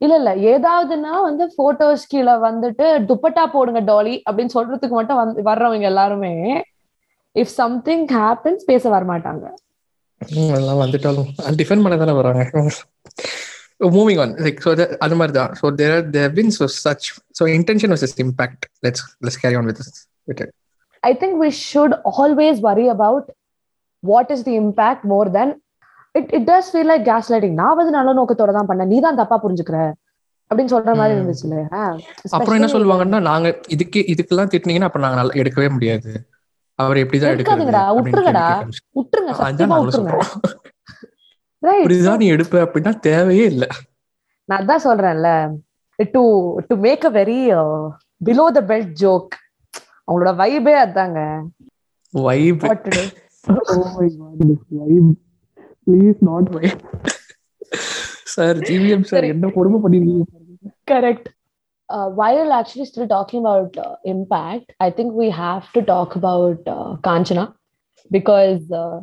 இல்ல 0.00 0.14
இல்ல. 0.20 0.30
ஏதாவதுன்னா 0.52 1.12
வந்து 1.26 1.44
photos 1.58 2.08
கீழே 2.12 2.34
வந்துட்டு 2.48 2.86
துப்பட்டா 3.10 3.44
போடுங்க 3.54 3.80
டாலி 3.90 4.14
அப்படின்னு 4.28 4.54
சொல்றதுக்கு 4.56 4.96
மட்டும் 4.98 5.20
வந்து 5.22 5.44
வர்றவங்க 5.50 5.86
எல்லாருமே 5.92 6.32
இஃப் 7.36 7.54
சம்திங் 7.60 8.04
ஹேப்பன்ஸ் 8.18 8.66
பேச 8.70 8.84
வரமாட்டாங்க. 8.96 9.44
ம், 10.20 10.50
அதெல்லாம் 10.54 10.82
வந்துட்டாலும். 10.82 11.30
டிஃபெண்ட் 11.62 11.84
பண்ண 11.84 11.96
தானே 12.02 12.14
வராங்க. 12.20 12.44
மூவிங் 13.96 14.20
ஆன் 14.22 14.34
லைக் 14.44 14.60
ஸோ 14.64 14.70
அது 15.06 15.16
மாதிரி 15.20 15.34
தான் 15.38 15.50
so 15.60 15.66
there 15.80 15.98
there 16.14 16.30
been 16.38 16.52
so 16.58 16.66
such 16.76 17.08
so 17.38 17.44
intention 17.56 17.92
was 17.94 18.04
is 18.06 18.14
impact 18.24 18.64
let's 18.86 19.04
let's 19.24 19.40
carry 19.42 19.58
on 19.60 19.68
with 19.70 19.82
with 20.28 20.44
I 21.02 21.12
think 21.12 21.34
we 21.42 21.50
should 21.64 21.92
always 22.14 22.56
worry 22.60 22.86
about 22.94 23.24
what 24.02 24.26
is 24.34 24.40
the 24.46 24.54
impact 24.62 25.02
more 25.12 25.26
than 25.36 25.48
it 26.16 26.30
it 26.36 26.46
does 26.48 26.70
feel 26.72 26.90
like 26.90 27.04
gaslighting 27.32 27.56
நான் 27.60 27.78
வந்து 27.78 27.92
நல்ல 27.96 28.10
நோக்கத்தோட 28.18 28.52
தான் 28.56 28.68
பண்ணேன். 28.68 28.90
நீ 28.92 28.98
தான் 29.00 29.20
தப்பா 29.20 29.36
புரிஞ்சுக்கிற 29.44 29.78
அப்படின்னு 30.50 30.72
சொல்ற 30.72 30.90
மாதிரி 30.98 31.12
ம். 31.12 31.18
இருந்துச்சுல 31.18 31.54
அப்புறம் 32.36 32.56
என்ன 32.58 32.68
சொல்லுவாங்கன்னா 32.74 33.20
நாங்க 33.28 33.46
இதுக்கு 33.74 34.00
இதுக்கெல்லாம் 34.12 34.50
திட்டினீங்கன்னா 34.52 34.90
அப்ப 34.90 35.00
நாங்க 35.04 35.18
நல்லா 35.20 35.36
எடுக்கவே 35.42 35.68
முடியாது. 35.76 36.12
அவர் 36.78 36.98
எப்படிதான் 37.02 37.34
எடுக்காதீங்கடா, 37.34 37.82
விட்டுருங்கடா. 37.98 38.46
விட்டுருங்க 38.98 39.32
சத்தியமா 39.38 39.76
விட்டுருங்க 39.80 40.14
இப்படிதான் 41.62 42.20
நீ 42.22 42.26
எடுப்ப 42.34 42.56
அப்படின்னா 42.64 42.92
தேவையே 43.06 43.44
இல்ல. 43.52 43.64
நான் 44.48 44.60
அதான் 44.60 44.84
சொல்றேன்ல. 44.84 45.28
To 45.98 46.22
to 46.68 46.74
make 46.84 47.04
a 47.04 47.12
very 47.12 47.38
below 48.20 48.44
the 48.50 48.62
belt 48.68 48.92
joke 49.00 49.34
அவங்களோட 50.08 50.32
வைபே 50.40 50.74
அதாங்க. 50.82 51.20
Vibe 52.14 52.64
do? 52.86 53.04
Please 55.87 56.19
not 56.29 56.49
vibe 56.57 56.81
sir 58.35 58.57
GVM 58.69 59.05
sir 59.11 59.19
சரி. 59.19 59.31
என்ன 59.35 59.53
கொடுமை 59.59 59.79
பண்ணிருக்கீங்க 59.85 60.27
Correct. 60.91 61.25
Uh, 61.89 62.07
while 62.19 62.49
actually 62.57 62.85
still 62.89 63.07
talking 63.07 63.39
about 63.43 63.71
uh, 63.85 63.95
impact, 64.05 64.67
I 64.85 64.91
think 64.97 65.09
we 65.21 65.27
have 65.39 65.65
to 65.75 65.81
talk 65.91 66.11
about 66.19 66.59
uh, 66.75 66.89
Kanchana 67.07 67.45
because 68.11 68.61
uh, 68.81 68.97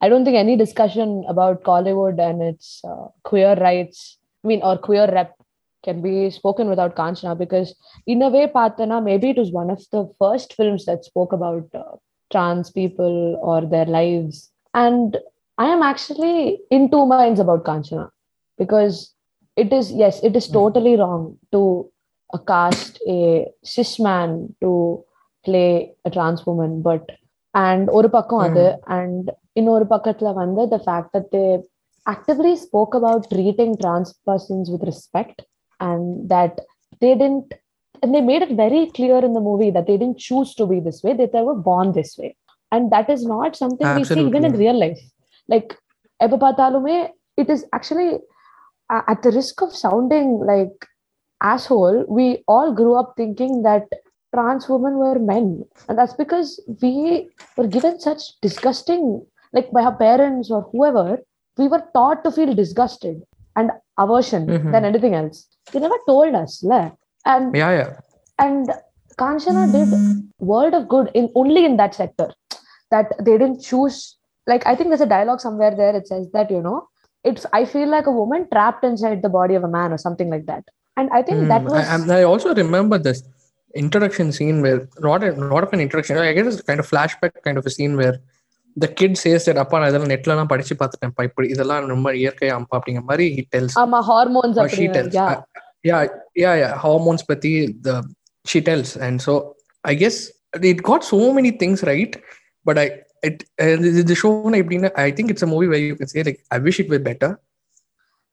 I 0.00 0.08
don't 0.10 0.24
think 0.26 0.36
any 0.36 0.56
discussion 0.64 1.08
about 1.32 1.62
Collywood 1.68 2.18
and 2.26 2.38
its 2.50 2.66
uh, 2.90 3.06
queer 3.28 3.54
rights, 3.68 3.98
I 4.44 4.48
mean, 4.50 4.62
or 4.68 4.74
queer 4.88 5.06
rep 5.16 5.32
can 5.84 6.00
be 6.08 6.16
spoken 6.30 6.68
without 6.72 6.94
Kanchana 7.00 7.34
because, 7.44 7.70
in 8.06 8.20
a 8.22 8.32
way, 8.36 8.46
Patana, 8.56 8.98
maybe 9.10 9.30
it 9.30 9.40
was 9.44 9.52
one 9.62 9.70
of 9.70 9.82
the 9.94 10.02
first 10.22 10.50
films 10.60 10.84
that 10.88 11.04
spoke 11.04 11.32
about 11.32 11.66
uh, 11.74 11.92
trans 12.30 12.70
people 12.80 13.16
or 13.42 13.60
their 13.74 13.88
lives. 13.98 14.36
And 14.74 15.10
I 15.58 15.66
am 15.66 15.82
actually 15.82 16.60
in 16.70 16.90
two 16.90 17.04
minds 17.06 17.38
about 17.38 17.64
Kanchana 17.64 18.10
because 18.58 19.14
it 19.56 19.72
is 19.72 19.92
yes 19.92 20.22
it 20.22 20.34
is 20.36 20.46
Mm. 20.48 20.52
totally 20.52 20.94
wrong 20.96 21.22
to 21.52 21.60
uh, 22.34 22.38
cast 22.50 23.00
a 23.08 23.18
cis 23.62 23.92
man 24.00 24.54
to 24.62 24.70
play 25.44 25.94
a 26.04 26.10
trans 26.10 26.40
woman 26.48 26.72
but 26.88 27.04
and 27.54 27.84
ஒரு 27.98 28.08
பக்கம் 28.16 28.42
அது 28.46 28.64
and 28.96 29.24
இன்னொரு 29.60 29.86
பக்கத்துல 29.94 30.30
வந்து 30.42 30.62
the 30.74 30.80
fact 30.88 31.08
that 31.16 31.26
they 31.34 31.48
actively 32.14 32.54
spoke 32.66 32.94
about 33.00 33.22
treating 33.34 33.70
trans 33.82 34.10
persons 34.28 34.66
with 34.72 34.82
respect 34.92 35.36
and 35.80 36.04
that 36.34 36.54
they 37.02 37.12
didn't 37.22 37.50
and 38.02 38.10
they 38.14 38.24
made 38.30 38.42
it 38.46 38.52
very 38.64 38.82
clear 38.96 39.18
in 39.28 39.32
the 39.38 39.44
movie 39.50 39.70
that 39.76 39.86
they 39.88 39.98
didn't 40.02 40.18
choose 40.28 40.50
to 40.60 40.66
be 40.72 40.78
this 40.88 41.00
way 41.04 41.14
that 41.20 41.32
they 41.34 41.44
were 41.48 41.60
born 41.70 41.88
this 42.00 42.12
way 42.22 42.30
and 42.72 42.90
that 42.94 43.08
is 43.14 43.22
not 43.34 43.50
something 43.62 43.88
we 43.98 44.04
see 44.12 44.20
even 44.20 44.42
in 44.48 44.52
Absolutely. 44.52 44.64
real 44.64 44.78
life 44.86 45.02
like 45.49 45.77
Epapatalume, 46.21 47.09
it 47.37 47.49
is 47.49 47.65
actually 47.73 48.19
uh, 48.89 49.01
at 49.07 49.21
the 49.23 49.31
risk 49.31 49.61
of 49.61 49.75
sounding 49.75 50.39
like 50.39 50.85
asshole, 51.41 52.05
we 52.07 52.43
all 52.47 52.73
grew 52.73 52.95
up 52.95 53.13
thinking 53.17 53.63
that 53.63 53.87
trans 54.33 54.67
women 54.69 54.97
were 54.97 55.19
men. 55.19 55.63
And 55.87 55.97
that's 55.97 56.13
because 56.13 56.61
we 56.81 57.29
were 57.57 57.67
given 57.67 57.99
such 57.99 58.21
disgusting, 58.41 59.25
like 59.53 59.71
by 59.71 59.83
our 59.83 59.95
parents 59.95 60.51
or 60.51 60.61
whoever, 60.71 61.19
we 61.57 61.67
were 61.67 61.83
taught 61.93 62.23
to 62.23 62.31
feel 62.31 62.53
disgusted 62.53 63.21
and 63.55 63.71
aversion 63.97 64.47
mm-hmm. 64.47 64.71
than 64.71 64.85
anything 64.85 65.15
else. 65.15 65.47
They 65.71 65.79
never 65.79 65.97
told 66.07 66.35
us. 66.35 66.63
like 66.63 66.93
And 67.25 67.55
yeah, 67.55 67.71
yeah. 67.71 67.99
And 68.37 68.71
Kanchana 69.17 69.71
did 69.71 69.89
world 70.39 70.73
of 70.73 70.87
good 70.87 71.11
in 71.13 71.29
only 71.35 71.65
in 71.65 71.77
that 71.77 71.93
sector 71.95 72.33
that 72.91 73.13
they 73.19 73.37
didn't 73.37 73.61
choose 73.61 74.17
like 74.48 74.64
I 74.70 74.74
think 74.76 74.88
there's 74.90 75.06
a 75.08 75.12
dialogue 75.16 75.40
somewhere 75.46 75.74
there 75.82 75.94
it 76.00 76.06
says 76.12 76.24
that 76.36 76.48
you 76.56 76.62
know 76.66 76.78
it's 77.24 77.44
I 77.58 77.64
feel 77.74 77.88
like 77.96 78.06
a 78.12 78.16
woman 78.20 78.42
trapped 78.54 78.84
inside 78.90 79.20
the 79.26 79.32
body 79.38 79.54
of 79.60 79.64
a 79.68 79.72
man 79.78 79.90
or 79.96 79.98
something 80.06 80.28
like 80.34 80.46
that 80.50 80.64
and 80.98 81.06
I 81.18 81.22
think 81.26 81.38
that 81.52 81.62
Mm, 81.62 81.70
was 81.70 81.78
I, 81.80 81.84
I'm- 81.94 82.10
I 82.18 82.22
also 82.32 82.50
remember 82.62 82.98
this 83.08 83.20
introduction 83.82 84.26
scene 84.36 84.58
where 84.64 84.80
not 85.08 85.22
a, 85.24 85.30
not 85.52 85.62
of 85.66 85.72
an 85.76 85.80
introduction. 85.84 86.18
I 86.18 86.32
guess 86.36 86.48
it's 86.52 86.62
kind 86.70 86.80
of 86.82 86.86
flashback 86.92 87.32
kind 87.46 87.58
of 87.60 87.66
a 87.66 87.72
scene 87.76 87.94
where 88.00 88.16
the 88.76 88.88
kid 88.98 89.12
says 89.22 89.42
that 89.48 89.58
அப்பா 89.62 89.76
நான் 89.80 89.90
இதெல்லாம் 89.90 90.12
நெட்ல 90.12 90.32
எல்லாம் 90.34 90.50
படிச்சு 90.52 90.74
பார்த்துட்டேன்ப்பா 90.82 91.24
இப்படி 91.28 91.46
இதெல்லாம் 91.54 91.90
ரொம்ப 91.94 92.08
இயற்கையா 92.20 92.54
அம்பா 92.60 92.74
அப்படிங்கிற 92.78 93.04
மாதிரி 93.10 93.26
he 93.38 93.42
tells 93.54 93.74
ஆமா 93.84 94.00
hormones 94.10 94.60
or 94.64 94.68
she 94.78 94.86
tells 94.96 95.12
yeah 95.20 95.30
Uh, 95.34 95.40
yeah 95.90 96.02
yeah 96.44 96.54
yeah 96.62 96.72
hormones 96.84 97.22
பத்தி 97.30 97.52
the 97.86 97.94
she 98.50 98.60
tells 98.68 98.90
and 99.06 99.16
so 99.26 99.32
I 99.92 99.94
guess 100.02 100.16
it 100.72 100.80
got 100.90 101.02
so 101.14 101.20
many 101.38 101.52
things 101.62 101.80
right 101.92 102.14
but 102.68 102.76
I 102.84 102.88
it 103.22 103.36
uh, 103.64 103.76
the, 103.84 104.02
the 104.10 104.16
show 104.22 104.32
எப்படின்னா 104.60 104.90
I 105.06 105.10
think 105.16 105.28
it's 105.32 105.44
a 105.46 105.50
movie 105.52 105.68
where 105.72 105.84
you 105.88 105.96
can 106.00 106.08
say 106.12 106.22
like 106.28 106.40
I 106.56 106.60
wish 106.66 106.78
it 106.82 106.88
were 106.94 107.02
better 107.10 107.30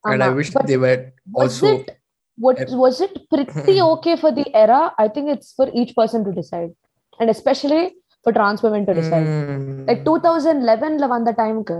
and 0.03 0.19
I 0.19 0.29
ஆமா. 0.29 0.37
wish 0.39 0.49
But 0.57 0.67
they 0.71 0.79
were 0.85 0.99
was 1.37 1.41
also 1.43 1.69
it 1.75 1.89
what 2.37 2.59
was 2.83 2.95
it 3.05 3.13
pretty 3.31 3.79
okay 3.93 4.15
for 4.21 4.31
the 4.37 4.45
era 4.63 4.81
I 5.03 5.09
think 5.15 5.27
it's 5.33 5.49
for 5.57 5.67
each 5.79 5.91
person 5.99 6.21
to 6.27 6.31
decide 6.39 6.71
and 7.19 7.29
especially 7.35 7.81
for 8.25 8.31
trans 8.37 8.61
women 8.65 8.83
to 8.89 8.93
decide 8.99 9.27
Mm. 9.31 9.81
Like 9.87 10.01
two 10.07 10.13
thousand 10.25 10.61
லெவன்ல 10.69 11.05
வந்த 11.13 11.31
டைமுக்கு 11.41 11.77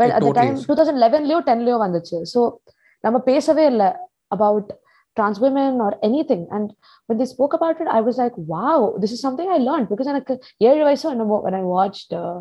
well 0.00 0.10
It 0.10 0.16
அந்த 0.16 0.24
totally 0.26 0.38
time 0.40 0.54
is. 0.58 0.64
Two 0.68 0.74
thousand 0.78 1.00
லெவன்லயோ 1.04 1.38
டென்லயோ 1.50 1.76
வந்துச்சு 1.84 2.18
so 2.32 2.40
நம்ம 3.04 3.18
பேசவே 3.30 3.64
இல்லை 3.72 3.88
about 4.36 4.70
trans 5.17 5.37
women 5.39 5.73
or 5.79 5.91
anything 6.01 6.41
and 6.51 6.65
when 7.09 7.17
they 7.19 7.27
spoke 7.27 7.53
about 7.53 7.77
it 7.81 7.89
i 7.89 8.01
was 8.07 8.17
like 8.17 8.35
wow 8.53 8.77
this 9.03 9.11
is 9.11 9.21
something 9.25 9.49
i 9.49 9.59
learned 9.67 9.87
because 9.91 10.07
எனக்கு 10.13 10.33
ஏழு 10.69 10.81
வயசோ 10.87 11.09
என்னமோ 11.15 11.37
when 11.45 11.55
i 11.55 11.65
watched 11.75 12.11
uh, 12.13 12.37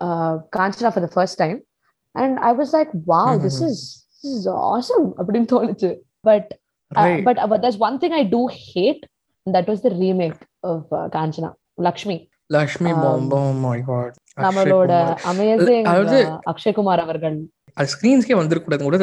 uh, 0.00 0.32
Kanchana 0.56 0.92
for 0.92 1.02
the 1.06 1.12
first 1.18 1.36
time 1.38 1.58
and 2.14 2.32
i 2.40 2.54
was 2.60 2.70
like 2.78 2.92
wow 3.12 3.28
this 3.38 3.58
Mhm. 3.58 3.68
is 3.70 3.78
this 4.22 4.32
is 4.36 4.46
awesome 4.68 5.06
அப்படின்னு 5.18 5.50
தோணுச்சு 5.54 5.90
but 6.24 6.46
uh, 6.92 7.02
right 7.02 7.24
but 7.28 7.36
uh, 7.42 7.48
but 7.52 7.60
there's 7.64 7.80
one 7.88 7.98
thing 8.02 8.14
i 8.20 8.26
do 8.36 8.42
hate 8.64 9.02
and 9.46 9.54
that 9.56 9.66
was 9.72 9.80
the 9.80 9.94
remake 10.04 10.40
of 10.64 10.80
uh, 10.92 11.06
Kanchana 11.16 11.52
Lakshmi 11.78 12.18
Lakshmi 12.50 12.90
Um, 12.90 13.00
Bomb 13.04 13.28
oh 13.38 13.50
my 13.66 13.78
god 13.90 14.12
நம்மளோட 14.44 14.92
amazing 15.30 15.86
Akshay Kumar 16.52 17.02
அவர்கள் 17.04 17.36
அது 17.76 17.88
ஸ்கிரீன்ஸ்க்கே 17.94 18.36
வந்திருக்கூடாது 18.40 18.84
கூட 18.86 18.98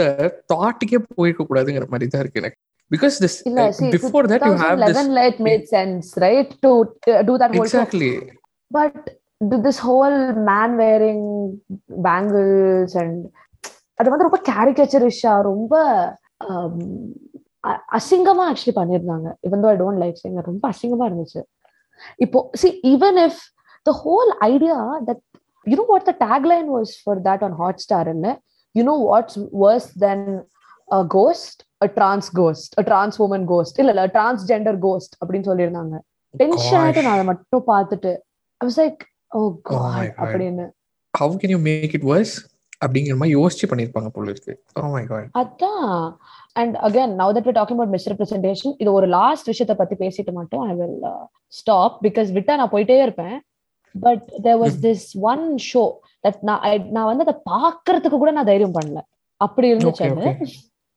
தாட்டுக்கே 0.52 1.00
போயிருக்க 1.18 1.44
கூடாதுங்கிற 1.50 1.88
மாதிரி 1.94 2.08
தான் 2.14 2.24
இருக்கு 2.24 2.42
எனக்கு 2.42 2.60
because 2.94 3.16
this 3.20 3.36
Illa, 3.48 3.64
uh, 3.64 3.72
see, 3.72 3.92
before 3.92 4.26
that 4.28 4.46
you 4.46 4.56
have 4.64 4.78
this 4.80 5.02
it 5.30 5.40
made 5.40 5.64
sense 5.68 6.14
right? 6.26 6.50
To 6.64 6.72
uh, 7.08 7.22
do 7.24 7.38
that 7.42 7.52
whole 7.54 7.64
exactly. 7.64 8.12
Show. 8.12 8.40
but 8.72 8.96
this 9.66 9.80
whole 9.80 10.20
man 10.50 10.72
wearing 10.78 11.24
bangles 12.08 12.94
and 13.04 13.16
அது 14.00 14.12
வந்து 14.12 14.26
ரொம்ப 14.28 14.40
கேரிகேச்சரிஷா 14.50 15.34
ரொம்ப 15.52 15.76
um, 16.48 16.78
அசிங்கமா 17.98 18.44
ஆக்சுவலி 18.52 18.74
பண்ணியிருந்தாங்க. 18.78 19.28
இவன் 19.48 19.62
தோ 19.64 19.68
ஐ 19.74 19.78
டோன்ட் 19.82 20.02
லைக் 20.04 20.18
சிங்க 20.22 20.42
ரொம்ப 20.48 20.64
அசிங்கமா 20.72 21.06
இருந்துச்சு. 21.10 21.42
இப்போ 22.24 22.40
see 22.62 22.70
even 22.94 23.18
if 23.26 23.42
the 23.86 23.92
whole 24.06 24.32
idea 24.50 24.78
that 25.10 25.22
you 25.66 25.76
know 25.82 25.86
what 25.92 26.08
the 26.10 26.14
tagline 26.54 26.68
was 26.76 26.92
for 27.04 27.20
that 27.28 27.44
on 27.48 27.56
Hotstar 27.86 28.10
என்ன 28.16 28.34
you 28.76 28.84
know 28.90 28.96
what's 29.12 29.38
worse 29.64 29.88
then 30.06 30.26
ghost 31.16 31.62
a 31.84 31.90
trans 31.90 32.28
ghost 32.36 32.70
a 32.82 32.84
trans 32.84 33.14
woman 33.20 33.44
ghost 33.48 33.74
இல்ல 33.78 33.92
இல்ல 33.92 34.08
transgender 34.08 34.76
ghost 34.82 35.12
அப்படின்னு 35.26 35.48
சொல்லியிருந்தாங்க. 35.50 36.00
Tension 36.30 36.80
ஆயிட்டு 36.80 37.02
நான் 37.02 37.14
அதை 37.14 37.24
மட்டும் 37.24 37.68
பார்த்துட்டு 37.68 38.18
I 38.58 38.68
was 38.68 38.80
like 38.84 39.02
oh 39.38 39.56
god 39.70 39.92
my 39.92 40.08
God. 40.08 40.12
அப்படின்னு. 40.18 40.70
How 41.20 41.38
can 41.42 41.50
you 41.50 41.58
make 41.58 41.94
it 41.94 42.04
worse 42.04 42.34
அப்படிங்கிற 42.86 43.16
மாதிரி 43.18 43.36
யோசிச்சு 43.36 43.66
பண்ணிருப்பாங்க 43.68 44.08
போல 44.08 44.30
இருக்கு. 44.30 44.64
ஓ 44.82 44.82
மை 44.82 45.04
காட் 45.06 45.28
அதான். 45.38 46.16
And 46.52 46.76
again 46.76 47.14
now 47.20 47.34
that 47.36 47.48
we 47.48 47.54
talking 47.54 47.76
about 47.76 47.94
misrepresentation 47.96 48.76
இது 48.78 48.94
ஒரு 48.94 49.08
லாஸ்ட் 49.08 49.46
விஷயத்தை 49.46 49.86
பத்தி 49.86 50.08
பேசிட்டு 50.08 50.32
மட்டும் 50.32 50.62
ஐ 50.62 50.74
வில் 50.76 51.02
ஸ்டாப் 51.48 52.04
பிகாஸ் 52.04 52.34
விட்டா 52.34 52.56
நான் 52.56 52.70
போயிட்டே 52.70 53.02
இருப்பேன். 53.02 53.42
But 54.00 54.40
there 54.42 54.60
was 54.60 54.78
this 54.82 55.20
one 55.22 55.56
show 55.74 55.92
that 56.28 56.38
நான் 56.42 56.60
I- 56.60 56.90
நான் 56.90 57.16
வந்து 57.16 57.26
அதை 57.26 57.36
பார்க்கறதுக்கு 57.50 58.18
கூட 58.18 58.32
நான் 58.32 58.46
தைரியம் 58.46 58.74
பண்ணல. 58.74 59.02
அப்படி 59.36 59.74
இருந்துச்சு 59.74 60.46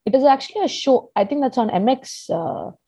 it 0.07 0.16
is 0.18 0.28
actually 0.32 0.62
a 0.64 0.72
show 0.76 0.92
I 1.14 1.24
think 1.30 1.44
that's 1.46 1.62
on 1.64 1.72
MX 1.80 2.16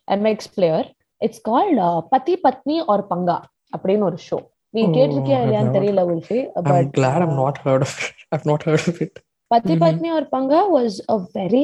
MX 0.08 0.50
player 0.56 0.86
it's 1.20 1.42
called 1.48 1.80
Pati 2.14 2.36
Patni 2.44 2.76
Aur 2.88 3.04
பங்கா 3.12 3.38
அப்படின்னு 3.72 4.06
ஒரு 4.10 4.20
ஷோ 4.28 4.38
நீ 4.74 4.80
Oh, 4.82 4.90
கேட்டிருக்கியா 4.96 5.36
இல்லையான்னு 5.42 5.74
தெரியல 5.76 6.00
உல்ஃபி 6.10 6.38
but 6.66 6.88
glad 6.96 7.22
I'm 7.26 7.36
not 7.38 7.58
heard 7.62 7.84
of 7.86 7.94
it 8.02 8.32
I've 8.34 8.44
not 8.50 8.64
heard 8.66 8.88
of 8.88 9.00
it 9.04 9.16
பத்தி. 9.50 9.74
Patni 9.82 10.08
Aur 10.16 10.26
Panga 10.34 10.60
was 10.74 10.96
a 11.08 11.16
very 11.36 11.62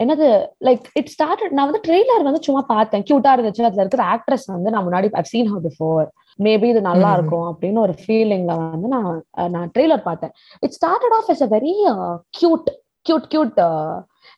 என்னது 0.00 0.26
like 0.66 0.84
it 1.00 1.10
started 1.14 1.54
நான் 1.56 1.68
வந்து 1.68 1.82
ட்ரெய்லர் 1.86 2.26
வந்து 2.28 2.40
சும்மா 2.46 2.62
பார்த்தேன். 2.70 3.02
கியூட்டா 3.08 3.32
இருந்துச்சு. 3.36 3.64
அதுல 3.68 3.82
இருக்கிற 3.84 4.04
ஆக்ட்ரஸ் 4.12 4.46
வந்து 4.52 4.72
நான் 4.74 4.86
முன்னாடி 4.86 5.08
I've 5.20 5.30
seen 5.32 5.48
her 5.52 5.60
before 5.66 6.06
maybe 6.38 6.68
இது 6.72 6.82
நல்லா 6.82 7.08
Mhm. 7.08 7.16
இருக்கும் 7.16 7.48
அப்படின்னு 7.50 7.80
ஒரு 7.80 7.96
ஃபீலிங்ல 8.00 8.54
வந்து 8.62 8.90
நான் 8.94 9.10
நான் 9.54 9.72
ட்ரெய்லர் 9.74 10.06
பார்த்தேன். 10.06 10.32
It 10.62 10.76
started 10.78 11.16
off 11.18 11.30
as 11.34 11.42
a 11.42 11.50
very 11.56 11.74
cute 12.38 12.70
cute 13.06 13.26
cute 13.28 13.58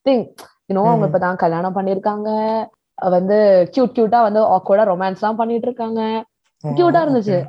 thing 0.06 0.24
you know 0.70 0.84
அவங்க 0.86 1.06
Mhm. 1.06 1.10
இப்பதான் 1.10 1.36
கல்யாணம் 1.36 1.76
பண்ணிருக்காங்க 1.76 2.30
அஹ் 2.98 3.10
வந்து 3.10 3.38
கியூட் 3.76 3.96
கியூட்டா 3.98 4.20
வந்து 4.22 4.42
ஆக்வர்டா 4.56 4.86
ரொமான்ஸ் 4.94 5.22
எல்லாம் 5.22 5.36
பண்ணிட்டு 5.36 5.68
இருக்காங்க 5.68 6.02
Cute 6.64 6.96
ஆ 6.96 7.06
இருந்துச்சு. 7.06 7.40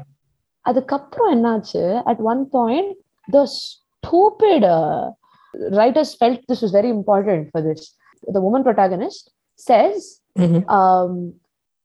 அதுக்கப்புறம் 0.65 1.31
என்னாச்சு 1.35 1.83
at 2.11 2.21
one 2.33 2.49
point 2.49 2.91
the 3.29 3.41
stupid 3.59 4.67
writers 5.73 6.11
felt 6.15 6.41
this 6.49 6.61
was 6.63 6.73
very 6.73 6.91
important 6.91 7.51
for 7.53 7.61
this. 7.63 7.83
The 8.25 8.41
woman 8.41 8.63
protagonist 8.63 9.23
says, 9.59 9.99
Mhm. 10.37 10.61
um, 10.79 11.13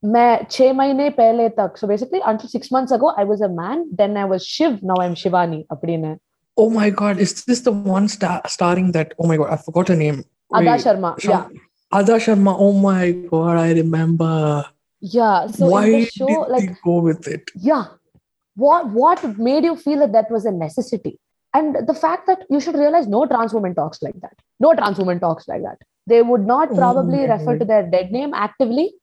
मैं 0.03 0.31
छह 0.49 0.73
महीने 0.73 1.09
पहले 1.19 1.47
तक 1.59 1.77
so 1.77 1.87
basically 1.87 2.21
until 2.31 2.49
six 2.49 2.71
months 2.71 2.91
ago 2.91 3.07
I 3.17 3.23
was 3.23 3.41
a 3.41 3.51
man 3.53 3.77
then 3.99 4.17
I 4.17 4.25
was 4.25 4.41
Shiv 4.55 4.73
now 4.83 4.97
I'm 5.05 5.15
Shivani 5.21 5.59
அப்படின்னு 5.75 6.11
Oh 6.57 6.69
my 6.69 6.89
god, 6.91 7.15
is 7.25 7.31
this 7.49 7.61
the 7.67 7.73
one 7.95 8.07
star- 8.07 8.41
starring 8.55 8.89
that? 8.91 9.09
Oh 9.19 9.27
my 9.29 9.37
god, 9.37 9.49
I 9.49 9.59
forgot 9.67 9.87
her 9.87 9.95
name. 9.95 10.19
Adah 10.52 10.76
Sharma 10.76 11.22
yeah. 11.22 11.46
Adah 11.92 12.18
Sharma. 12.18 12.56
Oh 12.58 12.72
my 12.72 13.12
god, 13.12 13.56
I 13.58 13.72
remember. 13.72 14.64
yeah 15.00 15.46
so 15.46 15.66
Why 15.70 15.86
in 15.86 15.92
the 16.00 16.06
show 16.06 16.26
did 16.26 16.52
like 16.52 16.68
they 16.68 16.76
go 16.84 16.98
with 17.00 17.26
it? 17.28 17.50
yeah. 17.54 17.84
What 18.56 18.90
what 18.90 19.38
made 19.38 19.64
you 19.64 19.76
feel 19.76 20.00
that 20.00 20.12
that 20.12 20.30
was 20.30 20.44
a 20.44 20.50
necessity? 20.50 21.18
And 21.54 21.76
the 21.86 21.94
fact 21.94 22.26
that 22.26 22.44
you 22.50 22.60
should 22.60 22.74
realize 22.74 23.06
no 23.06 23.26
trans 23.26 23.54
woman 23.54 23.74
talks 23.74 24.02
like 24.02 24.20
that. 24.20 24.34
No 24.60 24.74
trans 24.74 24.98
woman 24.98 25.20
talks 25.20 25.46
like 25.48 25.62
that. 25.62 25.78
They 26.06 26.22
would 26.22 26.44
not 26.46 26.72
Oh 26.72 26.76
probably 26.76 27.18
my 27.26 27.34
refer 27.34 27.58
to 27.58 27.64
their 27.64 27.86
dead 27.88 28.10
name 28.10 28.34
actively. 28.34 28.94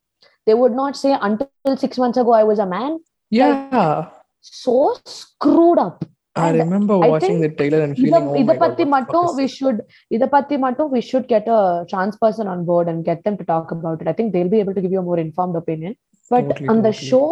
They 0.45 0.53
would 0.53 0.73
not 0.73 0.97
say 0.97 1.17
until 1.19 1.77
six 1.77 1.97
months 1.97 2.17
ago 2.17 2.33
i 2.33 2.43
was 2.43 2.59
a 2.59 2.65
man. 2.65 2.99
Yeah, 3.29 4.09
so 4.41 4.97
screwed 5.05 5.79
up 5.79 6.05
I 6.36 6.48
And 6.48 6.58
remember 6.62 6.94
I 7.04 7.08
watching 7.12 7.36
think 7.38 7.44
the 7.44 7.50
trailer 7.58 7.80
and 7.84 7.94
இத 7.98 8.02
feeling. 8.02 8.26
Oh 8.32 8.36
இத 8.40 8.46
my 8.50 8.54
god, 8.54 8.60
பத்தி 8.64 8.82
what 8.82 8.88
the 8.88 8.92
மட்டும் 8.94 9.24
fuck 9.26 9.38
we 9.38 9.44
is 9.44 9.50
this? 9.50 9.56
should 9.58 9.78
இத 10.16 10.24
பத்தி 10.34 10.56
மட்டும் 10.64 10.90
we 10.96 11.00
should 11.08 11.24
get 11.32 11.46
a 11.56 11.62
trans 11.90 12.16
person 12.24 12.46
on 12.52 12.60
board 12.68 12.86
and 12.92 12.98
get 13.08 13.20
them 13.26 13.36
to 13.40 13.44
talk 13.52 13.68
about 13.76 13.98
it 14.02 14.08
i 14.12 14.16
think 14.18 14.28
they'll 14.34 14.52
be 14.54 14.60
able 14.64 14.74
to 14.78 14.82
give 14.84 14.92
you 14.96 15.00
a 15.04 15.08
more 15.10 15.20
informed 15.24 15.56
opinion 15.62 15.92
but 16.30 16.44
Totally, 16.50 16.68
on 16.72 16.78
the 16.86 16.92
totally. 16.92 17.08
show 17.10 17.26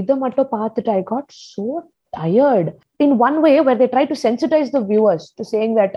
இத 0.00 0.16
மட்டும் 0.24 0.50
பார்த்துட்டு 0.56 0.92
i 0.98 1.04
got 1.14 1.26
so 1.52 1.66
tired 2.12 2.68
in 3.04 3.10
one 3.26 3.36
way 3.46 3.54
where 3.66 3.78
they 3.82 3.90
try 3.96 4.04
to 4.12 4.18
sensitize 4.26 4.70
the 4.76 4.82
viewers 4.90 5.24
to 5.38 5.44
saying 5.52 5.74
that 5.80 5.92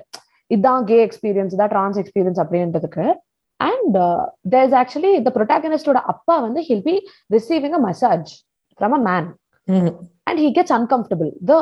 இதான் 0.55 0.85
gay 0.91 1.01
experience 1.09 1.53
இதான் 1.57 1.73
trans 1.75 1.97
experience 2.03 2.39
அப்படின்றதுக்கு 2.45 3.07
and 3.59 3.93
uh, 4.05 4.21
there's 4.53 4.73
actually 4.83 5.13
the 5.27 5.33
protagonist 5.39 5.87
ஓட 5.93 5.99
அப்பா 6.13 6.35
வந்து 6.47 6.61
he'll 6.67 6.85
be 6.91 6.97
receiving 7.37 7.73
a 7.79 7.83
massage 7.87 8.31
from 8.81 8.93
a 8.99 9.03
man 9.09 9.25
Mhm. 9.67 9.91
and 10.29 10.37
he 10.43 10.47
gets 10.57 10.71
uncomfortable 10.77 11.29
the 11.49 11.57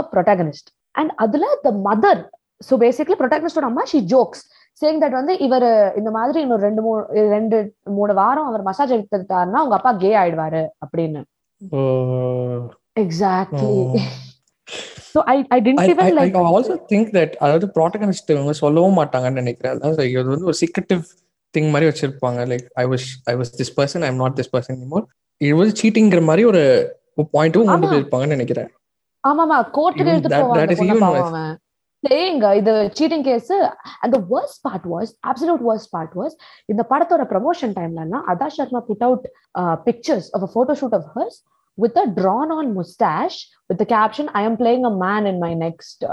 And 1.01 1.11
அதுல 1.25 1.47
the 1.67 1.73
mother 1.89 2.17
so 2.69 2.75
basically 2.85 3.17
protagonist 3.23 3.59
ஓட 3.61 3.67
அம்மா 3.71 3.85
she 3.93 4.01
jokes 4.15 4.41
saying 4.81 4.99
that 5.03 5.13
வந்து 5.19 5.35
இவர் 5.47 5.69
இந்த 5.99 6.11
மாதிரி 6.19 6.39
இன்னும் 6.45 6.63
ரெண்டு 6.67 6.83
மூணு 6.87 7.03
ரெண்டு 7.35 7.59
மூணு 7.99 8.13
வாரம் 8.21 8.49
அவர் 8.51 8.67
மசாஜ் 8.69 8.95
எடுத்துட்டாருன்னா 8.97 9.63
உங்க 9.67 9.77
அப்பா 9.79 9.93
கே 10.03 10.11
ஆயிடுவாரு 10.23 10.63
அப்படின்னு. 10.85 11.23
Exactly 13.03 13.75
so 15.13 15.21
i 15.35 15.37
i 15.57 15.61
didn't 15.67 15.83
I, 15.85 15.93
even 15.93 16.07
I, 16.09 16.15
like 16.19 16.35
I 16.41 16.49
also 16.57 16.75
think 16.91 17.07
that 17.19 17.31
அதாவது 17.45 17.67
ப்ராட்டகனிஸ்ட் 17.77 18.33
இவங்க 18.35 18.55
சொல்லவும் 18.63 18.99
மாட்டாங்கன்னு 19.01 19.41
நினைக்கிறேன். 19.43 19.75
அதாவது 19.77 19.99
like 20.03 20.13
இது 20.15 20.29
வந்து 20.35 20.49
ஒரு 20.51 20.59
சீக்ரெட்டிவ் 20.63 21.03
திங் 21.55 21.69
மாதிரி 21.75 21.87
வச்சிருப்பாங்க. 21.91 22.41
Like 22.53 22.67
I 22.83 22.85
was 22.93 23.07
I 23.33 23.35
was 23.41 23.53
this 23.61 23.73
person 23.79 24.05
I 24.07 24.11
am 24.13 24.21
not 24.23 24.37
this 24.41 24.53
person 24.55 24.77
anymore. 24.79 25.05
இது 25.45 25.55
வந்து 25.61 25.77
சீட்டிங்கிற 25.83 26.23
மாதிரி 26.31 26.45
ஒரு 26.53 26.63
பாயிண்ட்டும் 27.37 27.71
கொண்டு. 27.73 27.91
போயிருப்பாங்கன்னு 27.93 28.37
நினைக்கிறேன். 28.37 28.69
ஆமாமா 29.27 29.57
கோர்ட்டுக்கு 29.77 30.13
எடுத்து 30.13 30.31
போவாங்க 30.37 31.45
சரிங்க 32.05 32.49
இது 32.59 32.73
சீட்டிங் 32.97 33.25
கேஸ் 33.27 33.51
அந்த 34.05 34.17
worst 34.31 34.61
part 34.67 34.87
was 34.93 35.11
absolute 35.31 35.65
worst 35.69 35.91
part 35.95 36.15
was 36.21 36.35
இந்த 36.69 36.83
படத்தோட 36.91 37.23
promotion 37.33 37.73
டைம்லன்னா 37.79 38.19
Adah 38.33 38.49
Sharma 38.57 38.81
put 38.89 39.05
out 39.07 39.25
pictures 39.87 40.29
of 40.37 40.45
a 40.47 40.51
photo 40.53 40.75
shoot 40.81 40.97
of 40.99 41.09
hers 41.15 41.39
with 41.79 41.99
a 41.99 42.07
drawn 42.19 42.53
on 42.59 42.71
moustache 42.77 43.39
with 43.71 43.85
caption 43.95 44.31
I 44.35 44.45
am 44.49 44.59
playing 44.63 44.87
a 44.87 44.95
man 45.05 45.27
in 45.33 45.41
my 45.47 45.53
next 45.65 46.05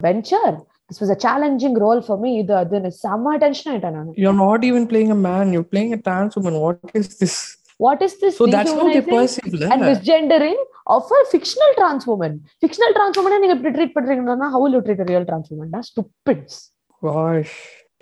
venture 0.00 0.52
this 0.90 1.00
was 1.02 1.14
a 1.16 1.20
challenging 1.26 1.78
role 1.84 2.02
for 2.06 2.20
me 2.24 2.32
இது 2.42 2.54
அது 2.60 2.92
செம்ம 3.00 3.36
tension 3.44 3.70
ஆயிட்டேன் 3.72 3.96
நான். 3.98 4.12
You 4.22 4.28
are 4.32 4.40
not 4.44 4.64
even 4.70 4.86
playing 4.92 5.12
a 5.12 5.20
man 5.28 5.52
you 5.56 5.62
playing 5.72 5.94
a 5.94 6.02
trans 6.08 6.36
woman 6.38 6.60
what 6.64 6.96
is 7.00 7.12
this 7.22 7.38
what 7.80 8.04
is 8.08 8.18
this 8.22 8.38
so 8.40 8.46
that's 8.54 8.76
how 8.78 8.92
they 8.92 9.04
perceive 9.14 9.56
and 9.72 9.84
misgendering 9.90 10.62
of 10.86 11.04
a 11.18 11.20
fictional 11.32 11.70
trans 11.78 12.04
woman 12.06 12.32
fictional 12.64 12.92
trans 12.96 13.16
woman 13.18 13.40
நீங்க 13.44 13.56
இப்படி 13.58 13.72
treat 13.76 13.96
பண்றீங்கன்னா 13.96 14.50
you 14.74 14.82
treat 14.88 15.00
a 15.06 15.08
real 15.12 15.24
trans 15.30 15.48
woman 15.52 15.68
that's 15.74 15.90
stupids 15.94 16.54
gosh 17.02 17.52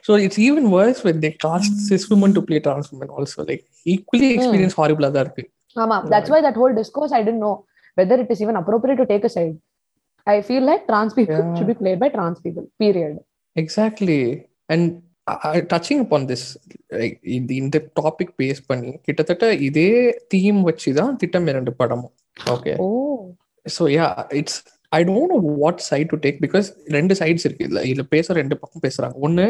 so 0.05 0.15
it's 0.25 0.39
even 0.47 0.65
worse 0.71 1.01
when 1.09 1.19
they 1.25 1.33
cast 1.47 1.75
cis 1.89 2.05
women 2.13 2.31
to 2.39 2.43
play 2.49 2.61
trans 2.67 2.89
women 2.93 3.11
also 3.17 3.41
like 3.51 3.65
equally 3.95 4.31
experience 4.37 4.77
horrible 4.81 5.09
தான் 5.17 5.25
இருக்கு 5.27 5.45
that's 6.15 6.31
why 6.33 6.41
that 6.49 6.57
whole 6.63 6.75
discourse 6.81 7.13
I 7.19 7.23
didn't 7.27 7.43
know 7.47 7.57
whether 7.97 8.17
it 8.25 8.31
is 8.31 8.41
even 8.41 8.57
appropriate 8.57 8.97
to 8.97 9.07
take 9.07 9.25
a 9.25 9.29
side. 9.29 9.57
I 10.27 10.43
feel 10.43 10.65
like 10.71 10.83
trans 10.87 11.13
people 11.15 11.39
Yeah. 11.39 11.55
should 11.57 11.71
be 11.73 11.75
played 11.75 11.99
by 12.03 12.09
trans 12.17 12.41
people. 12.47 12.67
Period. 12.85 13.15
Exactly 13.57 14.21
and 14.73 14.87
touching 15.73 16.01
upon 16.05 16.27
this 16.31 16.45
இந்த 17.59 17.79
topic 18.01 18.33
base 18.41 18.61
பண்ணி 18.71 18.93
கிட்டத்தட்ட 19.07 19.47
இதே 19.69 19.91
theme 20.35 20.61
வச்சு 20.69 20.91
தான் 21.01 21.13
திட்டம் 21.23 21.49
இரண்டு 21.53 21.73
படமும் 21.81 22.15
okay 22.56 22.74
Oh. 22.86 23.18
So 23.66 23.84
yeah 23.96 24.08
it's 24.40 24.60
I 24.92 25.00
don't 25.08 25.32
know 25.34 25.40
what 25.64 25.82
side 25.90 26.10
to 26.14 26.18
take 26.26 26.38
because 26.46 26.68
ரெண்டு 26.98 27.14
சைட்ஸ் 27.22 27.46
இருக்கு 27.48 27.66
இதுல 27.68 27.82
இதுல 27.90 28.04
பேச 28.16 28.34
ரெண்டு 28.34 28.56
பக்கம் 28.62 28.84
பேசுறாங்க 28.88 29.16
ஒன்னு 29.28 29.46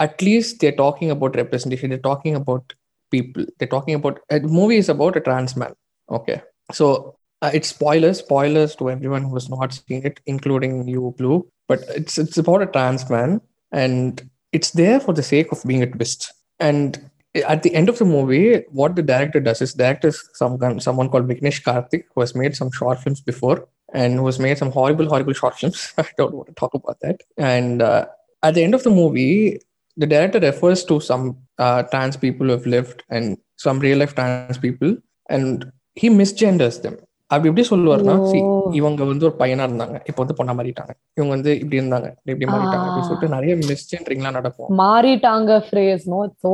at least 0.00 0.56
they're 0.62 0.76
talking 0.84 1.12
about 1.16 1.36
representation 1.42 1.92
they're 1.94 2.04
talking 2.08 2.36
about 2.40 2.70
people 3.12 3.44
they're 3.60 3.72
talking 3.76 3.98
about 4.00 4.18
movie 4.60 4.76
is 4.82 4.90
about 4.96 5.18
a 5.20 5.24
trans 5.28 5.54
man 5.62 5.74
okay 6.08 6.36
so 6.78 6.86
it's 7.42 7.68
spoilers 7.68 8.16
spoilers 8.18 8.72
to 8.78 8.84
everyone 8.94 9.24
who 9.26 9.34
has 9.34 9.48
not 9.48 9.72
seen 9.76 10.00
it 10.10 10.16
including 10.32 10.72
you 10.94 11.02
blue 11.18 11.36
but 11.70 11.80
it's 11.98 12.14
it's 12.22 12.38
about 12.42 12.62
a 12.66 12.68
trans 12.74 13.02
man 13.14 13.30
and 13.72 14.14
it's 14.52 14.70
there 14.80 14.98
for 15.04 15.12
the 15.18 15.26
sake 15.32 15.50
of 15.54 15.60
being 15.70 15.82
a 15.86 15.90
twist 15.94 16.22
and 16.60 16.90
at 17.35 17.63
the 17.63 17.73
end 17.73 17.89
of 17.89 17.97
the 17.97 18.05
movie 18.05 18.63
what 18.69 18.95
the 18.95 19.01
director 19.01 19.39
does 19.39 19.61
is 19.61 19.73
director 19.73 20.09
is 20.09 20.29
some 20.33 20.79
someone 20.79 21.09
called 21.09 21.27
Vignesh 21.27 21.63
Karthick 21.63 22.03
who 22.13 22.21
has 22.21 22.35
made 22.35 22.55
some 22.55 22.71
short 22.71 22.99
films 22.99 23.21
before 23.21 23.67
and 23.93 24.15
who 24.15 24.25
has 24.25 24.39
made 24.39 24.57
some 24.57 24.71
horrible 24.71 25.07
horrible 25.07 25.33
short 25.33 25.55
films. 25.55 25.93
I 25.97 26.07
don't 26.17 26.33
want 26.33 26.47
to 26.47 26.53
talk 26.53 26.73
about 26.73 26.99
that. 27.01 27.21
And 27.37 27.81
uh, 27.81 28.05
at 28.43 28.53
the 28.53 28.63
end 28.63 28.75
of 28.75 28.83
the 28.83 28.89
movie 28.89 29.59
the 29.97 30.07
director 30.07 30.39
refers 30.39 30.83
to 30.85 30.99
some 30.99 31.37
uh, 31.57 31.83
trans 31.83 32.17
people 32.17 32.47
who 32.47 32.53
have 32.53 32.65
lived 32.65 33.03
and 33.09 33.37
some 33.57 33.79
real 33.79 33.99
life 33.99 34.15
trans 34.15 34.57
people 34.57 34.97
and 35.29 35.71
he 35.95 36.09
misgenders 36.09 36.81
them 36.81 36.97
அப்படி 37.33 37.49
எப்படி 37.51 37.65
சொல்லுவாருன்னா 37.71 38.15
இவங்க 38.79 39.01
வந்து 39.11 39.27
ஒரு 39.29 39.35
பையனா 39.41 39.65
இருந்தாங்க. 39.69 39.97
இப்ப 40.09 40.17
வந்து 40.23 40.35
பொண்ணா 40.39 40.53
மாறிட்டாங்க. 40.59 40.91
இவங்க 41.17 41.31
வந்து 41.35 41.51
இப்படி 41.59 41.79
இருந்தாங்க. 41.81 42.09
இப்படி 42.31 42.47
மாறிட்டாங்க. 42.53 42.85
அப்படின்னு 42.87 43.09
சொல்லிட்டு 43.09 43.35
நிறைய 43.35 43.53
மிஸ்ஜெண்டரிங்லாம் 43.69 44.37
நடக்கும். 44.39 44.69
மாறிட்டாங்க 44.83 45.59
ஃப்ரேஸ் 45.67 46.05
நோ 46.13 46.21
சோ 46.45 46.53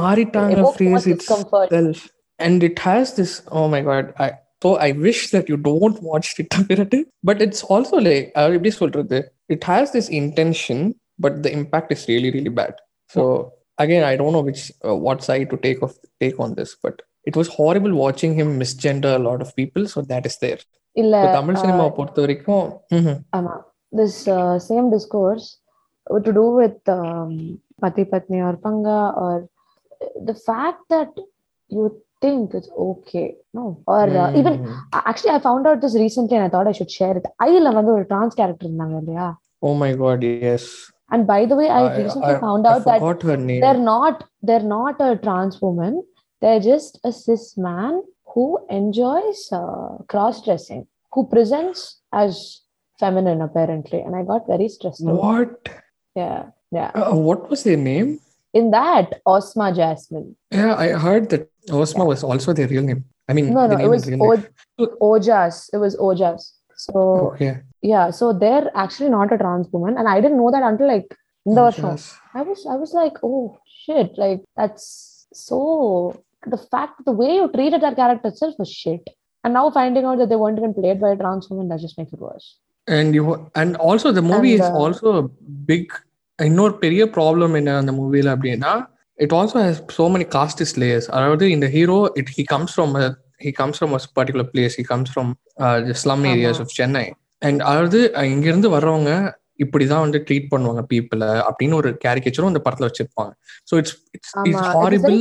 மாறிட்டாங்க 0.00 0.64
phrase 0.74 1.08
it's 1.12 1.30
self 1.76 2.04
and 2.38 2.64
it 2.70 2.82
has 2.88 3.12
this 3.20 3.34
oh 3.58 3.62
my 3.74 3.82
God 3.88 4.10
I 4.26 4.28
so 4.64 4.70
I 4.86 4.90
wish 5.06 5.24
that 5.34 5.50
you 5.52 5.58
don't 5.68 5.98
watch 6.08 6.30
it 6.42 6.50
தவிரட்டு 6.56 7.00
but 7.30 7.42
it's 7.46 7.64
also 7.74 7.98
லே 8.08 8.16
எப்படி 8.56 8.72
சொல்றது? 8.82 9.18
It 9.56 9.66
has 9.72 9.92
this 9.96 10.10
intention 10.20 10.84
but 11.26 11.38
the 11.44 11.50
impact 11.58 11.92
is 11.96 12.06
really 12.12 12.30
really 12.36 12.54
bad 12.60 12.78
so 13.14 13.22
again 13.82 14.06
I 14.10 14.14
don't 14.22 14.36
know 14.38 14.44
which 14.48 14.64
what 15.06 15.22
side 15.28 15.50
to 15.52 15.58
take 15.66 15.82
of 15.86 15.96
take 16.22 16.38
on 16.46 16.54
this 16.60 16.74
but 16.84 17.00
but 17.25 17.25
it 17.25 17.35
was 17.39 17.47
horrible 17.57 17.93
watching 18.03 18.33
him 18.39 18.59
misgender 18.61 19.15
a 19.15 19.23
lot 19.29 19.41
of 19.45 19.55
people 19.55 19.87
so 19.93 20.01
that 20.11 20.25
is 20.25 20.37
there 20.37 20.61
இல்ல 20.95 21.15
இப்ப 21.17 21.33
Tamil 21.39 21.59
cinema 21.63 21.83
பொறுத்த 21.97 22.21
வரைக்கும் 22.23 22.65
ம்ஹும். 22.97 23.19
ஆமா 23.37 23.53
this 23.99 24.15
uh, 24.37 24.55
same 24.69 24.87
discourse 24.95 25.45
to 26.25 26.31
do 26.39 26.45
with 26.59 26.77
um, 26.99 27.31
pati 27.83 28.03
patni 28.11 28.39
or 28.47 28.53
panga 28.65 28.99
or 29.23 29.33
the 30.29 30.35
fact 30.47 30.81
that 30.89 31.11
you 31.69 31.83
think 32.21 32.53
it's 32.57 32.71
okay 32.87 33.27
no 33.53 33.63
or 33.95 34.05
uh, 34.23 34.29
even 34.39 34.53
Mm. 34.57 34.73
actually 35.11 35.33
i 35.35 35.41
found 35.47 35.67
out 35.69 35.79
this 35.85 35.95
recently 36.05 36.35
and 36.37 36.45
i 36.47 36.51
thought 36.55 36.69
i 36.71 36.77
should 36.79 36.93
share 36.99 37.15
it 37.19 37.27
ஐல 37.47 37.71
வந்து 37.79 37.93
ஒரு 37.97 38.05
trans 38.11 38.33
character 38.39 38.65
இருந்தாங்க 38.67 38.97
இல்லையா 39.03 39.27
oh 39.61 39.73
my 39.83 39.91
god 40.03 40.19
yes 40.47 40.65
and 41.13 41.23
by 41.33 41.39
the 41.51 41.55
way 41.61 41.69
i, 41.79 41.83
I- 41.85 41.95
recently 42.03 42.35
I- 42.35 42.41
found 42.47 42.65
I 42.67 42.73
out 42.73 42.83
that 42.89 42.99
forgot 43.01 43.21
her 43.29 43.37
name 43.49 43.61
they're 43.65 43.85
not 43.95 44.17
they're 44.49 44.69
not 44.77 44.97
a 45.09 45.15
trans 45.25 45.57
woman 45.67 45.93
they're 46.40 46.60
just 46.60 46.98
a 47.04 47.12
cis 47.12 47.56
man 47.56 48.02
who 48.34 48.58
enjoys 48.70 49.48
uh, 49.52 49.96
cross 50.08 50.44
dressing 50.44 50.86
who 51.12 51.26
presents 51.28 52.00
as 52.12 52.60
feminine 53.00 53.40
apparently 53.40 54.00
and 54.00 54.14
i 54.16 54.22
got 54.22 54.46
very 54.46 54.68
stressed 54.68 55.06
out. 55.06 55.14
what? 55.14 55.68
Yeah 56.14 56.44
yeah. 56.72 56.90
Uh, 56.94 57.14
what 57.14 57.48
was 57.48 57.62
their 57.62 57.76
name? 57.76 58.18
In 58.52 58.70
that 58.72 59.20
osma 59.24 59.72
jasmine. 59.72 60.34
Yeah, 60.50 60.74
I 60.74 60.88
heard 60.92 61.28
that 61.30 61.48
Osma 61.70 62.04
was 62.04 62.24
also 62.24 62.52
their 62.52 62.66
real 62.68 62.82
name. 62.82 63.04
I 63.28 63.32
mean, 63.34 63.52
no 63.54 63.68
the 63.68 63.76
no 63.76 63.84
it 63.84 63.88
was 63.88 64.02
is 64.02 64.08
real 64.08 64.18
name. 64.18 64.46
o- 64.78 64.96
ojas. 65.00 65.70
It 65.72 65.78
was 65.78 65.96
ojas. 65.96 66.52
So 66.76 67.32
Okay. 67.32 67.62
yeah 67.82 68.10
so 68.10 68.32
they're 68.32 68.70
actually 68.74 69.10
not 69.10 69.32
a 69.32 69.38
trans 69.38 69.68
woman 69.72 69.96
and 69.98 70.08
i 70.08 70.20
didn't 70.20 70.38
know 70.38 70.50
that 70.50 70.62
until 70.62 70.88
like 70.88 71.14
in 71.46 71.54
the 71.54 71.70
show 71.70 71.96
I 72.34 72.42
was 72.42 72.66
I 72.66 72.76
was 72.76 72.92
like, 72.92 73.12
oh 73.22 73.58
shit, 73.84 74.18
like 74.18 74.42
that's 74.56 75.26
so 75.32 76.24
the 76.54 76.60
fact 76.72 77.04
the 77.04 77.16
way 77.20 77.30
you 77.38 77.46
treated 77.56 77.80
that 77.82 77.96
character 77.96 78.28
itself 78.28 78.54
was 78.58 78.70
shit. 78.82 79.04
And 79.44 79.54
now 79.54 79.66
finding 79.70 80.04
out 80.04 80.18
that 80.18 80.28
they 80.30 80.36
weren't 80.36 80.58
even 80.58 80.74
played 80.74 81.00
by 81.00 81.10
a 81.10 81.16
trans 81.16 81.48
woman, 81.50 81.68
that 81.68 81.80
just 81.80 81.96
makes 81.98 82.12
it 82.12 82.20
worse. 82.20 82.46
And 82.88 83.14
you 83.14 83.24
and 83.54 83.76
also 83.88 84.12
the 84.12 84.22
movie 84.22 84.54
And, 84.54 84.62
is 84.62 84.68
uh, 84.68 84.82
also 84.82 85.08
a 85.22 85.24
big 85.70 85.86
இன்னொரு 86.38 86.74
பெரிய 86.82 87.02
problem 87.12 87.54
என்ன 87.58 87.74
அந்த 87.82 87.92
மூவில 87.98 88.32
அப்படின்னா 88.36 88.72
it 89.18 89.34
also 89.38 89.56
has 89.66 89.78
so 89.98 90.04
many 90.14 90.26
casteist 90.34 90.74
layers 90.82 91.08
அதாவது 91.16 91.44
இந்த 91.54 91.66
hero 91.76 91.96
it 92.20 92.30
he 92.36 92.42
comes 92.52 92.74
from 92.74 92.92
he 93.44 93.50
comes 93.60 93.78
from 93.78 93.94
particular 94.18 94.48
place 94.54 94.76
he 94.80 94.84
comes 94.92 95.12
from 95.14 95.30
slum 96.02 96.24
areas 96.32 96.60
of 96.64 96.74
Chennai 96.80 97.04
and 97.48 97.62
அதாவது 97.70 98.00
இங்கிருந்து 98.34 98.70
வர்றவங்க 98.76 99.12
இப்படிதான் 99.64 100.04
வந்து 100.04 100.18
ட்ரீட் 100.28 100.48
பண்ணுவாங்க 100.52 100.82
பீப்புளை 100.92 101.30
அப்படின்னு 101.48 101.78
ஒரு 101.80 101.90
கேரிகேச்சரும் 102.04 102.50
அந்த 102.52 102.62
படத்துல 102.66 102.88
வச்சிருப்பாங்க. 102.88 103.32
So 103.70 103.74
it's 103.80 103.96
it's 104.16 104.34
it's 104.50 104.68
horrible. 104.76 105.18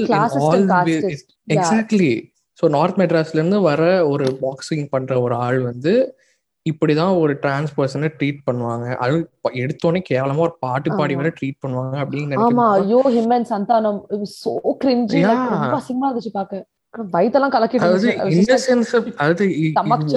Exactly 1.55 2.13
so 2.59 2.67
north 2.75 2.99
மெட்ராஸ்ல 3.01 3.39
இருந்து 3.39 3.59
வர 3.69 3.81
ஒரு 4.11 4.27
பாக்ஸிங் 4.43 4.85
பண்ற 4.93 5.15
ஒரு 5.25 5.37
ஆள் 5.47 5.59
வந்து 5.71 5.93
இப்படிதான் 6.65 7.15
ஒரு 7.23 7.33
டிரான்ஸ் 7.41 7.73
பர்சனை 7.79 8.07
ட்ரீட் 8.19 8.39
பண்ணுவாங்க. 8.45 8.85
அது 9.03 9.15
எடுத்தோடனே 9.63 9.99
கேவலமா 10.11 10.45
ஒரு 10.47 10.55
பாட்டு 10.65 10.89
பாடி. 10.99 11.15
வர 11.19 11.31
ட்ரீட் 11.39 11.59
பண்ணுவாங்க 11.63 11.95
அப்படின்னு 12.03 12.39
ஆமா 12.45 12.67
ஐயோ 12.77 13.01
him 13.17 13.33
and 13.37 13.49
Santhanam. 13.55 13.99
So 14.39 14.53
cringe. 14.83 15.19
ரொம்ப 15.31 15.75
அசிங்கமா 15.81 16.07
இருந்துச்சு 16.09 16.33
பாக்க 16.39 16.63
வயித்தெல்லாம் 17.15 17.53
கலக்கிட்டு 17.55 17.87
like, 17.93 18.19
இன்னசென்ஸ் 18.35 18.91
அதாவது 19.19 19.45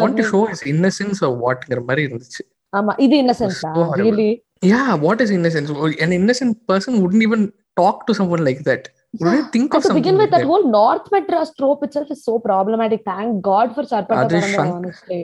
want 0.03 0.19
to. 0.21 0.27
Show 0.33 0.41
is 0.55 0.65
innocence 0.73 1.21
வாட்ங்கிற 1.45 1.81
மாதிரி 1.89 2.03
இருந்துச்சு. 2.09 2.43
ஆமா 2.77 2.93
இது 3.07 3.17
innocence 3.25 3.61
really 4.01 4.31
yeah 4.73 4.83
what 5.05 5.23
is 5.25 5.35
innocence 5.39 5.73
an 6.07 6.13
innocent 6.19 6.55
person 6.71 6.93
wouldn't 7.03 7.25
even 7.29 7.43
talk 7.81 7.99
to 8.09 8.15
someone 8.19 8.43
like 8.49 8.63
that. 8.69 8.85
Would 9.21 9.47
think 9.55 9.75
of 9.77 9.83
to 9.85 9.95
begin 9.99 10.17
with 10.23 10.31
that, 10.33 10.45
whole 10.51 10.67
north 10.79 11.07
madras 11.15 11.51
trope 11.59 11.83
itself 11.87 12.09
is 12.15 12.21
so 12.29 12.35
problematic. 12.49 13.01
Thank 13.13 13.31
god 13.51 13.69
for 13.77 13.85
Sarpatta 13.93 14.41
honestly. 14.77 15.21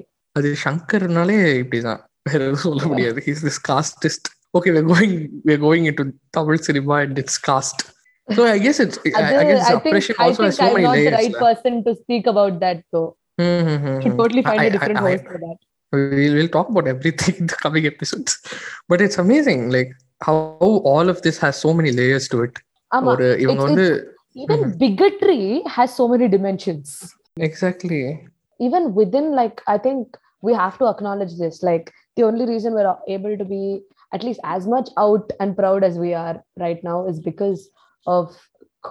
So 8.28 8.46
I 8.46 8.58
guess 8.64 8.80
it's 8.80 8.98
I, 8.98 9.22
think, 9.28 10.00
I 10.18 10.32
think 10.32 10.60
I'm 10.60 10.82
not 10.82 10.94
the 10.94 11.10
right 11.10 11.34
person 11.34 11.84
to 11.84 11.94
speak 11.94 12.26
about 12.26 12.58
that 12.60 12.78
mm-hmm, 12.94 13.42
mm-hmm, 13.42 14.00
Should 14.02 14.16
totally 14.16 14.42
mm-hmm. 14.42 14.58
find 14.58 14.72
different 14.72 14.98
for 15.28 15.38
that. 15.44 15.58
We'll, 15.94 16.34
we'll 16.34 16.48
talk 16.48 16.68
about 16.68 16.86
everything 16.86 17.36
in 17.38 17.46
the 17.46 17.56
coming 17.56 17.86
episodes. 17.86 18.38
But 18.88 19.00
it's 19.00 19.18
amazing, 19.18 19.70
like 19.70 19.92
how 20.22 20.56
all 20.60 21.08
of 21.08 21.22
this 21.22 21.38
has 21.38 21.56
so 21.56 21.72
many 21.72 21.92
layers 21.92 22.28
to 22.28 22.42
it. 22.42 22.58
Um, 22.92 23.08
or, 23.08 23.20
uh, 23.20 23.36
even 23.36 23.56
it's, 23.56 23.74
the, 23.74 24.14
even 24.34 24.60
mm-hmm. 24.60 24.78
bigotry 24.78 25.62
has 25.66 25.94
so 25.94 26.08
many 26.08 26.28
dimensions. 26.28 27.14
Exactly. 27.36 28.26
Even 28.60 28.94
within, 28.94 29.32
like, 29.32 29.60
I 29.66 29.78
think 29.78 30.16
we 30.42 30.54
have 30.54 30.78
to 30.78 30.86
acknowledge 30.86 31.36
this. 31.38 31.62
Like, 31.62 31.92
the 32.16 32.22
only 32.22 32.46
reason 32.46 32.74
we're 32.74 32.96
able 33.08 33.36
to 33.36 33.44
be 33.44 33.80
at 34.12 34.22
least 34.22 34.40
as 34.44 34.66
much 34.66 34.88
out 34.96 35.30
and 35.40 35.56
proud 35.56 35.82
as 35.82 35.98
we 35.98 36.14
are 36.14 36.42
right 36.56 36.82
now 36.84 37.06
is 37.06 37.18
because 37.18 37.68
of 38.06 38.36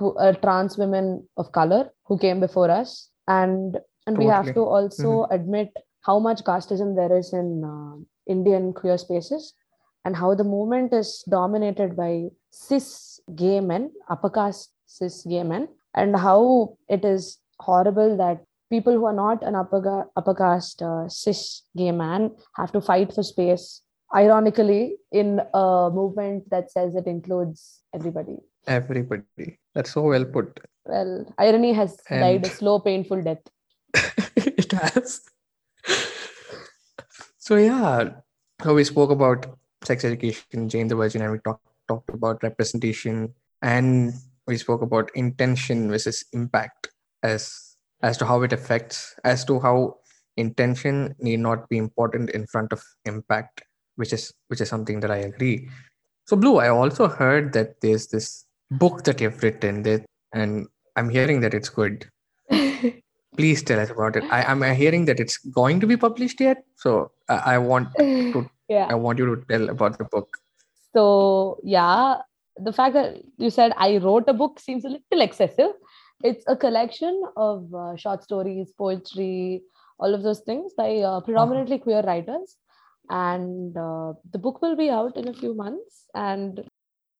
uh, 0.01 0.33
trans 0.33 0.77
women 0.77 1.25
of 1.37 1.51
color 1.53 1.89
who 2.03 2.17
came 2.17 2.39
before 2.39 2.69
us 2.69 3.09
and 3.27 3.77
and 4.05 4.17
totally. 4.17 4.25
we 4.25 4.31
have 4.31 4.53
to 4.53 4.61
also 4.61 5.23
mm-hmm. 5.23 5.33
admit 5.33 5.69
how 6.05 6.19
much 6.19 6.43
casteism 6.43 6.95
there 6.95 7.15
is 7.17 7.33
in 7.33 7.63
uh, 7.63 7.95
Indian 8.31 8.73
queer 8.73 8.97
spaces, 8.97 9.53
and 10.05 10.15
how 10.15 10.35
the 10.35 10.43
movement 10.43 10.93
is 10.93 11.23
dominated 11.29 11.95
by 11.95 12.25
cis 12.51 13.19
gay 13.35 13.59
men, 13.59 13.91
upper 14.09 14.29
caste 14.29 14.71
cis 14.85 15.23
gay 15.29 15.43
men, 15.43 15.67
and 15.95 16.15
how 16.15 16.77
it 16.89 17.05
is 17.05 17.37
horrible 17.59 18.17
that 18.17 18.43
people 18.69 18.93
who 18.93 19.05
are 19.05 19.13
not 19.13 19.43
an 19.43 19.55
upper, 19.55 19.79
ga- 19.79 20.09
upper 20.17 20.33
caste 20.33 20.81
uh, 20.81 21.07
cis 21.07 21.63
gay 21.77 21.91
man 21.91 22.31
have 22.57 22.71
to 22.71 22.81
fight 22.81 23.13
for 23.13 23.23
space. 23.23 23.81
Ironically, 24.15 24.97
in 25.11 25.39
a 25.53 25.89
movement 25.91 26.49
that 26.51 26.69
says 26.71 26.95
it 26.95 27.07
includes 27.07 27.81
everybody. 27.95 28.37
everybody 28.67 29.57
that's 29.73 29.91
so 29.95 30.01
well 30.01 30.25
put 30.35 30.59
Well, 30.85 31.11
irony 31.37 31.73
has 31.73 31.97
died 32.07 32.45
a 32.45 32.49
slow, 32.49 32.79
painful 32.79 33.21
death. 33.23 33.43
it 34.35 34.71
has. 34.71 35.21
So 37.37 37.57
yeah, 37.57 38.09
so 38.63 38.73
we 38.73 38.83
spoke 38.85 39.11
about 39.11 39.45
sex 39.83 40.05
education, 40.05 40.69
Jane 40.69 40.87
the 40.87 40.95
Virgin, 40.95 41.21
and 41.21 41.31
we 41.31 41.39
talked 41.39 41.65
talked 41.87 42.09
about 42.09 42.43
representation, 42.43 43.33
and 43.61 44.13
we 44.47 44.57
spoke 44.57 44.81
about 44.81 45.11
intention 45.15 45.89
versus 45.89 46.23
impact 46.33 46.89
as 47.23 47.75
as 48.01 48.17
to 48.17 48.25
how 48.25 48.41
it 48.43 48.53
affects, 48.53 49.15
as 49.23 49.45
to 49.45 49.59
how 49.59 49.97
intention 50.37 51.15
need 51.19 51.39
not 51.39 51.69
be 51.69 51.77
important 51.77 52.29
in 52.31 52.47
front 52.47 52.71
of 52.73 52.83
impact, 53.05 53.63
which 53.95 54.13
is 54.13 54.33
which 54.47 54.61
is 54.61 54.69
something 54.69 54.99
that 55.01 55.11
I 55.11 55.17
agree. 55.17 55.69
So 56.25 56.37
Blue, 56.37 56.57
I 56.57 56.69
also 56.69 57.07
heard 57.07 57.53
that 57.53 57.81
there's 57.81 58.07
this 58.07 58.45
book 58.71 59.03
that 59.03 59.19
you've 59.19 59.43
written 59.43 59.83
that, 59.83 60.05
and 60.33 60.67
I'm 60.95 61.09
hearing 61.09 61.41
that 61.41 61.53
it's 61.53 61.69
good 61.69 62.09
please 63.37 63.63
tell 63.63 63.79
us 63.79 63.89
about 63.89 64.15
it 64.15 64.23
I, 64.31 64.43
i'm 64.43 64.61
hearing 64.75 65.05
that 65.05 65.19
it's 65.19 65.37
going 65.37 65.79
to 65.79 65.87
be 65.87 65.97
published 65.97 66.39
yet 66.39 66.63
so 66.75 67.11
i, 67.29 67.55
I 67.55 67.57
want 67.57 67.89
yeah. 68.69 68.87
i 68.89 68.95
want 68.95 69.19
you 69.19 69.35
to 69.35 69.41
tell 69.49 69.69
about 69.69 69.97
the 69.97 70.05
book 70.05 70.37
So 70.93 71.59
yeah, 71.63 72.17
the 72.57 72.71
fact 72.71 72.93
that 72.93 73.17
you 73.37 73.49
said 73.49 73.73
I 73.77 73.97
wrote 73.97 74.29
a 74.29 74.33
book 74.33 74.59
seems 74.59 74.85
a 74.85 74.89
little 74.89 75.21
excessive. 75.21 75.71
It's 76.23 76.43
a 76.47 76.55
collection 76.55 77.21
of 77.35 77.73
uh, 77.73 77.95
short 77.95 78.23
stories, 78.23 78.71
poetry, 78.77 79.63
all 79.99 80.13
of 80.13 80.23
those 80.23 80.41
things 80.41 80.73
by 80.77 80.99
uh, 80.99 81.21
predominantly 81.21 81.79
queer 81.79 82.01
writers, 82.01 82.55
and 83.09 83.75
uh, 83.75 84.13
the 84.31 84.37
book 84.37 84.61
will 84.61 84.75
be 84.75 84.89
out 84.89 85.17
in 85.17 85.27
a 85.27 85.33
few 85.33 85.53
months. 85.53 86.05
And 86.13 86.63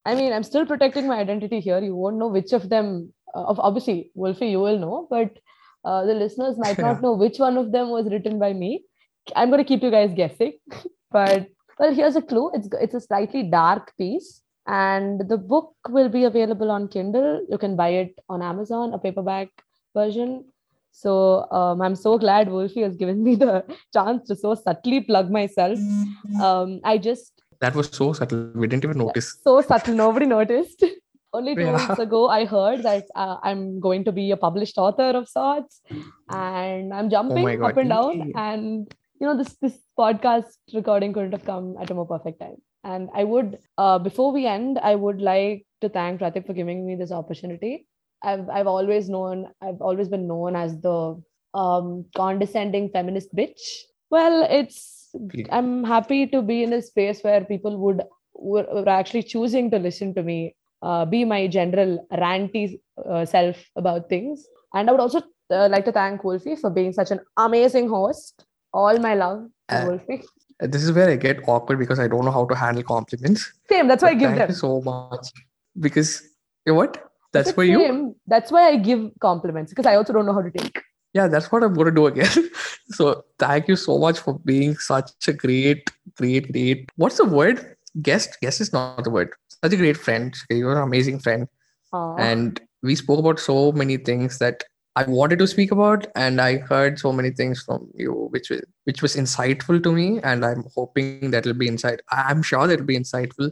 I 0.05 0.15
mean, 0.15 0.31
I'm 0.33 0.43
still 0.43 0.65
protecting 0.65 1.07
my 1.07 1.17
identity 1.17 1.59
here. 1.59 1.79
You 1.79 1.95
won't 1.95 2.17
know 2.17 2.27
which 2.27 2.53
of 2.53 2.69
them. 2.69 3.13
Uh, 3.35 3.45
of 3.45 3.59
obviously, 3.59 4.11
Wolfie, 4.13 4.49
you 4.49 4.59
will 4.59 4.77
know, 4.77 5.07
but 5.09 5.39
uh, 5.85 6.05
the 6.05 6.13
listeners 6.13 6.57
might 6.57 6.77
not 6.77 7.01
know 7.01 7.13
which 7.13 7.39
one 7.39 7.57
of 7.57 7.71
them 7.71 7.89
was 7.89 8.09
written 8.09 8.39
by 8.39 8.53
me. 8.53 8.83
I'm 9.35 9.49
going 9.49 9.59
to 9.59 9.67
keep 9.67 9.83
you 9.83 9.91
guys 9.91 10.13
guessing, 10.13 10.53
but 11.11 11.47
well, 11.79 11.93
here's 11.93 12.15
a 12.15 12.21
clue. 12.21 12.51
It's 12.53 12.69
it's 12.79 12.93
a 12.93 13.01
slightly 13.01 13.43
dark 13.43 13.93
piece, 13.97 14.41
and 14.67 15.27
the 15.27 15.37
book 15.37 15.73
will 15.89 16.09
be 16.09 16.23
available 16.23 16.71
on 16.71 16.87
Kindle. 16.87 17.45
You 17.49 17.57
can 17.57 17.75
buy 17.75 17.89
it 17.89 18.19
on 18.29 18.41
Amazon, 18.41 18.93
a 18.93 18.99
paperback 18.99 19.49
version. 19.93 20.45
So 20.91 21.49
um, 21.51 21.81
I'm 21.81 21.95
so 21.95 22.17
glad 22.19 22.49
Wolfie 22.49 22.81
has 22.81 22.95
given 22.95 23.23
me 23.23 23.35
the 23.35 23.65
chance 23.93 24.27
to 24.27 24.35
so 24.35 24.53
subtly 24.53 25.01
plug 25.01 25.31
myself. 25.31 25.79
Um, 26.41 26.79
I 26.83 26.97
just 26.97 27.41
that 27.59 27.75
was 27.75 27.89
so 27.89 28.13
subtle 28.13 28.51
we 28.55 28.67
didn't 28.67 28.83
even 28.83 28.97
notice 28.97 29.37
so 29.43 29.61
subtle, 29.61 29.95
nobody 29.95 30.25
noticed. 30.25 30.83
Only 31.33 31.55
two 31.55 31.61
Yeah. 31.61 31.77
weeks 31.77 31.99
ago, 31.99 32.27
I 32.29 32.45
heard 32.45 32.83
that 32.83 33.05
uh, 33.15 33.37
I'm 33.43 33.79
going 33.79 34.03
to 34.05 34.11
be 34.11 34.31
a 34.31 34.37
published 34.37 34.77
author 34.77 35.09
of 35.19 35.27
sorts, 35.27 35.81
and 36.29 36.93
I'm 36.93 37.09
jumping 37.09 37.43
my 37.43 37.55
God. 37.55 37.71
up 37.71 37.77
and 37.77 37.89
down. 37.89 38.31
And 38.35 38.95
you 39.19 39.27
know, 39.27 39.37
this 39.37 39.55
this 39.61 39.79
podcast 39.97 40.57
recording 40.73 41.13
couldn't 41.13 41.31
have 41.31 41.45
come 41.45 41.75
at 41.81 41.89
a 41.89 41.93
more 41.93 42.05
perfect 42.05 42.39
time. 42.39 42.57
And 42.83 43.09
I 43.15 43.23
would, 43.23 43.57
uh, 43.77 43.97
before 43.99 44.31
we 44.31 44.45
end, 44.45 44.77
I 44.77 44.95
would 44.95 45.21
like 45.21 45.65
to 45.81 45.89
thank 45.89 46.19
Pratik 46.21 46.45
for 46.45 46.53
giving 46.53 46.85
me 46.85 46.95
this 46.95 47.11
opportunity. 47.11 47.87
I've 48.23 48.49
I've 48.49 48.67
always 48.67 49.09
known, 49.09 49.47
I've 49.61 49.81
always 49.81 50.09
been 50.09 50.27
known 50.27 50.55
as 50.55 50.79
the 50.81 51.21
um, 51.53 52.05
condescending 52.15 52.89
feminist 52.89 53.33
bitch. 53.35 53.61
Well, 54.09 54.45
it's 54.49 55.09
Please. 55.29 55.47
I'm 55.51 55.83
happy 55.83 56.27
to 56.27 56.41
be 56.41 56.63
in 56.63 56.73
a 56.73 56.81
space 56.81 57.23
where 57.23 57.43
people 57.45 57.77
would 57.77 58.03
were, 58.33 58.67
were 58.71 58.89
actually 58.89 59.23
choosing 59.23 59.71
to 59.71 59.79
listen 59.79 60.13
to 60.15 60.23
me, 60.23 60.55
uh, 60.89 61.03
be 61.13 61.19
my 61.33 61.41
general 61.57 61.91
ranty 62.23 62.63
uh, 63.09 63.25
self 63.25 63.57
about 63.81 64.09
things. 64.13 64.45
And 64.73 64.89
I 64.89 64.91
would 64.93 65.01
also 65.05 65.21
uh, 65.51 65.67
like 65.73 65.85
to 65.85 65.91
thank 65.97 66.23
Wolfie 66.29 66.55
for 66.63 66.69
being 66.79 66.93
such 67.01 67.11
an 67.17 67.19
amazing 67.47 67.89
host. 67.97 68.45
All 68.81 68.97
my 69.09 69.15
love 69.25 69.41
Uh, 69.73 69.81
Wolfie. 69.89 70.21
this 70.73 70.83
is 70.87 70.91
where 70.95 71.09
i 71.11 71.15
get 71.23 71.37
awkward 71.53 71.77
because 71.81 71.99
i 72.03 72.07
don't 72.11 72.25
know 72.27 72.33
how 72.37 72.41
to 72.49 72.55
handle 72.63 72.83
compliments 72.89 73.41
Same. 73.71 73.87
That's 73.91 74.03
why 74.05 74.09
I 74.15 74.17
give 74.21 74.29
thank 74.29 74.39
them. 74.41 74.49
you 74.51 74.57
so 74.59 74.69
much 74.87 75.29
because 75.85 76.11
you 76.65 76.71
know 76.73 76.77
what 76.79 76.97
that's 77.35 77.49
It's 77.49 77.55
for 77.59 77.63
you. 77.69 77.79
That's 78.33 78.51
why 78.55 78.63
I 78.71 78.75
give 78.89 79.01
compliments 79.27 79.71
because 79.73 79.87
I 79.91 79.95
also 80.01 80.13
don't 80.17 80.27
know 80.31 80.35
how 80.39 80.43
to 80.49 80.51
take. 80.57 80.81
yeah 81.17 81.27
that's 81.33 81.47
what 81.53 81.63
i'm 81.65 81.73
going 81.79 81.89
to 81.89 81.95
do 81.97 82.03
again 82.11 82.45
so 82.99 83.07
thank 83.43 83.67
you 83.71 83.75
so 83.81 83.97
much 84.03 84.19
for 84.27 84.33
being 84.51 84.71
such 84.85 85.27
a 85.33 85.35
great 85.43 85.91
great 86.21 86.47
great 86.55 86.79
what's 87.03 87.19
the 87.23 87.27
word 87.39 87.59
guest 88.09 88.37
guest 88.45 88.63
is 88.65 88.71
not 88.77 89.03
the 89.07 89.11
word 89.17 89.35
such 89.63 89.73
a 89.73 89.77
great 89.77 89.97
friend 89.97 90.35
you're 90.49 90.77
an 90.77 90.83
amazing 90.83 91.19
friend 91.19 91.47
Aw. 91.93 92.15
and 92.17 92.61
we 92.81 92.95
spoke 92.95 93.19
about 93.19 93.39
so 93.39 93.71
many 93.71 93.97
things 93.97 94.39
that 94.39 94.63
I 94.95 95.03
wanted 95.05 95.39
to 95.39 95.47
speak 95.47 95.71
about, 95.71 96.05
and 96.15 96.39
I 96.39 96.57
heard 96.57 96.99
so 96.99 97.11
many 97.11 97.31
things 97.31 97.63
from 97.63 97.89
you, 97.95 98.27
which 98.29 98.51
was 98.51 98.61
which 98.83 99.01
was 99.01 99.15
insightful 99.15 99.81
to 99.81 99.91
me, 99.91 100.19
and 100.21 100.45
I'm 100.45 100.65
hoping 100.75 101.31
that 101.31 101.47
will 101.47 101.55
be 101.55 101.67
insight. 101.67 102.01
I'm 102.11 102.43
sure 102.43 102.67
that 102.67 102.79
will 102.79 102.85
be 102.85 102.99
insightful 102.99 103.49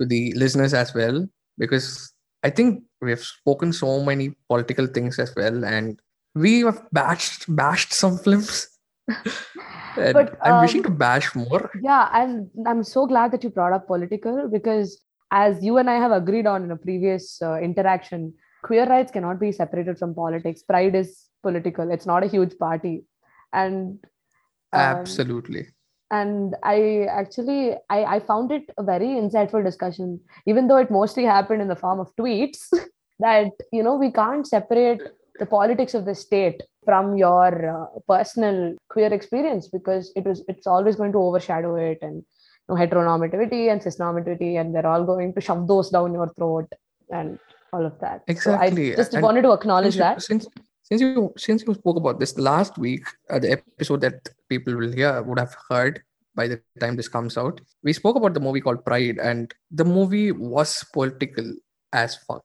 to 0.00 0.06
the 0.06 0.34
listeners 0.34 0.74
as 0.74 0.92
well, 0.94 1.26
because 1.56 2.12
I 2.42 2.50
think 2.50 2.82
we 3.00 3.08
have 3.10 3.20
spoken 3.20 3.72
so 3.72 4.04
many 4.04 4.34
political 4.48 4.86
things 4.86 5.18
as 5.18 5.32
well, 5.34 5.64
and 5.64 5.98
we 6.34 6.60
have 6.60 6.82
bashed 6.92 7.46
bashed 7.56 7.94
some 7.94 8.18
films. 8.18 8.68
and 9.96 10.12
But, 10.12 10.36
I'm 10.42 10.60
wishing 10.60 10.80
um, 10.80 10.84
to 10.84 10.90
bash 10.90 11.34
more. 11.34 11.70
yeah 11.82 12.08
and 12.14 12.48
i'm 12.66 12.82
so 12.84 13.06
glad 13.06 13.32
that 13.32 13.42
you 13.44 13.50
brought 13.50 13.72
up 13.72 13.86
political 13.86 14.48
because 14.48 15.02
as 15.32 15.64
you 15.64 15.78
and 15.78 15.88
I 15.90 15.94
have 15.94 16.12
agreed 16.12 16.46
on 16.46 16.62
in 16.62 16.70
a 16.70 16.76
previous 16.76 17.40
uh, 17.42 17.58
interaction, 17.58 18.34
queer 18.62 18.86
rights 18.86 19.10
cannot 19.10 19.40
be 19.40 19.50
separated 19.50 19.98
from 19.98 20.14
politics. 20.14 20.62
Pride 20.62 20.94
is 20.94 21.28
political. 21.42 21.90
It's 21.90 22.06
not 22.06 22.22
a 22.22 22.28
huge 22.28 22.56
party, 22.58 23.04
and 23.52 23.98
um, 24.72 24.80
Absolutely. 24.80 25.68
and 26.10 26.54
I 26.62 27.06
actually 27.10 27.74
I, 27.90 28.04
I 28.04 28.20
found 28.20 28.52
it 28.52 28.70
a 28.78 28.82
very 28.82 29.06
insightful 29.06 29.64
discussion, 29.64 30.20
even 30.46 30.68
though 30.68 30.76
it 30.76 30.90
mostly 30.90 31.24
happened 31.24 31.62
in 31.62 31.68
the 31.68 31.76
form 31.76 31.98
of 31.98 32.14
tweets. 32.16 32.68
that 33.22 33.52
you 33.72 33.82
know 33.82 33.96
we 33.96 34.10
can't 34.10 34.46
separate 34.46 35.00
the 35.38 35.46
politics 35.46 35.94
of 35.94 36.04
the 36.04 36.14
state 36.14 36.62
from 36.84 37.16
your 37.16 37.50
uh, 37.74 37.86
personal 38.08 38.74
queer 38.90 39.12
experience 39.12 39.68
because 39.68 40.12
it 40.16 40.24
was 40.24 40.42
it's 40.48 40.66
always 40.66 40.96
going 40.96 41.12
to 41.12 41.18
overshadow 41.18 41.76
it 41.76 41.98
and 42.02 42.24
know, 42.74 42.80
heteronormativity 42.80 43.70
and 43.70 43.80
cisnormativity 43.80 44.60
and 44.60 44.74
they're 44.74 44.86
all 44.86 45.04
going 45.04 45.32
to 45.34 45.40
shove 45.40 45.66
those 45.68 45.90
down 45.90 46.12
your 46.12 46.28
throat 46.34 46.70
and 47.10 47.38
all 47.72 47.84
of 47.86 47.98
that 48.00 48.22
Exactly, 48.26 48.86
so 48.86 48.92
i 48.92 48.96
just 48.96 49.14
and 49.14 49.22
wanted 49.22 49.42
to 49.42 49.52
acknowledge 49.52 49.94
since 49.94 49.96
you, 49.96 50.00
that 50.00 50.22
since 50.22 50.46
since 50.92 51.00
you 51.00 51.32
since 51.38 51.64
you 51.66 51.74
spoke 51.74 51.96
about 51.96 52.20
this 52.20 52.36
last 52.38 52.76
week, 52.76 53.04
uh, 53.30 53.38
the 53.38 53.52
episode 53.52 54.02
that 54.02 54.28
people 54.48 54.74
will 54.74 54.92
hear 54.92 55.22
would 55.22 55.38
have 55.38 55.56
heard 55.68 56.02
by 56.34 56.46
the 56.48 56.60
time 56.80 56.96
this 56.96 57.08
comes 57.08 57.38
out. 57.38 57.60
We 57.82 57.92
spoke 57.92 58.16
about 58.16 58.34
the 58.34 58.40
movie 58.40 58.60
called 58.60 58.84
Pride, 58.84 59.18
and 59.18 59.54
the 59.70 59.84
movie 59.84 60.32
was 60.32 60.84
political 60.92 61.54
as 61.92 62.16
fuck 62.16 62.44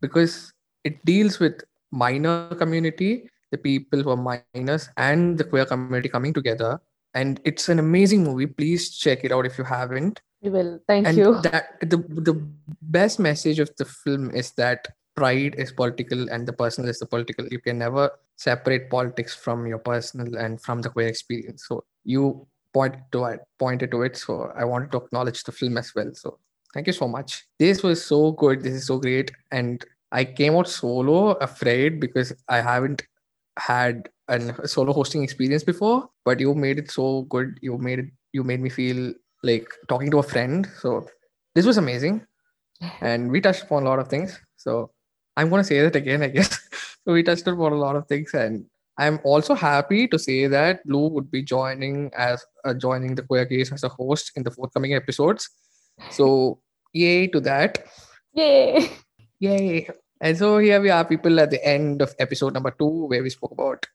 because 0.00 0.52
it 0.84 1.04
deals 1.04 1.40
with 1.40 1.64
minor 1.90 2.54
community, 2.54 3.28
the 3.50 3.58
people 3.58 4.02
who 4.02 4.10
are 4.10 4.40
minors, 4.54 4.88
and 4.96 5.36
the 5.36 5.44
queer 5.44 5.64
community 5.64 6.08
coming 6.08 6.32
together. 6.32 6.80
And 7.14 7.40
it's 7.44 7.68
an 7.68 7.78
amazing 7.78 8.24
movie. 8.24 8.46
Please 8.46 8.96
check 8.96 9.24
it 9.24 9.32
out 9.32 9.46
if 9.46 9.58
you 9.58 9.64
haven't. 9.64 10.20
We 10.42 10.50
will. 10.50 10.80
Thank 10.86 11.06
and 11.06 11.16
you. 11.18 11.40
that 11.42 11.80
the 11.80 11.98
the 11.98 12.34
best 12.82 13.18
message 13.18 13.58
of 13.58 13.70
the 13.76 13.84
film 13.84 14.30
is 14.30 14.52
that 14.52 14.86
pride 15.16 15.54
is 15.58 15.72
political 15.72 16.30
and 16.30 16.46
the 16.46 16.52
personal 16.52 16.88
is 16.88 16.98
the 16.98 17.06
political. 17.06 17.46
You 17.48 17.60
can 17.60 17.78
never 17.78 18.10
separate 18.36 18.88
politics 18.90 19.34
from 19.34 19.66
your 19.66 19.78
personal 19.78 20.36
and 20.36 20.60
from 20.60 20.80
the 20.80 20.88
queer 20.88 21.08
experience. 21.08 21.66
So 21.66 21.84
you 22.04 22.46
point 22.72 22.94
to 23.12 23.24
it 23.24 23.40
pointed 23.58 23.90
to 23.90 24.02
it. 24.02 24.16
So 24.16 24.52
i 24.56 24.64
wanted 24.64 24.92
to 24.92 24.98
acknowledge 24.98 25.42
the 25.44 25.52
film 25.52 25.76
as 25.76 25.92
well. 25.94 26.10
So 26.14 26.38
thank 26.72 26.86
you 26.86 26.92
so 26.92 27.08
much. 27.08 27.44
This 27.58 27.82
was 27.82 28.04
so 28.04 28.32
good. 28.32 28.62
This 28.62 28.74
is 28.74 28.86
so 28.86 28.98
great. 28.98 29.32
And 29.50 29.84
i 30.12 30.24
came 30.24 30.56
out 30.56 30.68
solo 30.68 31.32
afraid 31.48 32.00
because 32.00 32.32
i 32.48 32.60
haven't 32.60 33.02
had 33.58 34.08
a 34.30 34.68
solo 34.68 34.92
hosting 34.92 35.22
experience 35.22 35.64
before 35.64 36.08
but 36.24 36.40
you 36.40 36.54
made 36.54 36.78
it 36.78 36.90
so 36.90 37.22
good 37.22 37.58
you 37.60 37.76
made 37.78 37.98
it 37.98 38.06
you 38.32 38.44
made 38.44 38.60
me 38.60 38.68
feel 38.68 39.12
like 39.42 39.68
talking 39.88 40.10
to 40.10 40.18
a 40.18 40.22
friend. 40.22 40.68
So 40.80 41.06
this 41.54 41.66
was 41.66 41.78
amazing. 41.78 42.26
And 43.00 43.30
we 43.30 43.40
touched 43.40 43.64
upon 43.64 43.82
a 43.82 43.86
lot 43.86 43.98
of 43.98 44.08
things. 44.08 44.38
So 44.56 44.90
I'm 45.36 45.48
going 45.48 45.60
to 45.60 45.66
say 45.66 45.80
that 45.80 45.96
again, 45.96 46.22
I 46.22 46.28
guess. 46.28 46.58
so 47.04 47.12
we 47.12 47.22
touched 47.22 47.46
upon 47.46 47.72
a 47.72 47.76
lot 47.76 47.96
of 47.96 48.06
things. 48.06 48.32
And 48.34 48.66
I'm 48.98 49.20
also 49.24 49.54
happy 49.54 50.08
to 50.08 50.18
say 50.18 50.46
that 50.46 50.86
Blue 50.86 51.08
would 51.08 51.30
be 51.30 51.42
joining 51.42 52.10
as 52.16 52.44
uh, 52.64 52.74
joining 52.74 53.14
the 53.14 53.22
queer 53.22 53.46
case 53.46 53.72
as 53.72 53.84
a 53.84 53.88
host 53.88 54.32
in 54.36 54.42
the 54.42 54.50
forthcoming 54.50 54.94
episodes. 54.94 55.48
So 56.10 56.60
yay 56.92 57.26
to 57.28 57.40
that. 57.40 57.84
yay 58.34 58.90
Yay. 59.38 59.88
And 60.22 60.36
so 60.36 60.58
here 60.58 60.82
we 60.82 60.90
are, 60.90 61.02
people, 61.02 61.40
at 61.40 61.50
the 61.50 61.64
end 61.66 62.02
of 62.02 62.14
episode 62.18 62.52
number 62.52 62.70
two, 62.78 63.06
where 63.06 63.22
we 63.22 63.30
spoke 63.30 63.52
about, 63.52 63.86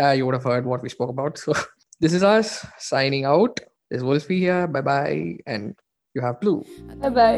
uh, 0.00 0.12
you 0.12 0.24
would 0.26 0.34
have 0.34 0.44
heard 0.44 0.66
what 0.66 0.82
we 0.82 0.88
spoke 0.88 1.10
about. 1.10 1.38
So 1.38 1.52
this 2.00 2.12
is 2.12 2.22
us 2.22 2.66
signing 2.78 3.24
out. 3.24 3.60
There's 3.90 4.04
Wolfie 4.04 4.38
here. 4.38 4.66
Bye 4.66 4.80
bye. 4.80 5.36
And 5.46 5.74
you 6.14 6.22
have 6.22 6.40
Blue. 6.40 6.64
bye 7.00 7.08
bye 7.08 7.36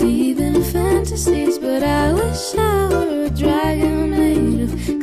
believe 0.00 0.38
in 0.40 0.62
fantasies, 0.62 1.58
but 1.58 1.82
I 1.82 2.12
wish 2.12 2.54
I 2.54 2.88
were 2.88 3.24
a 3.24 3.30
dragon 3.30 4.10
made 4.10 4.60
of 4.62 4.99